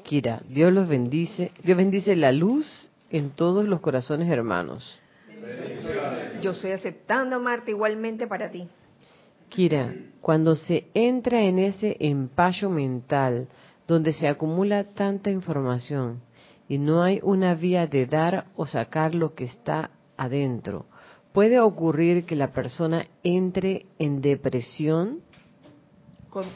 Kira, 0.02 0.42
Dios 0.48 0.72
los 0.72 0.88
bendice, 0.88 1.52
Dios 1.62 1.76
bendice 1.78 2.14
la 2.16 2.32
luz 2.32 2.66
en 3.10 3.30
todos 3.30 3.66
los 3.66 3.80
corazones 3.80 4.30
hermanos. 4.30 5.00
Yo 6.42 6.50
estoy 6.50 6.72
aceptando, 6.72 7.40
Marta, 7.40 7.70
igualmente 7.70 8.26
para 8.26 8.50
ti. 8.50 8.68
Kira, 9.54 9.94
cuando 10.20 10.56
se 10.56 10.88
entra 10.94 11.42
en 11.42 11.60
ese 11.60 11.96
empallo 12.00 12.70
mental 12.70 13.46
donde 13.86 14.12
se 14.12 14.26
acumula 14.26 14.82
tanta 14.94 15.30
información 15.30 16.22
y 16.68 16.78
no 16.78 17.04
hay 17.04 17.20
una 17.22 17.54
vía 17.54 17.86
de 17.86 18.06
dar 18.06 18.46
o 18.56 18.66
sacar 18.66 19.14
lo 19.14 19.36
que 19.36 19.44
está 19.44 19.92
adentro, 20.16 20.86
¿puede 21.32 21.60
ocurrir 21.60 22.26
que 22.26 22.34
la 22.34 22.52
persona 22.52 23.06
entre 23.22 23.86
en 24.00 24.20
depresión? 24.20 25.20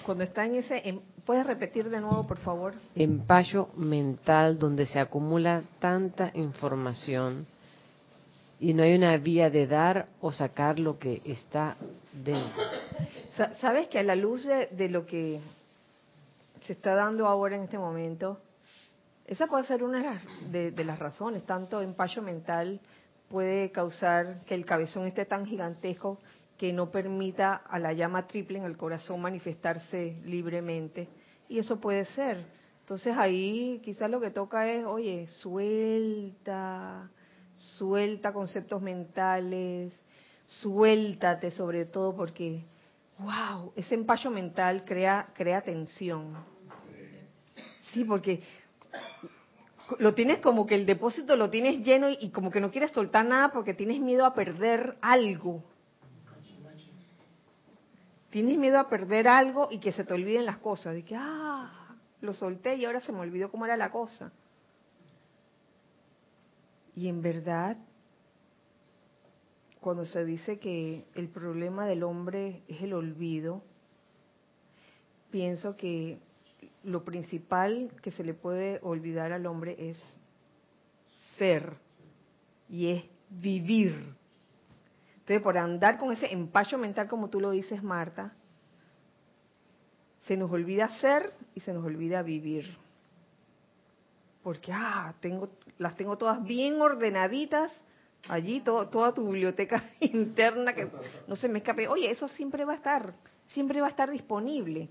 Cuando 0.04 0.24
está 0.24 0.44
en 0.44 0.56
ese 0.56 0.88
em, 0.88 0.98
¿Puedes 1.24 1.46
repetir 1.46 1.88
de 1.90 2.00
nuevo, 2.00 2.26
por 2.26 2.38
favor? 2.38 2.74
Empallo 2.96 3.68
mental 3.76 4.58
donde 4.58 4.86
se 4.86 4.98
acumula 4.98 5.62
tanta 5.78 6.32
información 6.34 7.46
y 8.58 8.74
no 8.74 8.82
hay 8.82 8.96
una 8.96 9.16
vía 9.18 9.50
de 9.50 9.68
dar 9.68 10.08
o 10.20 10.32
sacar 10.32 10.80
lo 10.80 10.98
que 10.98 11.22
está 11.24 11.76
Sabes 13.60 13.88
que 13.88 13.98
a 13.98 14.02
la 14.02 14.16
luz 14.16 14.44
de, 14.44 14.88
lo 14.88 15.06
que 15.06 15.40
se 16.66 16.72
está 16.72 16.94
dando 16.94 17.26
ahora 17.26 17.56
en 17.56 17.62
este 17.62 17.78
momento, 17.78 18.40
esa 19.26 19.46
puede 19.46 19.64
ser 19.64 19.82
una 19.82 20.22
de, 20.50 20.70
de 20.70 20.84
las 20.84 20.98
razones. 20.98 21.44
Tanto 21.44 21.80
empallo 21.80 22.22
mental 22.22 22.80
puede 23.28 23.70
causar 23.70 24.44
que 24.46 24.54
el 24.54 24.64
cabezón 24.64 25.06
esté 25.06 25.24
tan 25.24 25.46
gigantesco 25.46 26.18
que 26.56 26.72
no 26.72 26.90
permita 26.90 27.54
a 27.54 27.78
la 27.78 27.92
llama 27.92 28.26
triple 28.26 28.58
en 28.58 28.64
el 28.64 28.76
corazón 28.76 29.20
manifestarse 29.20 30.16
libremente. 30.24 31.08
Y 31.48 31.58
eso 31.58 31.80
puede 31.80 32.04
ser. 32.04 32.44
Entonces 32.80 33.16
ahí 33.16 33.80
quizás 33.84 34.10
lo 34.10 34.20
que 34.20 34.30
toca 34.30 34.68
es, 34.68 34.84
oye, 34.84 35.26
suelta, 35.28 37.08
suelta 37.54 38.32
conceptos 38.32 38.82
mentales, 38.82 39.92
suéltate 40.48 41.50
sobre 41.50 41.84
todo 41.84 42.16
porque, 42.16 42.64
wow, 43.18 43.72
ese 43.76 43.94
empallo 43.94 44.30
mental 44.30 44.84
crea, 44.84 45.28
crea 45.34 45.60
tensión. 45.60 46.36
Sí, 47.92 48.04
porque 48.04 48.42
lo 49.98 50.14
tienes 50.14 50.40
como 50.40 50.66
que 50.66 50.74
el 50.74 50.86
depósito 50.86 51.36
lo 51.36 51.50
tienes 51.50 51.84
lleno 51.84 52.08
y 52.10 52.30
como 52.30 52.50
que 52.50 52.60
no 52.60 52.70
quieres 52.70 52.92
soltar 52.92 53.24
nada 53.24 53.52
porque 53.52 53.74
tienes 53.74 54.00
miedo 54.00 54.24
a 54.24 54.34
perder 54.34 54.96
algo. 55.00 55.62
Tienes 58.30 58.58
miedo 58.58 58.78
a 58.78 58.88
perder 58.88 59.26
algo 59.26 59.68
y 59.70 59.78
que 59.78 59.92
se 59.92 60.04
te 60.04 60.12
olviden 60.12 60.44
las 60.44 60.58
cosas. 60.58 60.94
De 60.94 61.02
que, 61.02 61.16
ah, 61.16 61.96
lo 62.20 62.32
solté 62.32 62.76
y 62.76 62.84
ahora 62.84 63.00
se 63.00 63.12
me 63.12 63.20
olvidó 63.20 63.50
cómo 63.50 63.64
era 63.64 63.76
la 63.76 63.90
cosa. 63.90 64.32
Y 66.94 67.08
en 67.08 67.22
verdad, 67.22 67.78
cuando 69.88 70.04
se 70.04 70.26
dice 70.26 70.58
que 70.58 71.06
el 71.14 71.30
problema 71.30 71.86
del 71.86 72.02
hombre 72.02 72.62
es 72.68 72.82
el 72.82 72.92
olvido, 72.92 73.62
pienso 75.30 75.78
que 75.78 76.18
lo 76.84 77.04
principal 77.04 77.90
que 78.02 78.10
se 78.10 78.22
le 78.22 78.34
puede 78.34 78.80
olvidar 78.82 79.32
al 79.32 79.46
hombre 79.46 79.76
es 79.78 79.98
ser 81.38 81.72
y 82.68 82.88
es 82.88 83.04
vivir. 83.30 84.14
Entonces, 85.20 85.40
por 85.40 85.56
andar 85.56 85.96
con 85.96 86.12
ese 86.12 86.34
empacho 86.34 86.76
mental, 86.76 87.08
como 87.08 87.30
tú 87.30 87.40
lo 87.40 87.50
dices, 87.50 87.82
Marta, 87.82 88.34
se 90.26 90.36
nos 90.36 90.50
olvida 90.50 90.90
ser 90.98 91.32
y 91.54 91.60
se 91.60 91.72
nos 91.72 91.82
olvida 91.82 92.20
vivir. 92.20 92.76
Porque, 94.42 94.70
ah, 94.70 95.14
tengo, 95.20 95.48
las 95.78 95.96
tengo 95.96 96.18
todas 96.18 96.44
bien 96.44 96.78
ordenaditas 96.78 97.72
allí, 98.28 98.60
toda 98.60 99.12
tu 99.12 99.30
biblioteca 99.30 99.90
interna, 100.00 100.74
que 100.74 100.88
no 101.26 101.36
se 101.36 101.48
me 101.48 101.58
escape. 101.58 101.88
Oye, 101.88 102.10
eso 102.10 102.28
siempre 102.28 102.64
va 102.64 102.72
a 102.72 102.76
estar, 102.76 103.14
siempre 103.48 103.80
va 103.80 103.86
a 103.86 103.90
estar 103.90 104.10
disponible. 104.10 104.88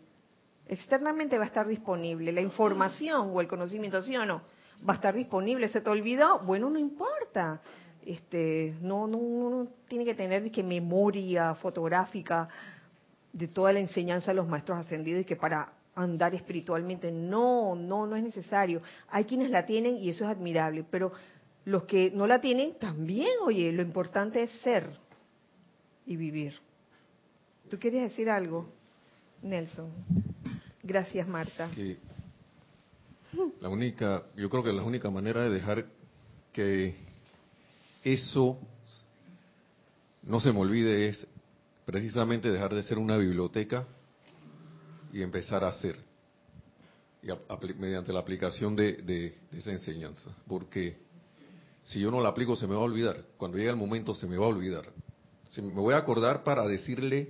Externamente 0.68 1.38
va 1.38 1.46
a 1.46 1.48
estar 1.48 1.68
disponible. 1.68 2.32
La 2.32 2.42
información 2.42 3.32
o 3.34 3.42
el 3.42 3.48
conocimiento, 3.48 4.02
¿sí 4.02 4.16
o 4.18 4.26
no? 4.26 4.42
Va 4.88 4.94
a 4.94 4.96
estar 4.98 5.16
disponible. 5.16 5.70
¿Se 5.70 5.82
te 5.82 5.90
olvidó? 5.90 6.40
Bueno, 6.40 6.70
no 6.70 6.78
importa 6.78 7.62
este, 8.08 8.74
no, 8.82 9.06
no, 9.06 9.18
no 9.50 9.68
tiene 9.90 10.06
que 10.06 10.16
tener 10.16 10.50
que 10.50 10.64
memoria 10.64 11.54
fotográfica 11.56 12.48
de 13.34 13.50
toda 13.50 13.74
la 13.74 13.80
enseñanza 13.80 14.32
de 14.32 14.36
los 14.36 14.48
maestros 14.48 14.80
ascendidos 14.80 15.22
y 15.22 15.26
que 15.26 15.36
para 15.36 15.74
andar 15.94 16.34
espiritualmente, 16.34 17.12
no, 17.12 17.76
no, 17.76 18.08
no 18.08 18.16
es 18.16 18.24
necesario. 18.24 18.82
Hay 19.10 19.26
quienes 19.26 19.50
la 19.50 19.66
tienen 19.66 19.98
y 19.98 20.10
eso 20.10 20.24
es 20.24 20.32
admirable, 20.32 20.86
pero 20.90 21.12
los 21.68 21.84
que 21.84 22.12
no 22.12 22.28
la 22.28 22.40
tienen 22.40 22.76
también, 22.80 23.28
oye, 23.44 23.74
lo 23.74 23.82
importante 23.82 24.42
es 24.42 24.52
ser 24.62 24.90
y 26.06 26.16
vivir. 26.16 26.58
¿Tú 27.70 27.78
quieres 27.78 28.04
decir 28.04 28.30
algo, 28.30 28.70
Nelson? 29.42 29.92
Gracias, 30.82 31.28
Marta. 31.28 31.70
la 33.60 33.68
única, 33.68 34.24
yo 34.38 34.50
creo 34.50 34.64
que 34.64 34.72
la 34.72 34.84
única 34.84 35.10
manera 35.10 35.42
de 35.42 35.50
dejar 35.50 35.86
que 36.54 36.96
eso, 38.02 38.58
no 40.24 40.40
se 40.40 40.54
me 40.54 40.60
olvide, 40.60 41.10
es 41.10 41.28
precisamente 41.86 42.50
dejar 42.50 42.74
de 42.74 42.84
ser 42.84 42.98
una 42.98 43.18
biblioteca 43.18 43.86
y 45.12 45.22
empezar 45.22 45.66
a 45.66 45.74
ser. 45.74 46.00
mediante 47.78 48.14
la 48.14 48.22
aplicación 48.22 48.74
de, 48.74 49.38
esa 49.52 49.74
enseñanza. 49.74 50.32
Porque 50.48 51.07
si 51.88 52.02
yo 52.02 52.12
no 52.12 52.20
la 52.22 52.30
aplico 52.30 52.56
se 52.56 52.68
me 52.68 52.76
va 52.76 52.82
a 52.82 52.86
olvidar. 52.86 53.24
Cuando 53.38 53.58
llegue 53.58 53.70
el 53.70 53.76
momento 53.78 54.14
se 54.14 54.28
me 54.28 54.38
va 54.38 54.46
a 54.46 54.50
olvidar. 54.50 54.92
me 55.58 55.72
voy 55.74 55.94
a 55.94 55.98
acordar 55.98 56.44
para 56.44 56.68
decirle 56.68 57.30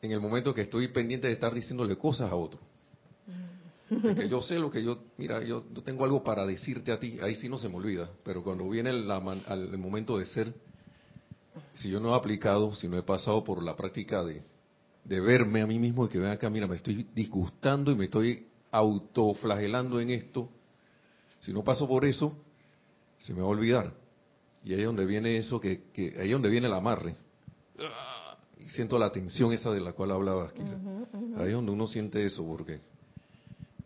en 0.00 0.12
el 0.12 0.20
momento 0.20 0.54
que 0.54 0.62
estoy 0.62 0.88
pendiente 0.88 1.26
de 1.26 1.34
estar 1.34 1.52
diciéndole 1.52 1.96
cosas 1.98 2.32
a 2.32 2.34
otro. 2.34 2.58
que 4.16 4.28
yo 4.30 4.40
sé 4.40 4.58
lo 4.58 4.70
que 4.70 4.82
yo, 4.82 4.98
mira, 5.18 5.44
yo, 5.44 5.62
tengo 5.84 6.04
algo 6.04 6.24
para 6.24 6.46
decirte 6.46 6.90
a 6.90 6.98
ti, 6.98 7.18
ahí 7.22 7.34
sí 7.36 7.50
no 7.50 7.58
se 7.58 7.68
me 7.68 7.76
olvida, 7.76 8.08
pero 8.24 8.42
cuando 8.42 8.68
viene 8.68 8.88
el, 8.90 9.10
el 9.10 9.78
momento 9.78 10.16
de 10.16 10.24
ser, 10.24 10.54
si 11.74 11.90
yo 11.90 12.00
no 12.00 12.14
he 12.14 12.16
aplicado, 12.16 12.74
si 12.74 12.88
no 12.88 12.96
he 12.96 13.02
pasado 13.02 13.44
por 13.44 13.62
la 13.62 13.76
práctica 13.76 14.24
de, 14.24 14.42
de 15.04 15.20
verme 15.20 15.60
a 15.60 15.66
mí 15.66 15.78
mismo 15.78 16.06
y 16.06 16.08
que 16.08 16.18
ven 16.18 16.30
acá, 16.30 16.48
mira, 16.48 16.66
me 16.66 16.76
estoy 16.76 17.06
disgustando 17.14 17.92
y 17.92 17.94
me 17.94 18.04
estoy 18.04 18.46
autoflagelando 18.70 20.00
en 20.00 20.10
esto, 20.10 20.48
si 21.40 21.52
no 21.52 21.62
paso 21.62 21.86
por 21.86 22.06
eso, 22.06 22.34
se 23.20 23.32
me 23.32 23.40
va 23.40 23.46
a 23.46 23.50
olvidar. 23.50 23.94
Y 24.64 24.74
ahí 24.74 24.80
es 24.80 24.86
donde 24.86 25.06
viene 25.06 25.36
eso, 25.36 25.60
que, 25.60 25.84
que 25.92 26.16
ahí 26.18 26.26
es 26.26 26.32
donde 26.32 26.50
viene 26.50 26.66
el 26.66 26.72
amarre. 26.72 27.14
Y 28.58 28.68
siento 28.68 28.98
la 28.98 29.12
tensión 29.12 29.52
esa 29.52 29.70
de 29.70 29.80
la 29.80 29.92
cual 29.92 30.10
hablaba 30.10 30.48
aquí. 30.48 30.62
Ahí 31.36 31.48
es 31.48 31.54
donde 31.54 31.70
uno 31.70 31.86
siente 31.86 32.26
eso, 32.26 32.44
porque 32.44 32.80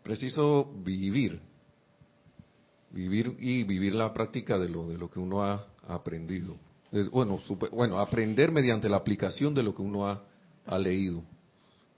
preciso 0.01 0.73
vivir, 0.83 1.39
vivir 2.89 3.37
y 3.39 3.63
vivir 3.63 3.93
la 3.93 4.11
práctica 4.11 4.57
de 4.57 4.69
lo, 4.69 4.87
de 4.87 4.97
lo 4.97 5.09
que 5.11 5.19
uno 5.19 5.43
ha 5.43 5.65
aprendido. 5.87 6.57
Bueno, 7.11 7.39
bueno, 7.71 7.99
aprender 7.99 8.51
mediante 8.51 8.89
la 8.89 8.97
aplicación 8.97 9.53
de 9.53 9.61
lo 9.63 9.75
que 9.75 9.81
uno 9.81 10.07
ha 10.07 10.23
ha 10.65 10.77
leído 10.77 11.23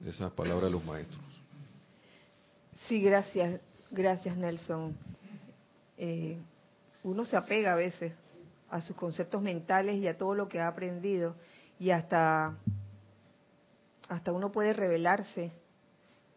esas 0.06 0.32
palabras 0.34 0.66
de 0.66 0.72
los 0.72 0.86
maestros. 0.86 1.24
Sí, 2.88 3.02
gracias, 3.02 3.60
gracias 3.92 4.38
Nelson. 4.38 4.96
Eh, 5.98 6.38
uno 7.08 7.24
se 7.24 7.38
apega 7.38 7.72
a 7.72 7.76
veces 7.76 8.14
a 8.70 8.82
sus 8.82 8.96
conceptos 8.98 9.42
mentales 9.42 9.96
y 9.96 10.08
a 10.08 10.18
todo 10.18 10.36
lo 10.36 10.50
que 10.50 10.60
ha 10.60 10.68
aprendido 10.68 11.36
y 11.80 11.92
hasta 11.92 12.58
hasta 14.10 14.32
uno 14.34 14.52
puede 14.52 14.74
revelarse 14.74 15.54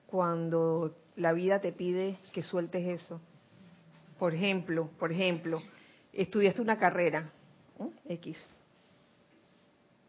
cuando 0.06 0.96
la 1.16 1.32
vida 1.32 1.60
te 1.60 1.72
pide 1.72 2.18
que 2.32 2.42
sueltes 2.42 2.86
eso. 2.86 3.20
Por 4.18 4.34
ejemplo, 4.34 4.90
por 4.98 5.10
ejemplo, 5.12 5.60
estudiaste 6.12 6.62
una 6.62 6.76
carrera 6.76 7.30
X, 8.08 8.38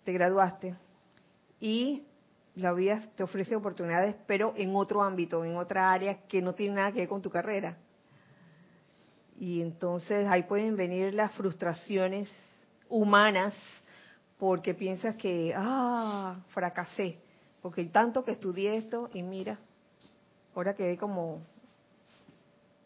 te 0.04 0.12
graduaste 0.12 0.76
y 1.60 2.04
la 2.56 2.74
vida 2.74 3.02
te 3.16 3.24
ofrece 3.24 3.56
oportunidades, 3.56 4.16
pero 4.28 4.54
en 4.58 4.76
otro 4.76 5.02
ámbito, 5.02 5.44
en 5.44 5.56
otra 5.56 5.92
área 5.92 6.28
que 6.28 6.42
no 6.42 6.54
tiene 6.54 6.76
nada 6.76 6.92
que 6.92 7.00
ver 7.00 7.10
con 7.10 7.22
tu 7.22 7.32
carrera. 7.32 7.78
Y 9.42 9.60
entonces 9.60 10.28
ahí 10.28 10.44
pueden 10.44 10.76
venir 10.76 11.16
las 11.16 11.32
frustraciones 11.32 12.30
humanas 12.88 13.56
porque 14.38 14.76
piensas 14.76 15.16
que, 15.16 15.52
ah, 15.58 16.38
fracasé, 16.50 17.18
porque 17.60 17.86
tanto 17.86 18.24
que 18.24 18.34
estudié 18.34 18.78
esto 18.78 19.10
y 19.16 19.24
mira, 19.24 19.58
ahora 20.54 20.76
quedé 20.76 20.96
como 20.96 21.42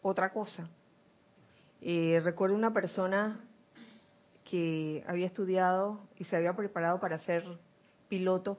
otra 0.00 0.32
cosa. 0.32 0.66
Eh, 1.82 2.22
recuerdo 2.24 2.56
una 2.56 2.72
persona 2.72 3.38
que 4.50 5.04
había 5.06 5.26
estudiado 5.26 6.00
y 6.16 6.24
se 6.24 6.36
había 6.36 6.56
preparado 6.56 6.98
para 7.00 7.18
ser 7.18 7.44
piloto 8.08 8.56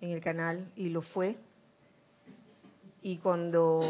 en 0.00 0.10
el 0.10 0.20
canal 0.20 0.70
y 0.76 0.90
lo 0.90 1.02
fue. 1.02 1.36
Y 3.02 3.18
cuando 3.18 3.80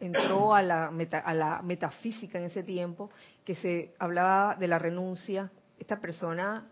entró 0.00 0.54
a 0.54 0.62
la, 0.62 0.86
a 1.24 1.34
la 1.34 1.62
metafísica 1.62 2.38
en 2.38 2.44
ese 2.44 2.62
tiempo, 2.62 3.10
que 3.44 3.54
se 3.56 3.94
hablaba 3.98 4.56
de 4.56 4.68
la 4.68 4.78
renuncia, 4.78 5.50
esta 5.78 6.00
persona 6.00 6.66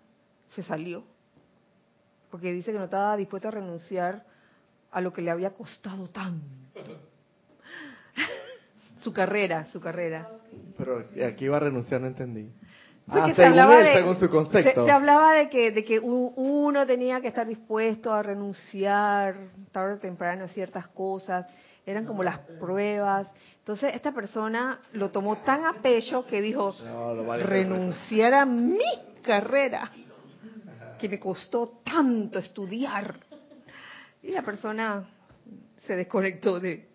se 0.55 0.63
salió, 0.63 1.05
porque 2.31 2.53
dice 2.53 2.73
que 2.73 2.79
no 2.79 2.85
estaba 2.85 3.17
dispuesto 3.17 3.49
a 3.49 3.53
renunciar 3.53 4.25
a 4.91 5.01
lo 5.01 5.13
que 5.13 5.23
le 5.23 5.31
había 5.31 5.51
costado 5.51 6.09
tanto. 6.09 6.47
su 8.99 9.13
carrera, 9.13 9.67
su 9.67 9.81
carrera. 9.81 10.29
Pero 10.77 11.05
aquí 11.27 11.49
va 11.49 11.59
a 11.59 11.61
renunciar, 11.61 12.01
no 12.01 12.07
entendí. 12.07 12.51
Ah, 13.09 13.33
se 13.37 13.45
hablaba 13.45 13.77
de, 13.77 14.15
su 14.17 14.29
concepto. 14.29 14.85
Se, 14.85 14.91
hablaba 14.91 15.35
de 15.35 15.49
que, 15.49 15.71
de 15.71 15.85
que 15.85 16.01
uno 16.01 16.87
tenía 16.87 17.21
que 17.21 17.29
estar 17.29 17.47
dispuesto 17.47 18.13
a 18.13 18.21
renunciar 18.21 19.37
tarde 19.71 19.95
o 19.95 19.99
temprano 19.99 20.45
a 20.45 20.49
ciertas 20.49 20.89
cosas, 20.89 21.47
eran 21.87 22.05
como 22.05 22.23
las 22.23 22.41
pruebas. 22.59 23.29
Entonces 23.59 23.95
esta 23.95 24.13
persona 24.13 24.81
lo 24.93 25.11
tomó 25.11 25.39
tan 25.39 25.65
a 25.65 25.75
pecho 25.75 26.27
que 26.27 26.43
dijo, 26.43 26.75
renunciar 27.39 28.35
a 28.35 28.45
mi 28.45 28.79
carrera, 29.23 29.91
que 30.99 31.09
me 31.09 31.19
costó 31.19 31.81
tanto 31.85 32.39
estudiar. 32.39 33.21
Y 34.23 34.33
la 34.33 34.43
persona 34.43 35.09
se 35.87 35.95
desconectó 35.95 36.59
de, 36.59 36.89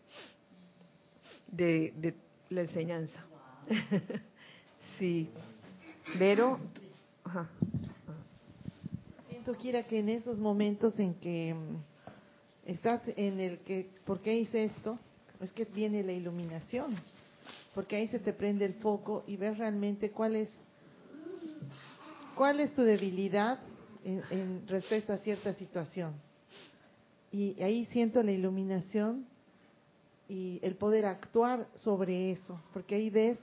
de, 1.48 1.94
de 1.96 2.14
la 2.50 2.62
enseñanza. 2.62 3.26
sí. 5.00 5.30
Pero, 6.20 6.60
Siento, 9.30 9.54
quiera 9.56 9.84
que 9.84 10.00
en 10.00 10.10
esos 10.10 10.40
momentos 10.40 11.00
en 11.00 11.14
que 11.16 11.54
mm, 11.54 11.91
estás 12.66 13.02
en 13.16 13.40
el 13.40 13.60
que, 13.60 13.90
¿por 14.06 14.20
qué 14.22 14.38
hice 14.38 14.66
esto? 14.66 15.00
Es 15.40 15.52
que 15.52 15.66
viene 15.66 16.04
la 16.04 16.12
iluminación, 16.12 16.96
porque 17.74 17.96
ahí 17.96 18.08
se 18.08 18.20
te 18.20 18.34
prende 18.34 18.66
el 18.66 18.76
foco 18.76 19.24
y 19.28 19.38
ves 19.38 19.58
realmente 19.58 20.12
cuál 20.12 20.36
es, 20.36 20.50
cuál 22.36 22.60
es 22.60 22.74
tu 22.76 22.84
debilidad 22.84 23.60
en, 24.04 24.22
en 24.30 24.68
respecto 24.68 25.14
a 25.14 25.18
cierta 25.18 25.54
situación. 25.54 26.14
Y 27.32 27.62
ahí 27.62 27.86
siento 27.88 28.22
la 28.22 28.32
iluminación 28.32 29.26
y 30.28 30.60
el 30.62 30.76
poder 30.76 31.06
actuar 31.06 31.68
sobre 31.76 32.32
eso, 32.32 32.62
porque 32.74 32.96
ahí 32.96 33.10
ves 33.10 33.38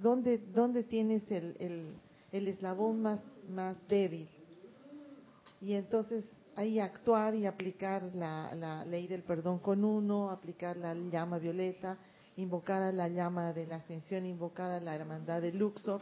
¿dónde, 0.00 0.38
dónde 0.38 0.82
tienes 0.82 1.30
el, 1.30 1.56
el, 1.58 1.86
el 2.32 2.48
eslabón 2.48 3.00
más, 3.02 3.20
más 3.48 3.76
débil? 3.88 4.28
Y 5.60 5.74
entonces 5.74 6.24
ahí 6.56 6.80
actuar 6.80 7.34
y 7.34 7.46
aplicar 7.46 8.02
la, 8.14 8.54
la 8.54 8.84
ley 8.84 9.06
del 9.06 9.22
perdón 9.22 9.58
con 9.58 9.84
uno, 9.84 10.30
aplicar 10.30 10.76
la 10.76 10.94
llama 10.94 11.38
violeta, 11.38 11.98
invocar 12.36 12.82
a 12.82 12.92
la 12.92 13.08
llama 13.08 13.52
de 13.52 13.66
la 13.66 13.76
ascensión, 13.76 14.26
invocar 14.26 14.70
a 14.70 14.80
la 14.80 14.94
hermandad 14.94 15.42
de 15.42 15.52
Luxor 15.52 16.00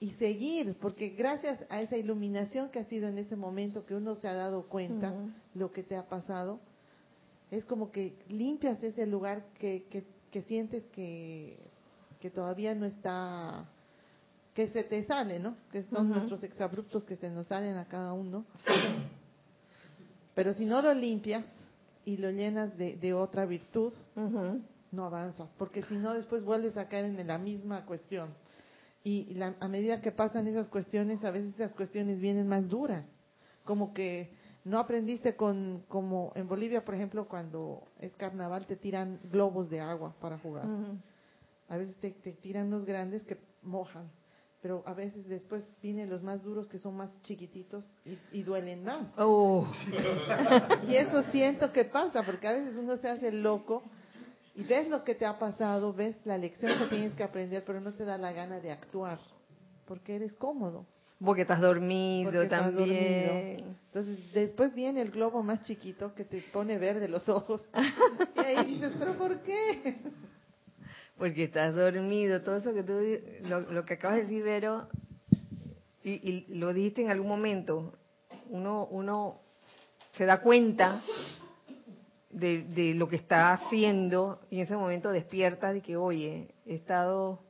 y 0.00 0.10
seguir, 0.12 0.76
porque 0.80 1.08
gracias 1.10 1.58
a 1.70 1.80
esa 1.80 1.96
iluminación 1.96 2.68
que 2.70 2.80
ha 2.80 2.84
sido 2.84 3.08
en 3.08 3.18
ese 3.18 3.36
momento 3.36 3.86
que 3.86 3.94
uno 3.94 4.14
se 4.14 4.28
ha 4.28 4.34
dado 4.34 4.68
cuenta 4.68 5.14
lo 5.54 5.72
que 5.72 5.82
te 5.82 5.96
ha 5.96 6.08
pasado, 6.08 6.60
es 7.50 7.64
como 7.64 7.90
que 7.90 8.14
limpias 8.28 8.82
ese 8.82 9.06
lugar 9.06 9.44
que, 9.58 9.84
que, 9.90 10.04
que 10.30 10.42
sientes 10.42 10.84
que 10.92 11.56
que 12.20 12.30
todavía 12.30 12.74
no 12.74 12.86
está, 12.86 13.64
que 14.54 14.68
se 14.68 14.82
te 14.84 15.04
sale, 15.04 15.38
¿no? 15.38 15.56
Que 15.70 15.82
son 15.84 16.10
nuestros 16.10 16.42
exabruptos 16.42 17.04
que 17.04 17.16
se 17.16 17.30
nos 17.30 17.46
salen 17.46 17.76
a 17.76 17.86
cada 17.86 18.12
uno. 18.12 18.44
Pero 20.38 20.54
si 20.54 20.66
no 20.66 20.80
lo 20.80 20.94
limpias 20.94 21.44
y 22.04 22.16
lo 22.16 22.30
llenas 22.30 22.78
de, 22.78 22.94
de 22.94 23.12
otra 23.12 23.44
virtud, 23.44 23.92
no 24.92 25.04
avanzas, 25.04 25.52
porque 25.58 25.82
si 25.82 25.96
no 25.96 26.14
después 26.14 26.44
vuelves 26.44 26.76
a 26.76 26.86
caer 26.86 27.06
en 27.06 27.26
la 27.26 27.38
misma 27.38 27.84
cuestión. 27.84 28.28
Y 29.02 29.34
la, 29.34 29.56
a 29.58 29.66
medida 29.66 30.00
que 30.00 30.12
pasan 30.12 30.46
esas 30.46 30.68
cuestiones, 30.68 31.24
a 31.24 31.32
veces 31.32 31.56
esas 31.56 31.74
cuestiones 31.74 32.20
vienen 32.20 32.46
más 32.46 32.68
duras, 32.68 33.04
como 33.64 33.92
que 33.92 34.30
no 34.62 34.78
aprendiste 34.78 35.34
con, 35.34 35.82
como 35.88 36.30
en 36.36 36.46
Bolivia, 36.46 36.84
por 36.84 36.94
ejemplo, 36.94 37.26
cuando 37.26 37.82
es 37.98 38.14
carnaval, 38.14 38.64
te 38.64 38.76
tiran 38.76 39.18
globos 39.32 39.68
de 39.68 39.80
agua 39.80 40.14
para 40.20 40.38
jugar. 40.38 40.66
A 41.68 41.76
veces 41.76 41.96
te, 41.96 42.12
tiran 42.12 42.70
los 42.70 42.84
grandes 42.84 43.24
que 43.24 43.38
mojan, 43.62 44.08
pero 44.60 44.82
a 44.86 44.92
veces 44.92 45.28
después 45.28 45.64
vienen 45.80 46.10
los 46.10 46.22
más 46.22 46.42
duros 46.42 46.68
que 46.68 46.78
son 46.78 46.96
más 46.96 47.14
chiquititos 47.22 47.84
y, 48.32 48.42
duelen 48.42 48.84
más. 48.84 49.06
Oh. 49.16 49.66
y 50.88 50.94
eso 50.96 51.22
siento 51.30 51.72
que 51.72 51.84
pasa, 51.84 52.22
porque 52.24 52.48
a 52.48 52.52
veces 52.52 52.74
uno 52.76 52.96
se 52.96 53.08
hace 53.08 53.30
loco 53.30 53.84
y 54.56 54.64
ves 54.64 54.88
lo 54.88 55.04
que 55.04 55.14
te 55.14 55.26
ha 55.26 55.38
pasado, 55.38 55.92
ves 55.92 56.16
la 56.24 56.36
lección 56.36 56.76
que 56.78 56.86
tienes 56.86 57.14
que 57.14 57.22
aprender, 57.22 57.62
pero 57.64 57.80
no 57.80 57.94
te 57.94 58.04
da 58.04 58.18
la 58.18 58.32
gana 58.32 58.58
de 58.58 58.72
actuar, 58.72 59.20
porque 59.86 60.16
eres 60.16 60.34
cómodo. 60.34 60.86
Porque 61.24 61.42
estás 61.42 61.60
dormido 61.60 62.46
también. 62.46 63.76
Entonces, 63.86 64.32
después 64.32 64.72
viene 64.74 65.02
el 65.02 65.10
globo 65.10 65.42
más 65.42 65.62
chiquito 65.62 66.14
que 66.14 66.24
te 66.24 66.40
pone 66.52 66.78
verde 66.78 67.08
los 67.08 67.28
ojos. 67.28 67.60
y 68.36 68.40
ahí 68.40 68.66
dices, 68.66 68.92
¿pero 68.98 69.18
por 69.18 69.40
qué? 69.42 69.98
Porque 71.18 71.44
estás 71.44 71.74
dormido, 71.74 72.42
todo 72.42 72.56
eso 72.56 72.72
que 72.72 72.82
tú, 72.84 72.92
lo, 73.48 73.84
que 73.84 73.94
acabas 73.94 74.18
de 74.18 74.22
decir, 74.22 74.42
Vero, 74.44 74.88
y, 76.04 76.46
lo 76.56 76.72
dijiste 76.72 77.02
en 77.02 77.10
algún 77.10 77.28
momento, 77.28 77.92
uno, 78.48 78.86
uno 78.90 79.40
se 80.12 80.24
da 80.24 80.40
cuenta 80.40 81.02
de, 82.30 82.62
de 82.62 82.94
lo 82.94 83.08
que 83.08 83.16
está 83.16 83.52
haciendo 83.52 84.40
y 84.48 84.56
en 84.56 84.62
ese 84.62 84.76
momento 84.76 85.10
despiertas 85.10 85.74
de 85.74 85.82
que, 85.82 85.96
oye, 85.96 86.54
he 86.64 86.76
estado 86.76 87.40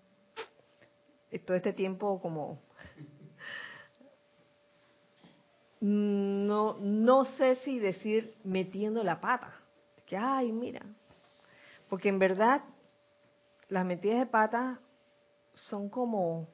todo 1.44 1.56
este 1.56 1.74
tiempo 1.74 2.20
como 2.22 2.58
no 5.80 6.78
no 6.80 7.24
sé 7.36 7.56
si 7.56 7.78
decir 7.78 8.34
metiendo 8.44 9.04
la 9.04 9.20
pata 9.20 9.54
que 10.06 10.16
ay 10.16 10.50
mira 10.52 10.80
porque 11.88 12.08
en 12.08 12.18
verdad 12.18 12.62
las 13.68 13.84
metidas 13.84 14.18
de 14.20 14.26
pata 14.26 14.80
son 15.54 15.88
como 15.88 16.48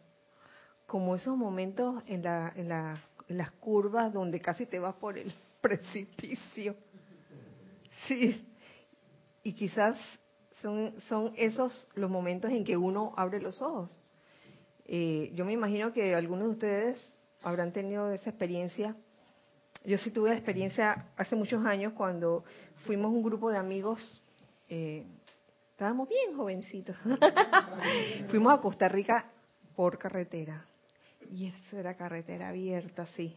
como 0.87 1.15
esos 1.15 1.37
momentos 1.37 2.03
en 2.07 2.23
la, 2.23 2.53
en 2.57 2.69
la 2.69 3.03
en 3.29 3.39
las 3.39 3.51
curvas 3.53 4.13
donde 4.13 4.41
casi 4.41 4.67
te 4.67 4.79
vas 4.79 4.95
por 4.97 5.17
el 5.17 5.33
precipicio. 5.61 6.77
Sí. 8.07 8.47
Y 9.43 9.53
quizás 9.55 9.97
son 10.61 10.95
son 11.09 11.33
esos 11.37 11.89
los 11.95 12.11
momentos 12.11 12.51
en 12.51 12.65
que 12.65 12.77
uno 12.77 13.15
abre 13.17 13.41
los 13.41 13.61
ojos. 13.63 13.91
Eh, 14.87 15.33
yo 15.35 15.45
me 15.45 15.53
imagino 15.53 15.93
que 15.93 16.15
algunos 16.15 16.45
de 16.45 16.51
ustedes 16.51 17.11
habrán 17.43 17.73
tenido 17.73 18.11
esa 18.13 18.31
experiencia. 18.31 18.97
Yo 19.85 19.99
sí 19.99 20.11
tuve 20.11 20.31
la 20.31 20.37
experiencia 20.37 21.09
hace 21.17 21.37
muchos 21.37 21.65
años 21.65 21.93
cuando 21.95 22.45
fuimos 22.87 23.13
un 23.13 23.23
grupo 23.23 23.51
de 23.51 23.59
amigos, 23.59 24.23
eh, 24.69 25.07
estábamos 25.75 26.09
bien 26.09 26.37
jovencitos, 26.37 26.97
fuimos 28.31 28.55
a 28.55 28.61
Costa 28.61 28.89
Rica 28.89 29.25
por 29.75 29.99
carretera. 29.99 30.65
Y 31.33 31.49
esa 31.49 31.81
era 31.81 31.97
carretera 31.97 32.51
abierta, 32.51 33.07
sí. 33.17 33.37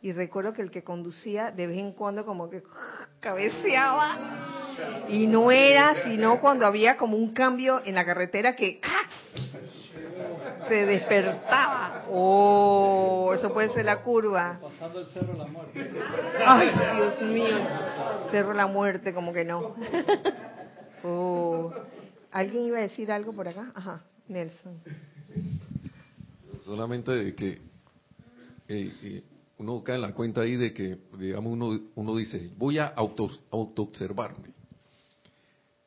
Y 0.00 0.12
recuerdo 0.12 0.54
que 0.54 0.62
el 0.62 0.70
que 0.70 0.82
conducía 0.82 1.50
de 1.50 1.66
vez 1.66 1.76
en 1.76 1.92
cuando 1.92 2.24
como 2.24 2.48
que 2.48 2.62
cabeceaba. 3.20 4.16
Y 5.08 5.26
no 5.26 5.50
era 5.50 6.04
sino 6.04 6.40
cuando 6.40 6.64
había 6.64 6.96
como 6.96 7.18
un 7.18 7.34
cambio 7.34 7.82
en 7.84 7.94
la 7.96 8.06
carretera 8.06 8.56
que 8.56 8.80
se 10.66 10.86
despertaba. 10.86 12.06
Oh, 12.10 13.32
eso 13.34 13.52
puede 13.52 13.74
ser 13.74 13.84
la 13.84 14.02
curva. 14.02 14.58
Pasando 14.62 15.00
el 15.00 15.06
Cerro 15.08 15.32
de 15.34 15.38
la 15.38 15.46
Muerte. 15.46 15.90
Ay, 16.46 16.70
Dios 16.96 17.20
mío. 17.30 17.58
Cerro 18.30 18.50
de 18.50 18.54
la 18.54 18.66
Muerte, 18.66 19.12
como 19.12 19.34
que 19.34 19.44
no. 19.44 19.74
Oh. 21.04 21.72
¿Alguien 22.32 22.64
iba 22.64 22.78
a 22.78 22.82
decir 22.82 23.12
algo 23.12 23.32
por 23.32 23.46
acá? 23.46 23.70
Ajá, 23.74 24.02
Nelson. 24.26 24.80
Solamente 26.62 27.12
de 27.12 27.34
que 27.34 27.50
eh, 28.68 28.92
eh, 29.02 29.22
uno 29.58 29.84
cae 29.84 29.96
en 29.96 30.02
la 30.02 30.14
cuenta 30.14 30.40
ahí 30.40 30.56
de 30.56 30.72
que, 30.72 30.98
digamos, 31.18 31.52
uno, 31.52 31.78
uno 31.94 32.16
dice, 32.16 32.50
voy 32.56 32.78
a 32.78 32.86
auto, 32.86 33.30
auto-observarme. 33.50 34.54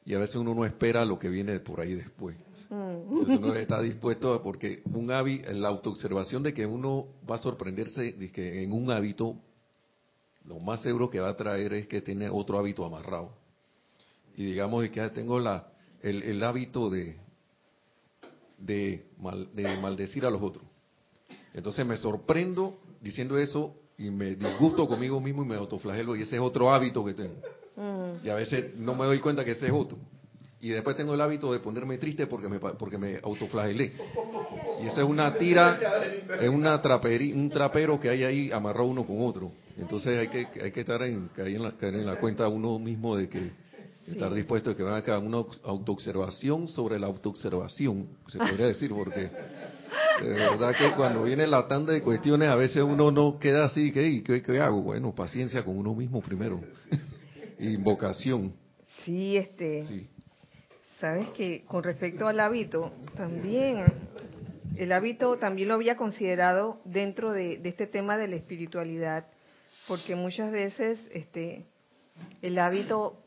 Y 0.05 0.13
a 0.13 0.19
veces 0.19 0.37
uno 0.37 0.53
no 0.53 0.65
espera 0.65 1.03
lo 1.03 1.19
que 1.19 1.27
viene 1.27 1.59
por 1.59 1.81
ahí 1.81 1.95
después. 1.95 2.37
Entonces 2.69 3.39
uno 3.39 3.53
está 3.55 3.81
dispuesto, 3.81 4.41
porque 4.41 4.81
un 4.85 5.11
hábito, 5.11 5.51
la 5.51 5.67
autoobservación 5.67 6.43
de 6.43 6.53
que 6.53 6.65
uno 6.65 7.07
va 7.29 7.35
a 7.35 7.39
sorprenderse 7.39 8.13
de 8.13 8.31
que 8.31 8.63
en 8.63 8.71
un 8.71 8.89
hábito, 8.89 9.35
lo 10.45 10.59
más 10.59 10.81
seguro 10.81 11.09
que 11.09 11.19
va 11.19 11.29
a 11.29 11.35
traer 11.35 11.73
es 11.73 11.87
que 11.87 12.01
tiene 12.01 12.29
otro 12.29 12.57
hábito 12.57 12.85
amarrado. 12.85 13.46
Y 14.37 14.45
digamos 14.45 14.83
de 14.83 14.91
que 14.91 15.01
tengo 15.09 15.39
la, 15.39 15.67
el, 16.01 16.41
hábito 16.43 16.89
de, 16.89 17.17
de, 18.59 19.03
de 19.53 19.77
maldecir 19.77 20.25
a 20.25 20.29
los 20.29 20.41
otros. 20.41 20.63
Entonces 21.53 21.85
me 21.85 21.97
sorprendo 21.97 22.79
diciendo 23.01 23.37
eso 23.37 23.75
y 23.97 24.11
me 24.11 24.35
disgusto 24.35 24.87
conmigo 24.87 25.19
mismo 25.19 25.43
y 25.43 25.47
me 25.47 25.55
autoflagelo 25.55 26.15
y 26.15 26.21
ese 26.21 26.35
es 26.35 26.41
otro 26.41 26.71
hábito 26.71 27.03
que 27.03 27.15
tengo. 27.15 27.35
Mm. 27.75 28.25
Y 28.25 28.29
a 28.29 28.35
veces 28.35 28.75
no 28.75 28.93
me 28.93 29.05
doy 29.05 29.19
cuenta 29.19 29.43
que 29.43 29.51
ese 29.51 29.65
es 29.65 29.73
otro. 29.73 29.97
Y 30.59 30.69
después 30.69 30.95
tengo 30.95 31.13
el 31.13 31.21
hábito 31.21 31.51
de 31.51 31.59
ponerme 31.59 31.97
triste 31.97 32.27
porque 32.27 32.47
me, 32.47 32.59
porque 32.59 32.97
me 32.97 33.19
autoflagelé. 33.23 33.93
Y 34.83 34.87
esa 34.87 35.01
es 35.01 35.07
una 35.07 35.35
tira, 35.35 35.79
es 36.39 36.49
una 36.49 36.79
traperi, 36.81 37.31
un 37.31 37.49
trapero 37.49 37.99
que 37.99 38.09
hay 38.09 38.23
ahí 38.23 38.51
amarrado 38.51 38.87
uno 38.87 39.05
con 39.05 39.21
otro. 39.21 39.51
Entonces 39.77 40.17
hay 40.17 40.27
que, 40.27 40.61
hay 40.61 40.71
que 40.71 40.79
estar 40.79 41.01
en, 41.03 41.27
caer 41.29 41.55
en 41.55 41.63
la, 41.63 41.71
caer 41.71 41.95
en 41.95 42.05
la 42.05 42.19
cuenta 42.19 42.47
uno 42.47 42.79
mismo 42.79 43.15
de 43.15 43.29
que 43.29 43.51
estar 44.07 44.33
dispuesto 44.33 44.71
a 44.71 44.75
que 44.75 44.83
van 44.83 45.03
a 45.05 45.19
una 45.19 45.37
autoobservación 45.63 46.67
sobre 46.67 46.97
la 46.99 47.07
autoobservación, 47.07 48.07
se 48.27 48.37
podría 48.37 48.67
decir, 48.73 48.91
porque 48.91 49.29
de 50.21 50.29
verdad 50.33 50.75
que 50.77 50.95
cuando 50.95 51.23
viene 51.23 51.45
la 51.45 51.67
tanda 51.67 51.93
de 51.93 52.01
cuestiones 52.01 52.49
a 52.49 52.55
veces 52.55 52.83
uno 52.83 53.11
no 53.11 53.37
queda 53.39 53.65
así, 53.65 53.91
¿qué, 53.91 54.23
qué, 54.23 54.41
qué 54.41 54.59
hago? 54.59 54.81
Bueno, 54.81 55.13
paciencia 55.13 55.63
con 55.63 55.77
uno 55.77 55.93
mismo 55.93 56.21
primero, 56.21 56.61
invocación. 57.59 58.53
Sí, 59.03 59.37
este, 59.37 59.85
sí. 59.85 60.09
Sabes 60.99 61.29
que 61.29 61.63
con 61.65 61.83
respecto 61.83 62.27
al 62.27 62.39
hábito, 62.39 62.91
también 63.15 63.85
el 64.77 64.91
hábito 64.91 65.37
también 65.37 65.67
lo 65.67 65.75
había 65.75 65.95
considerado 65.95 66.79
dentro 66.85 67.31
de, 67.31 67.61
este 67.63 67.87
tema 67.87 68.17
de 68.17 68.27
la 68.27 68.35
espiritualidad, 68.35 69.27
porque 69.87 70.15
muchas 70.15 70.51
veces 70.51 70.99
este, 71.13 71.65
el 72.41 72.57
hábito 72.57 73.17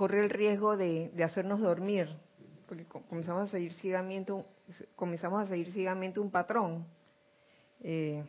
corre 0.00 0.20
el 0.20 0.30
riesgo 0.30 0.78
de, 0.78 1.12
hacernos 1.22 1.60
dormir, 1.60 2.08
porque 2.66 2.86
comenzamos 2.86 3.42
a 3.42 3.46
seguir 3.48 3.74
ciegamente, 3.74 4.32
comenzamos 4.96 5.44
a 5.44 5.46
seguir 5.46 5.70
ciegamente 5.72 6.18
un 6.18 6.30
patrón. 6.30 6.86
Eh, 7.82 8.24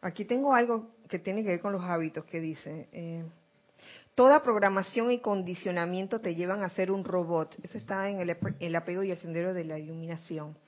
aquí 0.00 0.24
tengo 0.24 0.56
algo 0.56 0.88
que 1.08 1.20
tiene 1.20 1.44
que 1.44 1.50
ver 1.50 1.60
con 1.60 1.72
los 1.72 1.84
hábitos 1.84 2.24
que 2.24 2.40
dice. 2.40 2.88
Eh, 2.90 3.24
Toda 4.16 4.42
programación 4.42 5.12
y 5.12 5.20
condicionamiento 5.20 6.18
te 6.18 6.34
llevan 6.34 6.64
a 6.64 6.70
ser 6.70 6.90
un 6.90 7.04
robot. 7.04 7.54
Eso 7.62 7.78
está 7.78 8.10
en 8.10 8.18
el, 8.58 8.74
apego 8.74 9.04
y 9.04 9.12
el 9.12 9.18
sendero 9.18 9.54
de 9.54 9.62
la 9.62 9.78
iluminación. 9.78 10.58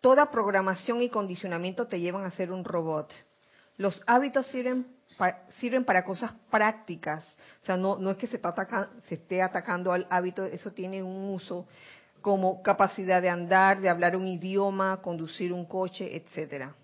Toda 0.00 0.32
programación 0.32 1.00
y 1.00 1.10
condicionamiento 1.10 1.86
te 1.86 2.00
llevan 2.00 2.24
a 2.24 2.32
ser 2.32 2.50
un 2.50 2.64
robot. 2.64 3.12
Los 3.76 4.02
hábitos 4.08 4.48
sirven, 4.48 4.88
sirven 5.60 5.84
para 5.84 6.04
cosas 6.04 6.32
prácticas. 6.50 7.24
O 7.62 7.64
sea, 7.64 7.76
no, 7.76 8.10
es 8.10 8.16
que 8.16 8.26
se, 8.26 8.40
se 9.08 9.14
esté 9.14 9.42
atacando 9.42 9.92
al 9.92 10.06
hábito, 10.10 10.44
eso 10.44 10.72
tiene 10.72 11.02
un 11.02 11.30
uso 11.30 11.66
como 12.20 12.62
capacidad 12.62 13.20
de 13.20 13.28
andar, 13.28 13.80
de 13.80 13.88
hablar 13.88 14.16
un 14.16 14.28
idioma, 14.28 15.00
conducir 15.02 15.52
un 15.52 15.66
coche, 15.66 16.16
etcétera. 16.16 16.74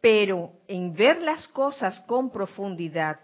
Pero 0.00 0.52
en 0.66 0.94
ver 0.94 1.22
las 1.22 1.46
cosas 1.48 2.00
con 2.00 2.30
profundidad, 2.30 3.20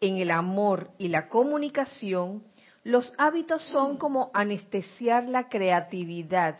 en 0.00 0.18
el 0.18 0.30
amor 0.30 0.90
y 0.98 1.08
la 1.08 1.28
comunicación, 1.28 2.44
los 2.84 3.14
hábitos 3.16 3.62
son 3.70 3.96
como 3.96 4.30
anestesiar 4.34 5.24
la 5.28 5.48
creatividad, 5.48 6.58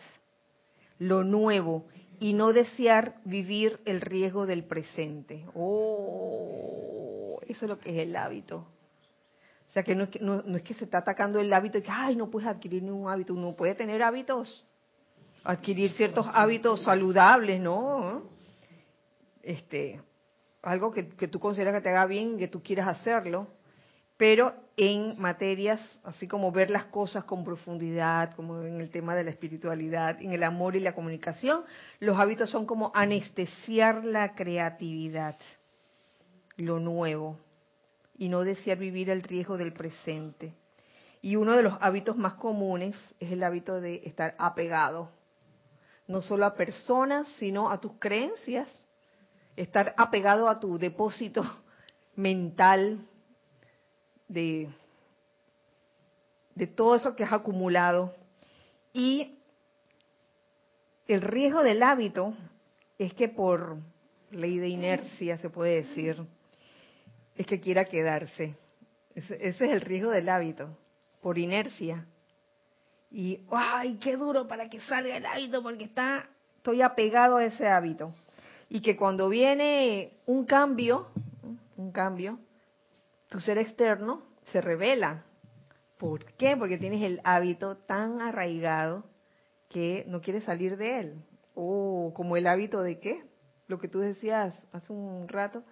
lo 0.99 1.25
nuevo, 1.25 1.87
y 2.23 2.35
no 2.35 2.53
desear 2.53 3.17
vivir 3.25 3.81
el 3.85 4.01
riesgo 4.01 4.47
del 4.47 4.63
presente. 4.63 5.45
Oh, 5.57 7.41
eso 7.49 7.65
es 7.65 7.69
lo 7.69 7.81
que 7.81 7.91
es 7.91 8.07
el 8.07 8.15
hábito. 8.15 8.59
O 9.69 9.73
sea, 9.73 9.83
que 9.83 9.97
no, 9.97 10.05
es 10.05 10.11
que 10.11 10.21
no, 10.21 10.39
es 10.39 10.63
que 10.63 10.75
se 10.75 10.85
está 10.85 10.99
atacando 10.99 11.41
el 11.41 11.53
hábito 11.53 11.79
y 11.79 11.83
que, 11.83 11.91
ay, 11.91 12.15
no 12.15 12.31
puedes 12.31 12.49
adquirir 12.49 12.85
ningún 12.85 13.11
hábito. 13.11 13.35
Uno 13.35 13.57
puede 13.57 13.75
tener 13.75 14.05
hábitos, 14.05 14.65
adquirir 15.43 15.91
ciertos 15.95 16.25
hábitos 16.33 16.85
saludables, 16.85 17.61
¿no? 17.61 18.23
Este, 19.43 20.01
algo 20.63 20.93
que, 20.93 21.03
tú 21.03 21.41
consideras 21.41 21.75
que 21.75 21.81
te 21.81 21.89
haga 21.89 22.07
bien 22.07 22.37
y 22.37 22.39
que 22.39 22.47
tú 22.47 22.63
quieras 22.63 22.87
hacerlo, 22.87 23.49
pero 24.17 24.55
en 24.77 25.19
materias 25.21 25.81
así 26.05 26.27
como 26.27 26.51
ver 26.51 26.71
las 26.71 26.87
cosas 26.87 27.25
con 27.25 27.45
profundidad, 27.45 28.35
como 28.35 28.63
en 28.63 28.81
el 28.81 28.91
tema 28.91 29.15
de 29.15 29.25
la 29.25 29.31
espiritualidad, 29.31 30.21
en 30.21 30.33
el 30.33 30.43
amor 30.43 30.77
y 30.77 30.81
la 30.81 30.95
comunicación, 30.95 31.63
los 32.01 32.19
hábitos 32.19 32.51
son 32.51 32.67
como 32.67 32.91
anestesiar 32.95 34.05
la 34.05 34.35
creatividad, 34.35 35.37
lo 36.57 36.81
nuevo, 36.81 37.39
y 38.17 38.29
no 38.29 38.43
desear 38.43 38.79
vivir 38.79 39.11
el 39.11 39.23
riesgo 39.23 39.57
del 39.57 39.73
presente. 39.73 40.55
Y 41.21 41.37
uno 41.37 41.57
de 41.57 41.63
los 41.63 41.75
hábitos 41.81 42.17
más 42.17 42.35
comunes 42.35 42.97
es 43.21 43.33
el 43.33 43.43
hábito 43.43 43.81
de 43.81 44.03
estar 44.05 44.35
apegado, 44.39 45.11
no 46.07 46.23
solo 46.23 46.47
a 46.47 46.55
personas, 46.55 47.27
sino 47.39 47.71
a 47.71 47.81
tus 47.81 47.93
creencias 47.99 48.69
estar 49.57 49.95
apegado 49.97 50.49
a 50.49 50.59
tu 50.59 50.79
depósito 50.79 51.45
mental 52.17 53.07
de, 54.33 54.69
de 56.55 56.67
todo 56.67 56.97
eso 56.97 57.15
que 57.15 57.25
has 57.25 57.33
acumulado. 57.33 58.15
Y 58.93 59.39
el 61.07 61.23
riesgo 61.23 61.63
del 61.63 61.83
hábito 61.83 62.35
es 62.99 63.13
que 63.15 63.29
por 63.29 63.79
ley 64.31 64.59
de 64.59 64.69
inercia, 64.69 65.39
se 65.39 65.51
puede 65.51 65.83
decir, 65.83 66.17
es 67.37 67.47
que 67.47 67.61
quiera 67.61 67.85
quedarse. 67.85 68.57
Ese, 69.15 69.49
es 69.49 69.61
el 69.61 69.81
riesgo 69.81 70.11
del 70.11 70.29
hábito, 70.29 70.77
por 71.21 71.39
inercia. 71.39 72.07
Y, 73.11 73.41
¡ay, 73.51 73.99
qué 74.03 74.17
duro 74.17 74.49
para 74.49 74.71
que 74.71 74.81
salga 74.81 75.17
el 75.17 75.27
hábito 75.27 75.63
porque 75.63 75.85
está, 75.85 76.29
estoy 76.57 76.81
apegado 76.81 77.37
a 77.37 77.45
ese 77.45 77.67
hábito 77.69 78.15
y 78.71 78.81
que 78.81 78.97
cuando 78.97 79.29
viene 79.29 80.15
un 80.25 80.47
cambio, 80.47 81.09
un 81.77 81.93
cambio, 81.93 82.39
tu 83.33 83.41
ser 83.41 83.57
externo 83.57 84.23
se 84.53 84.61
revela 84.61 85.25
¿Por 86.03 86.25
qué? 86.33 86.57
Porque 86.57 86.79
tienes 86.79 87.01
el 87.03 87.21
hábito 87.23 87.77
tan 87.77 88.21
arraigado 88.21 89.05
que 89.69 90.05
no 90.09 90.21
quieres 90.21 90.43
salir 90.43 90.77
de 90.77 90.99
él. 90.99 91.15
O 91.55 92.13
como 92.13 92.37
el 92.37 92.49
hábito 92.49 92.83
de 92.83 92.99
qué? 92.99 93.23
Lo 93.69 93.79
que 93.79 93.87
tú 93.87 94.01
decías 94.01 94.53
hace 94.73 94.93
un 94.93 95.29
rato, 95.29 95.63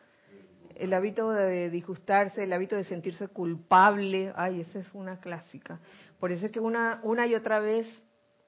el 0.77 0.95
hábito 0.95 1.33
de 1.33 1.69
disgustarse, 1.69 2.45
el 2.45 2.53
hábito 2.53 2.77
de 2.77 2.85
sentirse 2.85 3.27
culpable, 3.27 4.33
ay, 4.37 4.61
esa 4.61 4.79
es 4.79 4.87
una 4.95 5.19
clásica. 5.19 5.81
Por 6.21 6.31
eso 6.31 6.47
es 6.47 6.53
que 6.53 6.61
una, 6.61 7.01
una 7.03 7.27
y 7.27 7.35
otra 7.35 7.59
vez, 7.59 7.89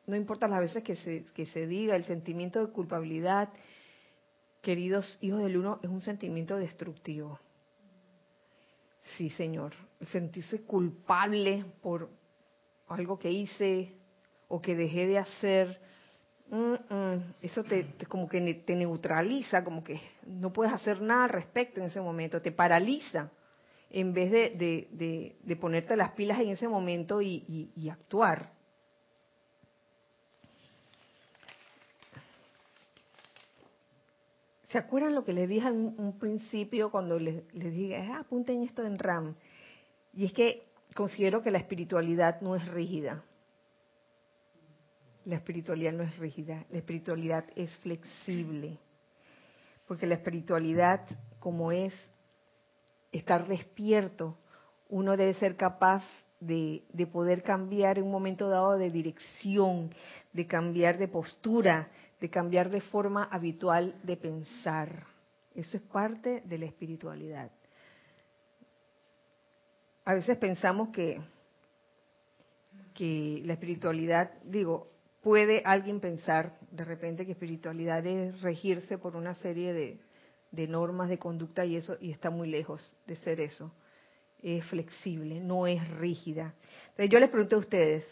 no 0.06 0.14
importa 0.14 0.46
las 0.46 0.60
veces 0.60 0.84
que 0.84 0.94
se, 0.94 1.24
que 1.34 1.46
se 1.46 1.66
diga, 1.66 1.96
el 1.96 2.04
sentimiento 2.04 2.64
de 2.64 2.72
culpabilidad, 2.72 3.48
queridos 4.60 5.18
hijos 5.20 5.42
del 5.42 5.56
uno, 5.56 5.80
es 5.82 5.90
un 5.90 6.00
sentimiento 6.00 6.56
destructivo. 6.56 7.40
Sí, 9.16 9.30
Señor. 9.30 9.74
Sentirse 10.10 10.62
culpable 10.62 11.64
por 11.80 12.10
algo 12.88 13.18
que 13.18 13.30
hice 13.30 13.94
o 14.48 14.60
que 14.60 14.74
dejé 14.74 15.06
de 15.06 15.18
hacer, 15.18 15.80
eso 17.40 17.64
te, 17.64 17.86
como 18.08 18.28
que 18.28 18.54
te 18.54 18.76
neutraliza, 18.76 19.64
como 19.64 19.82
que 19.82 20.00
no 20.26 20.52
puedes 20.52 20.74
hacer 20.74 21.00
nada 21.00 21.24
al 21.24 21.30
respecto 21.30 21.80
en 21.80 21.86
ese 21.86 22.00
momento, 22.00 22.42
te 22.42 22.52
paraliza 22.52 23.30
en 23.88 24.12
vez 24.12 24.30
de, 24.30 25.34
de, 25.42 25.56
ponerte 25.56 25.96
las 25.96 26.12
pilas 26.12 26.40
en 26.40 26.48
ese 26.48 26.68
momento 26.68 27.22
y, 27.22 27.88
actuar. 27.90 28.52
¿Se 34.72 34.78
acuerdan 34.78 35.14
lo 35.14 35.22
que 35.22 35.34
les 35.34 35.46
dije 35.46 35.68
en 35.68 35.94
un 35.98 36.18
principio 36.18 36.90
cuando 36.90 37.18
les, 37.18 37.46
dije, 37.52 37.94
ah, 37.98 38.20
apunten 38.20 38.62
esto 38.62 38.82
en 38.86 38.98
RAM? 38.98 39.36
Y 40.14 40.24
es 40.24 40.32
que 40.32 40.62
considero 40.94 41.42
que 41.42 41.50
la 41.50 41.58
espiritualidad 41.58 42.40
no 42.40 42.56
es 42.56 42.66
rígida. 42.68 43.22
La 45.26 45.36
espiritualidad 45.36 45.92
no 45.92 46.04
es 46.04 46.16
rígida, 46.18 46.64
la 46.70 46.78
espiritualidad 46.78 47.44
es 47.54 47.76
flexible. 47.78 48.78
Porque 49.86 50.06
la 50.06 50.14
espiritualidad, 50.14 51.02
como 51.38 51.70
es 51.70 51.92
estar 53.12 53.46
despierto, 53.46 54.38
uno 54.88 55.18
debe 55.18 55.34
ser 55.34 55.56
capaz 55.56 56.02
de, 56.40 57.08
poder 57.12 57.42
cambiar 57.42 57.98
en 57.98 58.04
un 58.04 58.10
momento 58.10 58.48
dado 58.48 58.78
de 58.78 58.90
dirección, 58.90 59.90
de 60.32 60.46
cambiar 60.46 60.98
de 60.98 61.08
postura, 61.08 61.88
de 62.22 62.30
cambiar 62.30 62.70
de 62.70 62.80
forma 62.80 63.24
habitual 63.24 63.96
de 64.04 64.16
pensar. 64.16 65.06
Eso 65.56 65.76
es 65.76 65.82
parte 65.82 66.40
de 66.44 66.56
la 66.56 66.66
espiritualidad. 66.66 67.50
A 70.04 70.14
veces 70.14 70.38
pensamos 70.38 70.90
que, 70.90 71.20
que 72.94 73.42
la 73.44 73.54
espiritualidad, 73.54 74.30
digo, 74.44 74.88
puede 75.20 75.62
alguien 75.64 75.98
pensar 75.98 76.56
de 76.70 76.84
repente 76.84 77.26
que 77.26 77.32
espiritualidad 77.32 78.06
es 78.06 78.40
regirse 78.40 78.98
por 78.98 79.16
una 79.16 79.34
serie 79.34 79.72
de, 79.72 80.68
normas 80.68 81.08
de 81.08 81.18
conducta 81.18 81.64
y 81.64 81.74
eso 81.74 81.96
y 82.00 82.12
está 82.12 82.30
muy 82.30 82.48
lejos 82.48 82.96
de 83.08 83.16
ser 83.16 83.40
eso. 83.40 83.74
Es 84.40 84.64
flexible, 84.66 85.40
no 85.40 85.66
es 85.66 85.88
rígida. 85.98 86.54
Entonces 86.90 87.10
yo 87.10 87.18
les 87.18 87.30
pregunto 87.30 87.56
a 87.56 87.58
ustedes, 87.58 88.06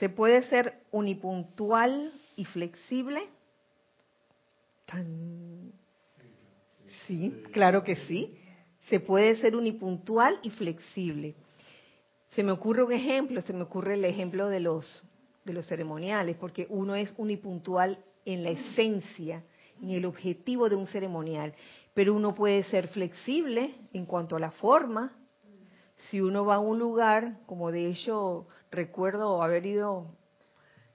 ¿se 0.00 0.08
puede 0.08 0.42
ser 0.48 0.74
unipuntual 0.90 2.12
y 2.36 2.44
flexible? 2.44 3.28
Sí, 7.06 7.42
claro 7.52 7.82
que 7.82 7.96
sí. 7.96 8.38
Se 8.88 9.00
puede 9.00 9.36
ser 9.36 9.56
unipuntual 9.56 10.38
y 10.42 10.50
flexible. 10.50 11.34
Se 12.30 12.42
me 12.42 12.52
ocurre 12.52 12.82
un 12.82 12.92
ejemplo, 12.92 13.40
se 13.42 13.52
me 13.52 13.62
ocurre 13.62 13.94
el 13.94 14.04
ejemplo 14.04 14.48
de 14.48 14.60
los 14.60 15.04
de 15.44 15.52
los 15.52 15.66
ceremoniales, 15.66 16.36
porque 16.36 16.66
uno 16.70 16.94
es 16.94 17.12
unipuntual 17.16 17.98
en 18.24 18.44
la 18.44 18.50
esencia, 18.50 19.42
en 19.80 19.90
el 19.90 20.04
objetivo 20.04 20.68
de 20.68 20.76
un 20.76 20.86
ceremonial, 20.86 21.54
pero 21.94 22.14
uno 22.14 22.34
puede 22.34 22.62
ser 22.64 22.88
flexible 22.88 23.74
en 23.92 24.06
cuanto 24.06 24.36
a 24.36 24.40
la 24.40 24.52
forma. 24.52 25.12
Si 26.10 26.20
uno 26.20 26.44
va 26.44 26.56
a 26.56 26.60
un 26.60 26.78
lugar, 26.78 27.38
como 27.46 27.70
de 27.70 27.88
hecho 27.88 28.46
recuerdo 28.70 29.42
haber 29.42 29.66
ido 29.66 30.06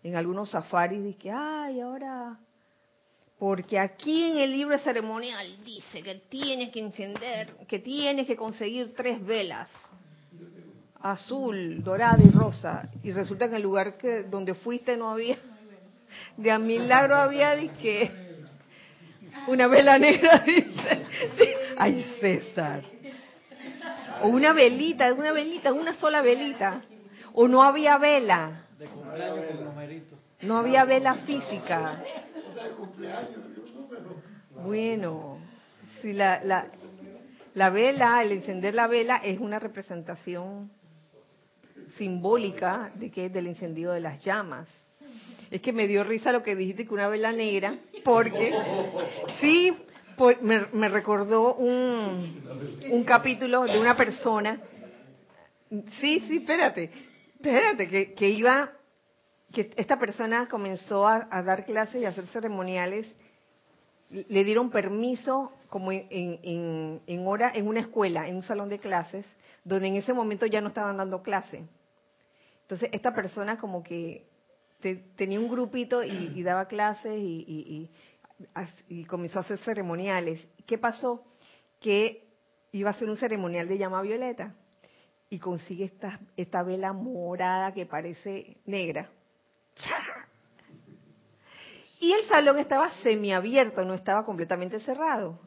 en 0.04 0.16
algunos 0.16 0.50
safaris, 0.52 1.16
que, 1.18 1.32
ay, 1.32 1.82
ahora, 1.82 2.40
porque 3.40 3.78
aquí 3.78 4.24
en 4.24 4.38
el 4.40 4.52
libro 4.52 4.78
ceremonial 4.80 5.48
dice 5.64 6.02
que 6.02 6.16
tienes 6.30 6.72
que 6.72 6.80
encender, 6.80 7.56
que 7.68 7.80
tienes 7.80 8.26
que 8.26 8.36
conseguir 8.36 8.94
tres 8.96 9.24
velas 9.24 9.70
azul, 11.02 11.84
dorada 11.84 12.18
y 12.24 12.30
rosa, 12.30 12.90
y 13.04 13.12
resulta 13.12 13.46
que 13.46 13.52
en 13.52 13.58
el 13.58 13.64
lugar 13.64 13.98
que 13.98 14.24
donde 14.24 14.56
fuiste 14.56 14.98
no 14.98 15.12
había, 15.12 15.38
de 16.38 16.52
a 16.52 16.58
milagro 16.58 17.16
había, 17.16 17.56
que 17.74 18.12
una 19.48 19.68
vela 19.68 20.00
negra, 20.00 20.40
dice, 20.46 21.04
ay 21.78 22.04
César, 22.20 22.84
o 24.24 24.28
una 24.28 24.54
velita, 24.54 25.14
una 25.14 25.32
velita, 25.32 25.72
una 25.74 25.94
sola 25.94 26.22
velita, 26.22 26.82
o 27.34 27.48
no 27.48 27.62
había 27.62 27.98
vela, 27.98 28.67
no 30.42 30.58
había 30.58 30.86
vela 30.86 31.16
física. 31.16 32.04
Bueno, 34.64 35.40
si 36.02 36.14
la, 36.14 36.44
la, 36.44 36.68
la 37.54 37.70
vela, 37.70 38.22
el 38.22 38.32
encender 38.34 38.76
la 38.76 38.88
vela 38.88 39.18
es 39.18 39.40
una 39.40 39.60
representación 39.60 40.72
simbólica 41.98 42.92
de 42.96 43.10
que 43.10 43.26
es 43.26 43.34
del 43.34 43.48
encendido 43.48 43.94
de 43.94 44.00
las 44.00 44.24
llamas. 44.24 44.68
Es 45.50 45.62
que 45.62 45.72
me 45.74 45.88
dio 45.88 46.04
risa 46.04 46.32
lo 46.32 46.44
que 46.44 46.56
dijiste 46.56 46.86
que 46.86 46.94
una 46.94 47.08
vela 47.08 47.32
negra, 47.32 47.80
porque 48.04 48.54
sí, 49.40 49.74
me, 50.42 50.90
recordó 50.90 51.56
un, 51.56 52.44
un 52.92 53.04
capítulo 53.06 53.64
de 53.64 53.80
una 53.80 53.96
persona. 53.96 54.60
Sí, 56.00 56.20
sí, 56.28 56.38
espérate, 56.38 56.92
espérate, 57.38 57.88
que, 57.88 58.14
que 58.14 58.30
iba, 58.30 58.72
que 59.54 59.72
esta 59.78 60.00
persona 60.00 60.48
comenzó 60.48 61.08
a, 61.08 61.42
dar 61.44 61.66
clases 61.66 62.02
y 62.02 62.06
a 62.06 62.10
hacer 62.10 62.28
ceremoniales 62.28 63.08
le 64.10 64.44
dieron 64.44 64.70
permiso 64.70 65.52
como 65.70 65.92
en, 65.92 66.08
en, 66.10 67.02
en, 67.06 67.28
hora 67.28 67.52
en 67.54 67.68
una 67.68 67.82
escuela, 67.82 68.28
en 68.28 68.38
un 68.38 68.44
salón 68.44 68.70
de 68.70 68.80
clases, 68.80 69.26
donde 69.66 69.88
en 69.88 69.98
ese 69.98 70.14
momento 70.14 70.46
ya 70.46 70.62
no 70.62 70.70
estaban 70.70 70.96
dando 70.96 71.22
clase. 71.22 71.66
Entonces, 72.62 72.90
esta 72.94 73.14
persona 73.14 73.58
como 73.58 73.84
que 73.84 74.26
tenía 75.16 75.40
un 75.40 75.50
grupito 75.50 76.04
y, 76.04 76.42
daba 76.42 76.68
clases 76.68 77.18
y, 77.18 77.90
comenzó 79.08 79.40
a 79.40 79.42
hacer 79.42 79.58
ceremoniales. 79.60 80.46
¿Qué 80.66 80.78
pasó? 80.78 81.26
Que 81.82 82.28
iba 82.72 82.90
a 82.90 82.94
hacer 82.94 83.10
un 83.10 83.18
ceremonial 83.18 83.68
de 83.68 83.78
llama 83.78 84.02
violeta 84.02 84.56
y 85.30 85.40
consigue 85.40 85.86
esta, 85.86 86.20
esta 86.36 86.64
vela 86.64 86.94
morada 86.94 87.74
que 87.74 87.86
parece 87.86 88.58
negra. 88.66 89.10
Y 92.00 92.14
el 92.14 92.26
salón 92.26 92.60
estaba 92.60 92.92
semiabierto, 93.02 93.84
no 93.84 93.94
estaba 93.94 94.26
completamente 94.26 94.80
cerrado. 94.80 95.40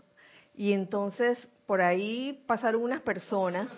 Y 0.54 0.72
entonces 0.72 1.38
por 1.66 1.80
ahí 1.80 2.42
pasaron 2.46 2.82
unas 2.82 3.02
personas 3.02 3.68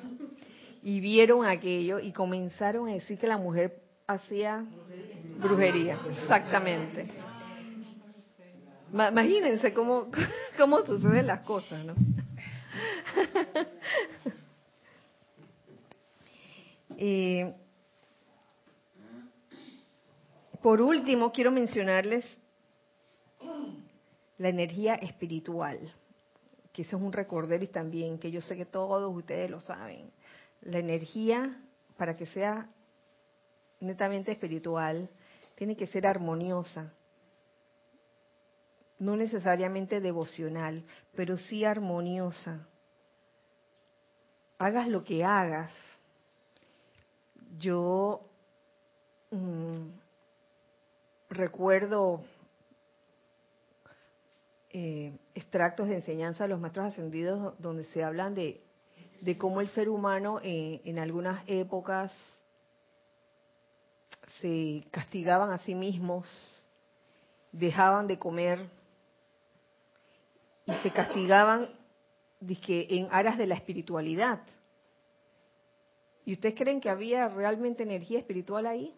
y 0.82 1.00
vieron 1.00 1.46
aquello 1.46 2.00
y 2.00 2.12
comenzaron 2.12 2.88
a 2.88 2.94
decir 2.94 3.18
que 3.18 3.26
la 3.26 3.36
mujer 3.36 3.80
hacía 4.06 4.64
brujería, 5.38 5.98
exactamente. 6.10 7.08
Imagínense 8.92 9.72
cómo, 9.72 10.08
cómo 10.58 10.84
suceden 10.84 11.26
las 11.26 11.42
cosas, 11.42 11.84
¿no? 11.84 11.94
por 20.62 20.80
último, 20.80 21.32
quiero 21.32 21.50
mencionarles 21.50 22.24
la 24.38 24.48
energía 24.48 24.94
espiritual, 24.94 25.78
que 26.72 26.82
eso 26.82 26.96
es 26.96 27.02
un 27.02 27.12
recorderis 27.12 27.72
también, 27.72 28.18
que 28.18 28.30
yo 28.30 28.40
sé 28.40 28.56
que 28.56 28.66
todos 28.66 29.14
ustedes 29.14 29.50
lo 29.50 29.60
saben 29.60 30.10
la 30.62 30.78
energía, 30.78 31.60
para 31.96 32.16
que 32.16 32.26
sea 32.26 32.68
netamente 33.80 34.32
espiritual, 34.32 35.08
tiene 35.56 35.76
que 35.76 35.86
ser 35.86 36.06
armoniosa. 36.06 36.92
No 38.98 39.16
necesariamente 39.16 40.00
devocional, 40.00 40.84
pero 41.14 41.36
sí 41.36 41.64
armoniosa. 41.64 42.66
Hagas 44.58 44.86
lo 44.88 45.02
que 45.02 45.24
hagas. 45.24 45.70
Yo 47.58 48.22
mm, 49.30 49.88
recuerdo 51.28 52.24
eh, 54.70 55.12
extractos 55.34 55.88
de 55.88 55.96
enseñanza 55.96 56.44
de 56.44 56.48
los 56.48 56.60
maestros 56.60 56.86
ascendidos 56.86 57.54
donde 57.58 57.84
se 57.86 58.02
hablan 58.02 58.34
de 58.34 58.62
cómo 59.38 59.60
el 59.60 59.68
ser 59.68 59.88
humano 59.88 60.40
eh, 60.42 60.80
en 60.84 60.98
algunas 60.98 61.42
épocas 61.46 62.12
se 64.40 64.84
castigaban 64.90 65.50
a 65.50 65.58
sí 65.58 65.74
mismos, 65.74 66.26
dejaban 67.52 68.06
de 68.06 68.18
comer 68.18 68.70
y 70.64 70.72
se 70.82 70.90
castigaban 70.90 71.68
en 72.40 73.08
aras 73.10 73.36
de 73.36 73.46
la 73.46 73.54
espiritualidad. 73.54 74.40
¿Y 76.24 76.32
ustedes 76.32 76.54
creen 76.54 76.80
que 76.80 76.88
había 76.88 77.28
realmente 77.28 77.82
energía 77.82 78.18
espiritual 78.18 78.66
ahí? 78.66 78.94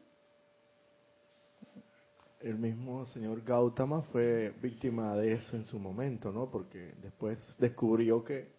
El 2.40 2.59
mismo 2.59 3.06
señor 3.06 3.42
Gautama 3.42 4.02
fue 4.02 4.52
víctima 4.60 5.16
de 5.16 5.32
eso 5.32 5.56
en 5.56 5.64
su 5.64 5.78
momento, 5.78 6.30
¿no? 6.30 6.51
Porque 6.51 6.92
después 7.01 7.38
descubrió 7.59 8.22
que, 8.22 8.52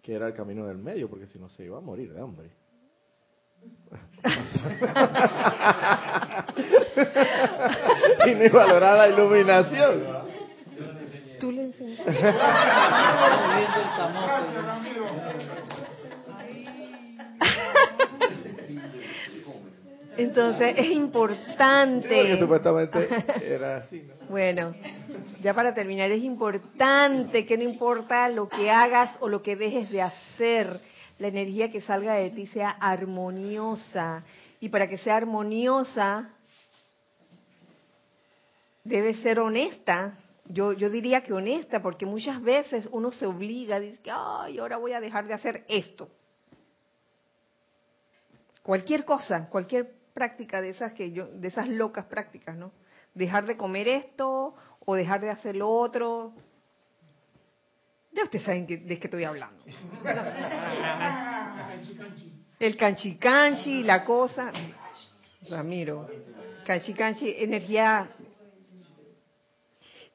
que 0.00 0.14
era 0.14 0.28
el 0.28 0.34
camino 0.34 0.66
del 0.66 0.78
medio, 0.78 1.10
porque 1.10 1.26
si 1.26 1.38
no 1.38 1.50
se 1.50 1.64
iba 1.64 1.76
a 1.76 1.82
morir 1.82 2.14
de 2.14 2.20
hambre. 2.22 2.50
y 8.26 8.34
no 8.34 8.44
iba 8.44 8.64
a 8.64 8.68
lograr 8.68 8.96
la 8.96 9.08
iluminación. 9.08 10.02
Tú 11.38 11.52
le 11.52 11.64
enseñaste. 11.64 12.10
Entonces 20.18 20.74
es 20.76 20.90
importante. 20.90 22.36
supuestamente 22.40 23.08
era 23.54 23.76
así, 23.76 24.02
Bueno, 24.28 24.74
ya 25.40 25.54
para 25.54 25.72
terminar, 25.72 26.10
es 26.10 26.24
importante 26.24 27.46
que 27.46 27.56
no 27.56 27.62
importa 27.62 28.28
lo 28.28 28.48
que 28.48 28.68
hagas 28.68 29.16
o 29.20 29.28
lo 29.28 29.42
que 29.42 29.54
dejes 29.54 29.88
de 29.90 30.02
hacer, 30.02 30.80
la 31.20 31.28
energía 31.28 31.70
que 31.70 31.80
salga 31.82 32.14
de 32.14 32.30
ti 32.30 32.48
sea 32.48 32.70
armoniosa. 32.70 34.24
Y 34.58 34.70
para 34.70 34.88
que 34.88 34.98
sea 34.98 35.16
armoniosa, 35.16 36.30
debe 38.82 39.14
ser 39.22 39.38
honesta. 39.38 40.18
Yo, 40.46 40.72
yo 40.72 40.90
diría 40.90 41.22
que 41.22 41.32
honesta, 41.32 41.80
porque 41.80 42.06
muchas 42.06 42.42
veces 42.42 42.88
uno 42.90 43.12
se 43.12 43.24
obliga, 43.24 43.78
dice, 43.78 44.00
ay, 44.10 44.58
ahora 44.58 44.78
voy 44.78 44.94
a 44.94 45.00
dejar 45.00 45.28
de 45.28 45.34
hacer 45.34 45.64
esto. 45.68 46.08
Cualquier 48.64 49.04
cosa, 49.04 49.48
cualquier 49.48 49.97
práctica 50.18 50.60
de 50.60 50.70
esas 50.70 50.94
que 50.94 51.12
yo, 51.12 51.28
de 51.28 51.46
esas 51.46 51.68
locas 51.68 52.06
prácticas, 52.06 52.56
¿no? 52.56 52.72
Dejar 53.14 53.46
de 53.46 53.56
comer 53.56 53.86
esto 53.86 54.56
o 54.84 54.94
dejar 54.96 55.20
de 55.20 55.30
hacer 55.30 55.54
lo 55.54 55.70
otro. 55.70 56.32
Ya 58.10 58.24
ustedes 58.24 58.44
saben 58.44 58.66
de 58.66 58.98
qué 58.98 59.06
estoy 59.06 59.22
hablando. 59.22 59.62
El 62.58 62.76
canchi 62.76 63.16
canchi, 63.16 63.84
la 63.84 64.04
cosa. 64.04 64.50
Ramiro, 65.48 66.08
canchi 66.66 66.92
canchi, 66.94 67.32
energía. 67.38 68.10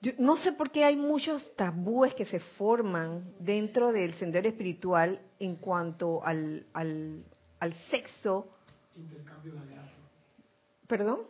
Yo 0.01 0.11
no 0.17 0.35
sé 0.35 0.51
por 0.51 0.69
qué 0.69 0.83
hay 0.83 0.97
muchos 0.97 1.55
tabúes 1.55 2.13
que 2.13 2.25
se 2.25 2.41
forman 2.41 3.33
dentro 3.39 3.93
del 3.93 4.15
sendero 4.15 4.49
espiritual 4.49 5.21
en 5.39 5.55
cuanto 5.55 6.21
al, 6.25 6.65
al, 6.73 7.23
al 7.61 7.73
sexo 7.89 8.52
¿Perdón? 10.87 11.21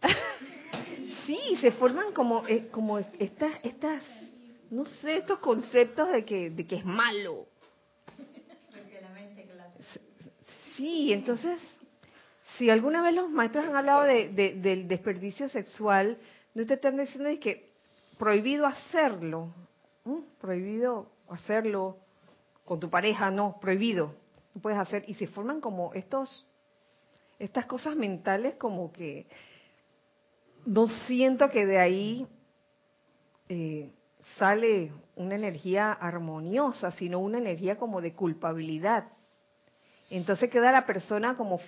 sí, 1.26 1.56
se 1.60 1.72
forman 1.72 2.12
como, 2.12 2.46
eh, 2.46 2.68
como 2.70 2.98
estas, 2.98 3.52
estas, 3.62 4.02
no 4.70 4.84
sé, 4.84 5.18
estos 5.18 5.40
conceptos 5.40 6.12
de 6.12 6.24
que, 6.24 6.50
de 6.50 6.66
que 6.66 6.76
es 6.76 6.84
malo. 6.84 7.46
Sí, 10.76 11.12
entonces, 11.12 11.58
si 12.58 12.68
alguna 12.68 13.02
vez 13.02 13.14
los 13.14 13.30
maestros 13.30 13.64
han 13.64 13.76
hablado 13.76 14.02
de, 14.02 14.28
del 14.28 14.86
desperdicio 14.86 15.48
sexual, 15.48 16.18
no 16.54 16.66
te 16.66 16.74
están 16.74 16.98
diciendo 16.98 17.30
que 17.40 17.72
prohibido 18.18 18.66
hacerlo, 18.66 19.54
prohibido 20.40 21.10
hacerlo 21.28 21.96
con 22.64 22.78
tu 22.78 22.90
pareja, 22.90 23.30
no, 23.30 23.58
prohibido, 23.58 24.14
no 24.54 24.60
puedes 24.60 24.78
hacer, 24.78 25.04
y 25.08 25.14
se 25.14 25.26
forman 25.26 25.60
como 25.60 25.94
estos 25.94 26.46
estas 27.38 27.66
cosas 27.66 27.96
mentales 27.96 28.54
como 28.56 28.92
que 28.92 29.26
no 30.64 30.88
siento 31.06 31.48
que 31.48 31.66
de 31.66 31.78
ahí 31.78 32.26
eh, 33.48 33.90
sale 34.38 34.92
una 35.14 35.36
energía 35.36 35.92
armoniosa, 35.92 36.90
sino 36.92 37.20
una 37.20 37.38
energía 37.38 37.76
como 37.76 38.00
de 38.00 38.14
culpabilidad. 38.14 39.08
Entonces 40.10 40.50
queda 40.50 40.72
la 40.72 40.86
persona 40.86 41.36
como 41.36 41.60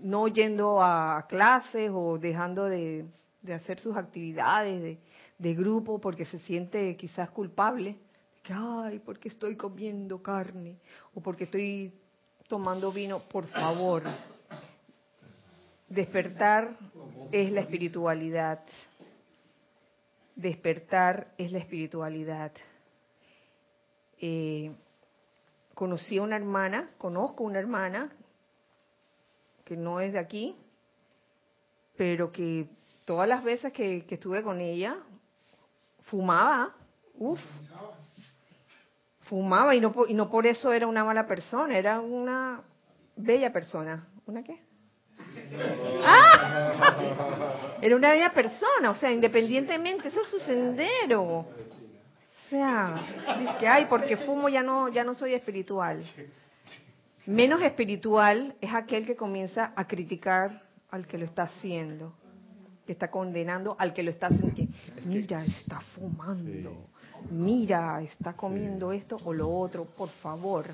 no 0.00 0.28
yendo 0.28 0.82
a 0.82 1.26
clases 1.28 1.90
o 1.92 2.18
dejando 2.18 2.64
de, 2.64 3.06
hacer 3.54 3.80
sus 3.80 3.96
actividades 3.96 4.82
de, 4.82 4.98
de, 5.38 5.54
grupo 5.54 5.98
porque 5.98 6.24
se 6.24 6.38
siente 6.40 6.96
quizás 6.96 7.30
culpable. 7.30 7.98
Que, 8.42 8.52
ay, 8.52 8.98
porque 8.98 9.28
estoy 9.28 9.56
comiendo 9.56 10.20
carne 10.20 10.76
o 11.14 11.20
porque 11.20 11.44
estoy 11.44 11.92
tomando 12.48 12.90
vino, 12.90 13.20
por 13.20 13.46
favor, 13.46 14.02
Despertar 15.92 16.74
es 17.32 17.52
la 17.52 17.60
espiritualidad. 17.60 18.60
Despertar 20.34 21.34
es 21.36 21.52
la 21.52 21.58
espiritualidad. 21.58 22.50
Eh, 24.18 24.72
conocí 25.74 26.16
a 26.16 26.22
una 26.22 26.36
hermana, 26.36 26.88
conozco 26.96 27.44
una 27.44 27.58
hermana 27.58 28.10
que 29.66 29.76
no 29.76 30.00
es 30.00 30.14
de 30.14 30.18
aquí, 30.18 30.56
pero 31.94 32.32
que 32.32 32.70
todas 33.04 33.28
las 33.28 33.44
veces 33.44 33.70
que, 33.74 34.06
estuve 34.08 34.42
con 34.42 34.62
ella, 34.62 34.96
fumaba, 36.04 36.74
uff, 37.18 37.38
fumaba 39.28 39.74
y 39.74 39.80
no, 39.82 39.94
y 40.08 40.14
no 40.14 40.30
por 40.30 40.46
eso 40.46 40.72
era 40.72 40.86
una 40.86 41.04
mala 41.04 41.26
persona, 41.26 41.76
era 41.76 42.00
una 42.00 42.62
bella 43.14 43.52
persona. 43.52 44.08
¿Una 44.24 44.42
qué? 44.42 44.71
¡Ah! 46.04 47.76
Era 47.82 47.96
una 47.96 48.12
bella 48.12 48.32
persona, 48.32 48.90
o 48.90 48.94
sea, 48.94 49.10
independientemente, 49.10 50.08
ese 50.08 50.20
es 50.20 50.28
su 50.28 50.38
sendero. 50.38 51.22
O 51.22 51.46
sea, 52.48 52.94
dice 53.38 53.52
que, 53.58 53.66
ay, 53.66 53.86
porque 53.88 54.16
fumo 54.18 54.48
ya 54.48 54.62
no, 54.62 54.88
ya 54.88 55.04
no 55.04 55.14
soy 55.14 55.34
espiritual. 55.34 56.02
Menos 57.26 57.62
espiritual 57.62 58.54
es 58.60 58.72
aquel 58.72 59.06
que 59.06 59.16
comienza 59.16 59.72
a 59.74 59.86
criticar 59.86 60.62
al 60.90 61.06
que 61.06 61.18
lo 61.18 61.24
está 61.24 61.44
haciendo, 61.44 62.12
que 62.86 62.92
está 62.92 63.10
condenando 63.10 63.74
al 63.78 63.92
que 63.92 64.02
lo 64.02 64.10
está 64.10 64.26
haciendo. 64.26 64.62
mira, 65.04 65.44
está 65.44 65.80
fumando, 65.80 66.88
mira, 67.30 68.02
está 68.02 68.34
comiendo 68.34 68.92
esto 68.92 69.18
o 69.24 69.32
lo 69.32 69.50
otro, 69.50 69.86
por 69.86 70.08
favor 70.08 70.66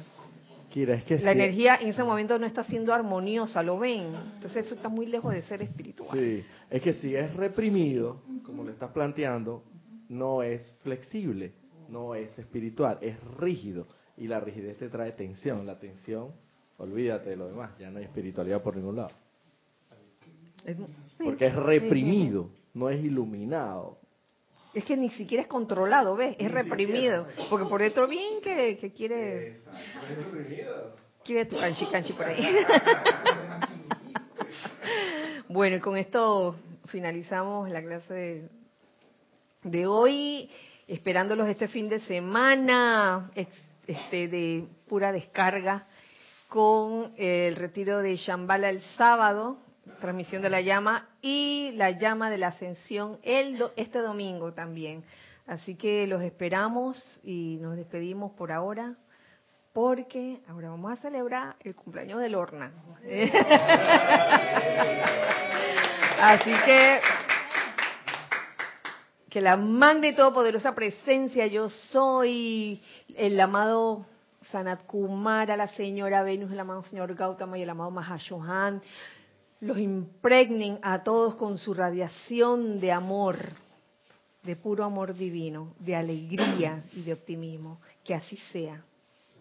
la 0.74 1.32
energía 1.32 1.76
en 1.76 1.88
ese 1.88 2.04
momento 2.04 2.38
no 2.38 2.46
está 2.46 2.62
siendo 2.64 2.92
armoniosa, 2.92 3.62
¿lo 3.62 3.78
ven? 3.78 4.14
Entonces 4.34 4.66
eso 4.66 4.74
está 4.74 4.88
muy 4.88 5.06
lejos 5.06 5.32
de 5.32 5.42
ser 5.42 5.62
espiritual. 5.62 6.10
Sí, 6.12 6.44
es 6.70 6.82
que 6.82 6.92
si 6.94 7.16
es 7.16 7.34
reprimido, 7.34 8.20
como 8.44 8.64
le 8.64 8.72
estás 8.72 8.90
planteando, 8.90 9.64
no 10.08 10.42
es 10.42 10.74
flexible, 10.82 11.52
no 11.88 12.14
es 12.14 12.38
espiritual, 12.38 12.98
es 13.00 13.18
rígido. 13.38 13.86
Y 14.16 14.26
la 14.26 14.40
rigidez 14.40 14.76
te 14.78 14.88
trae 14.88 15.12
tensión. 15.12 15.66
La 15.66 15.78
tensión, 15.78 16.32
olvídate 16.76 17.30
de 17.30 17.36
lo 17.36 17.48
demás, 17.48 17.70
ya 17.78 17.90
no 17.90 17.98
hay 17.98 18.04
espiritualidad 18.04 18.62
por 18.62 18.76
ningún 18.76 18.96
lado. 18.96 19.10
Porque 21.22 21.46
es 21.46 21.54
reprimido, 21.54 22.50
no 22.74 22.88
es 22.90 23.02
iluminado. 23.02 23.98
Es 24.78 24.84
que 24.84 24.96
ni 24.96 25.10
siquiera 25.10 25.42
es 25.42 25.48
controlado, 25.48 26.14
¿ves? 26.14 26.36
Es 26.38 26.52
reprimido. 26.52 27.26
Porque 27.50 27.66
por 27.66 27.80
dentro 27.80 28.06
bien 28.06 28.40
que, 28.40 28.78
que 28.78 28.92
quiere... 28.92 29.62
Quiere 31.24 31.46
tu 31.46 31.58
canchi 31.58 31.84
canchi 31.86 32.12
por 32.12 32.26
ahí. 32.26 32.40
bueno, 35.48 35.74
y 35.74 35.80
con 35.80 35.96
esto 35.96 36.54
finalizamos 36.86 37.68
la 37.70 37.82
clase 37.82 38.48
de, 39.64 39.86
hoy, 39.88 40.48
esperándolos 40.86 41.48
este 41.48 41.66
fin 41.66 41.88
de 41.88 41.98
semana, 41.98 43.32
este 43.34 44.28
de 44.28 44.64
pura 44.86 45.10
descarga, 45.10 45.88
con 46.46 47.14
el 47.16 47.56
retiro 47.56 47.98
de 47.98 48.14
Shambhala 48.14 48.70
el 48.70 48.80
sábado, 48.96 49.58
transmisión 50.00 50.42
de 50.42 50.50
la 50.50 50.60
llama 50.60 51.08
y 51.22 51.72
la 51.74 51.90
llama 51.90 52.30
de 52.30 52.38
la 52.38 52.48
ascensión 52.48 53.18
el 53.22 53.62
este 53.76 53.98
domingo 54.00 54.52
también. 54.52 55.04
Así 55.46 55.76
que 55.76 56.06
los 56.06 56.22
esperamos 56.22 57.02
y 57.22 57.58
nos 57.60 57.76
despedimos 57.76 58.32
por 58.32 58.52
ahora 58.52 58.94
porque 59.72 60.40
ahora 60.48 60.70
vamos 60.70 60.92
a 60.92 60.96
celebrar 60.96 61.56
el 61.60 61.74
cumpleaños 61.74 62.20
del 62.20 62.32
Lorna. 62.32 62.72
Así 66.20 66.50
que 66.64 67.00
que 69.30 69.40
la 69.40 69.56
magna 69.56 70.08
y 70.08 70.14
todopoderosa 70.14 70.74
presencia 70.74 71.46
yo 71.46 71.68
soy 71.70 72.82
el 73.14 73.38
amado 73.38 74.06
Sanat 74.50 74.84
Kumara, 74.84 75.56
la 75.56 75.68
señora 75.68 76.22
Venus, 76.22 76.50
el 76.50 76.60
amado 76.60 76.82
señor 76.84 77.14
Gautama 77.14 77.58
y 77.58 77.62
el 77.62 77.70
amado 77.70 77.90
Mahashohan 77.90 78.82
los 79.60 79.78
impregnen 79.78 80.78
a 80.82 81.02
todos 81.02 81.34
con 81.34 81.58
su 81.58 81.74
radiación 81.74 82.80
de 82.80 82.92
amor, 82.92 83.36
de 84.42 84.56
puro 84.56 84.84
amor 84.84 85.14
divino, 85.14 85.74
de 85.78 85.96
alegría 85.96 86.84
y 86.92 87.02
de 87.02 87.12
optimismo. 87.12 87.80
Que 88.04 88.14
así 88.14 88.36
sea. 88.52 88.82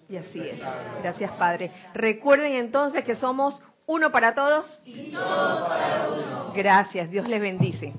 Y 0.10 0.18
así 0.18 0.40
es. 0.40 0.60
Gracias, 1.02 1.32
Padre. 1.34 1.72
Recuerden 1.94 2.54
entonces 2.54 3.04
que 3.04 3.16
somos 3.16 3.62
uno 3.86 4.12
para 4.12 4.34
todos 4.34 4.66
y 4.86 5.12
todos 5.12 5.68
para 5.68 6.10
uno. 6.10 6.54
Gracias. 6.54 7.10
Dios 7.10 7.28
les 7.28 7.42
bendice. 7.42 7.94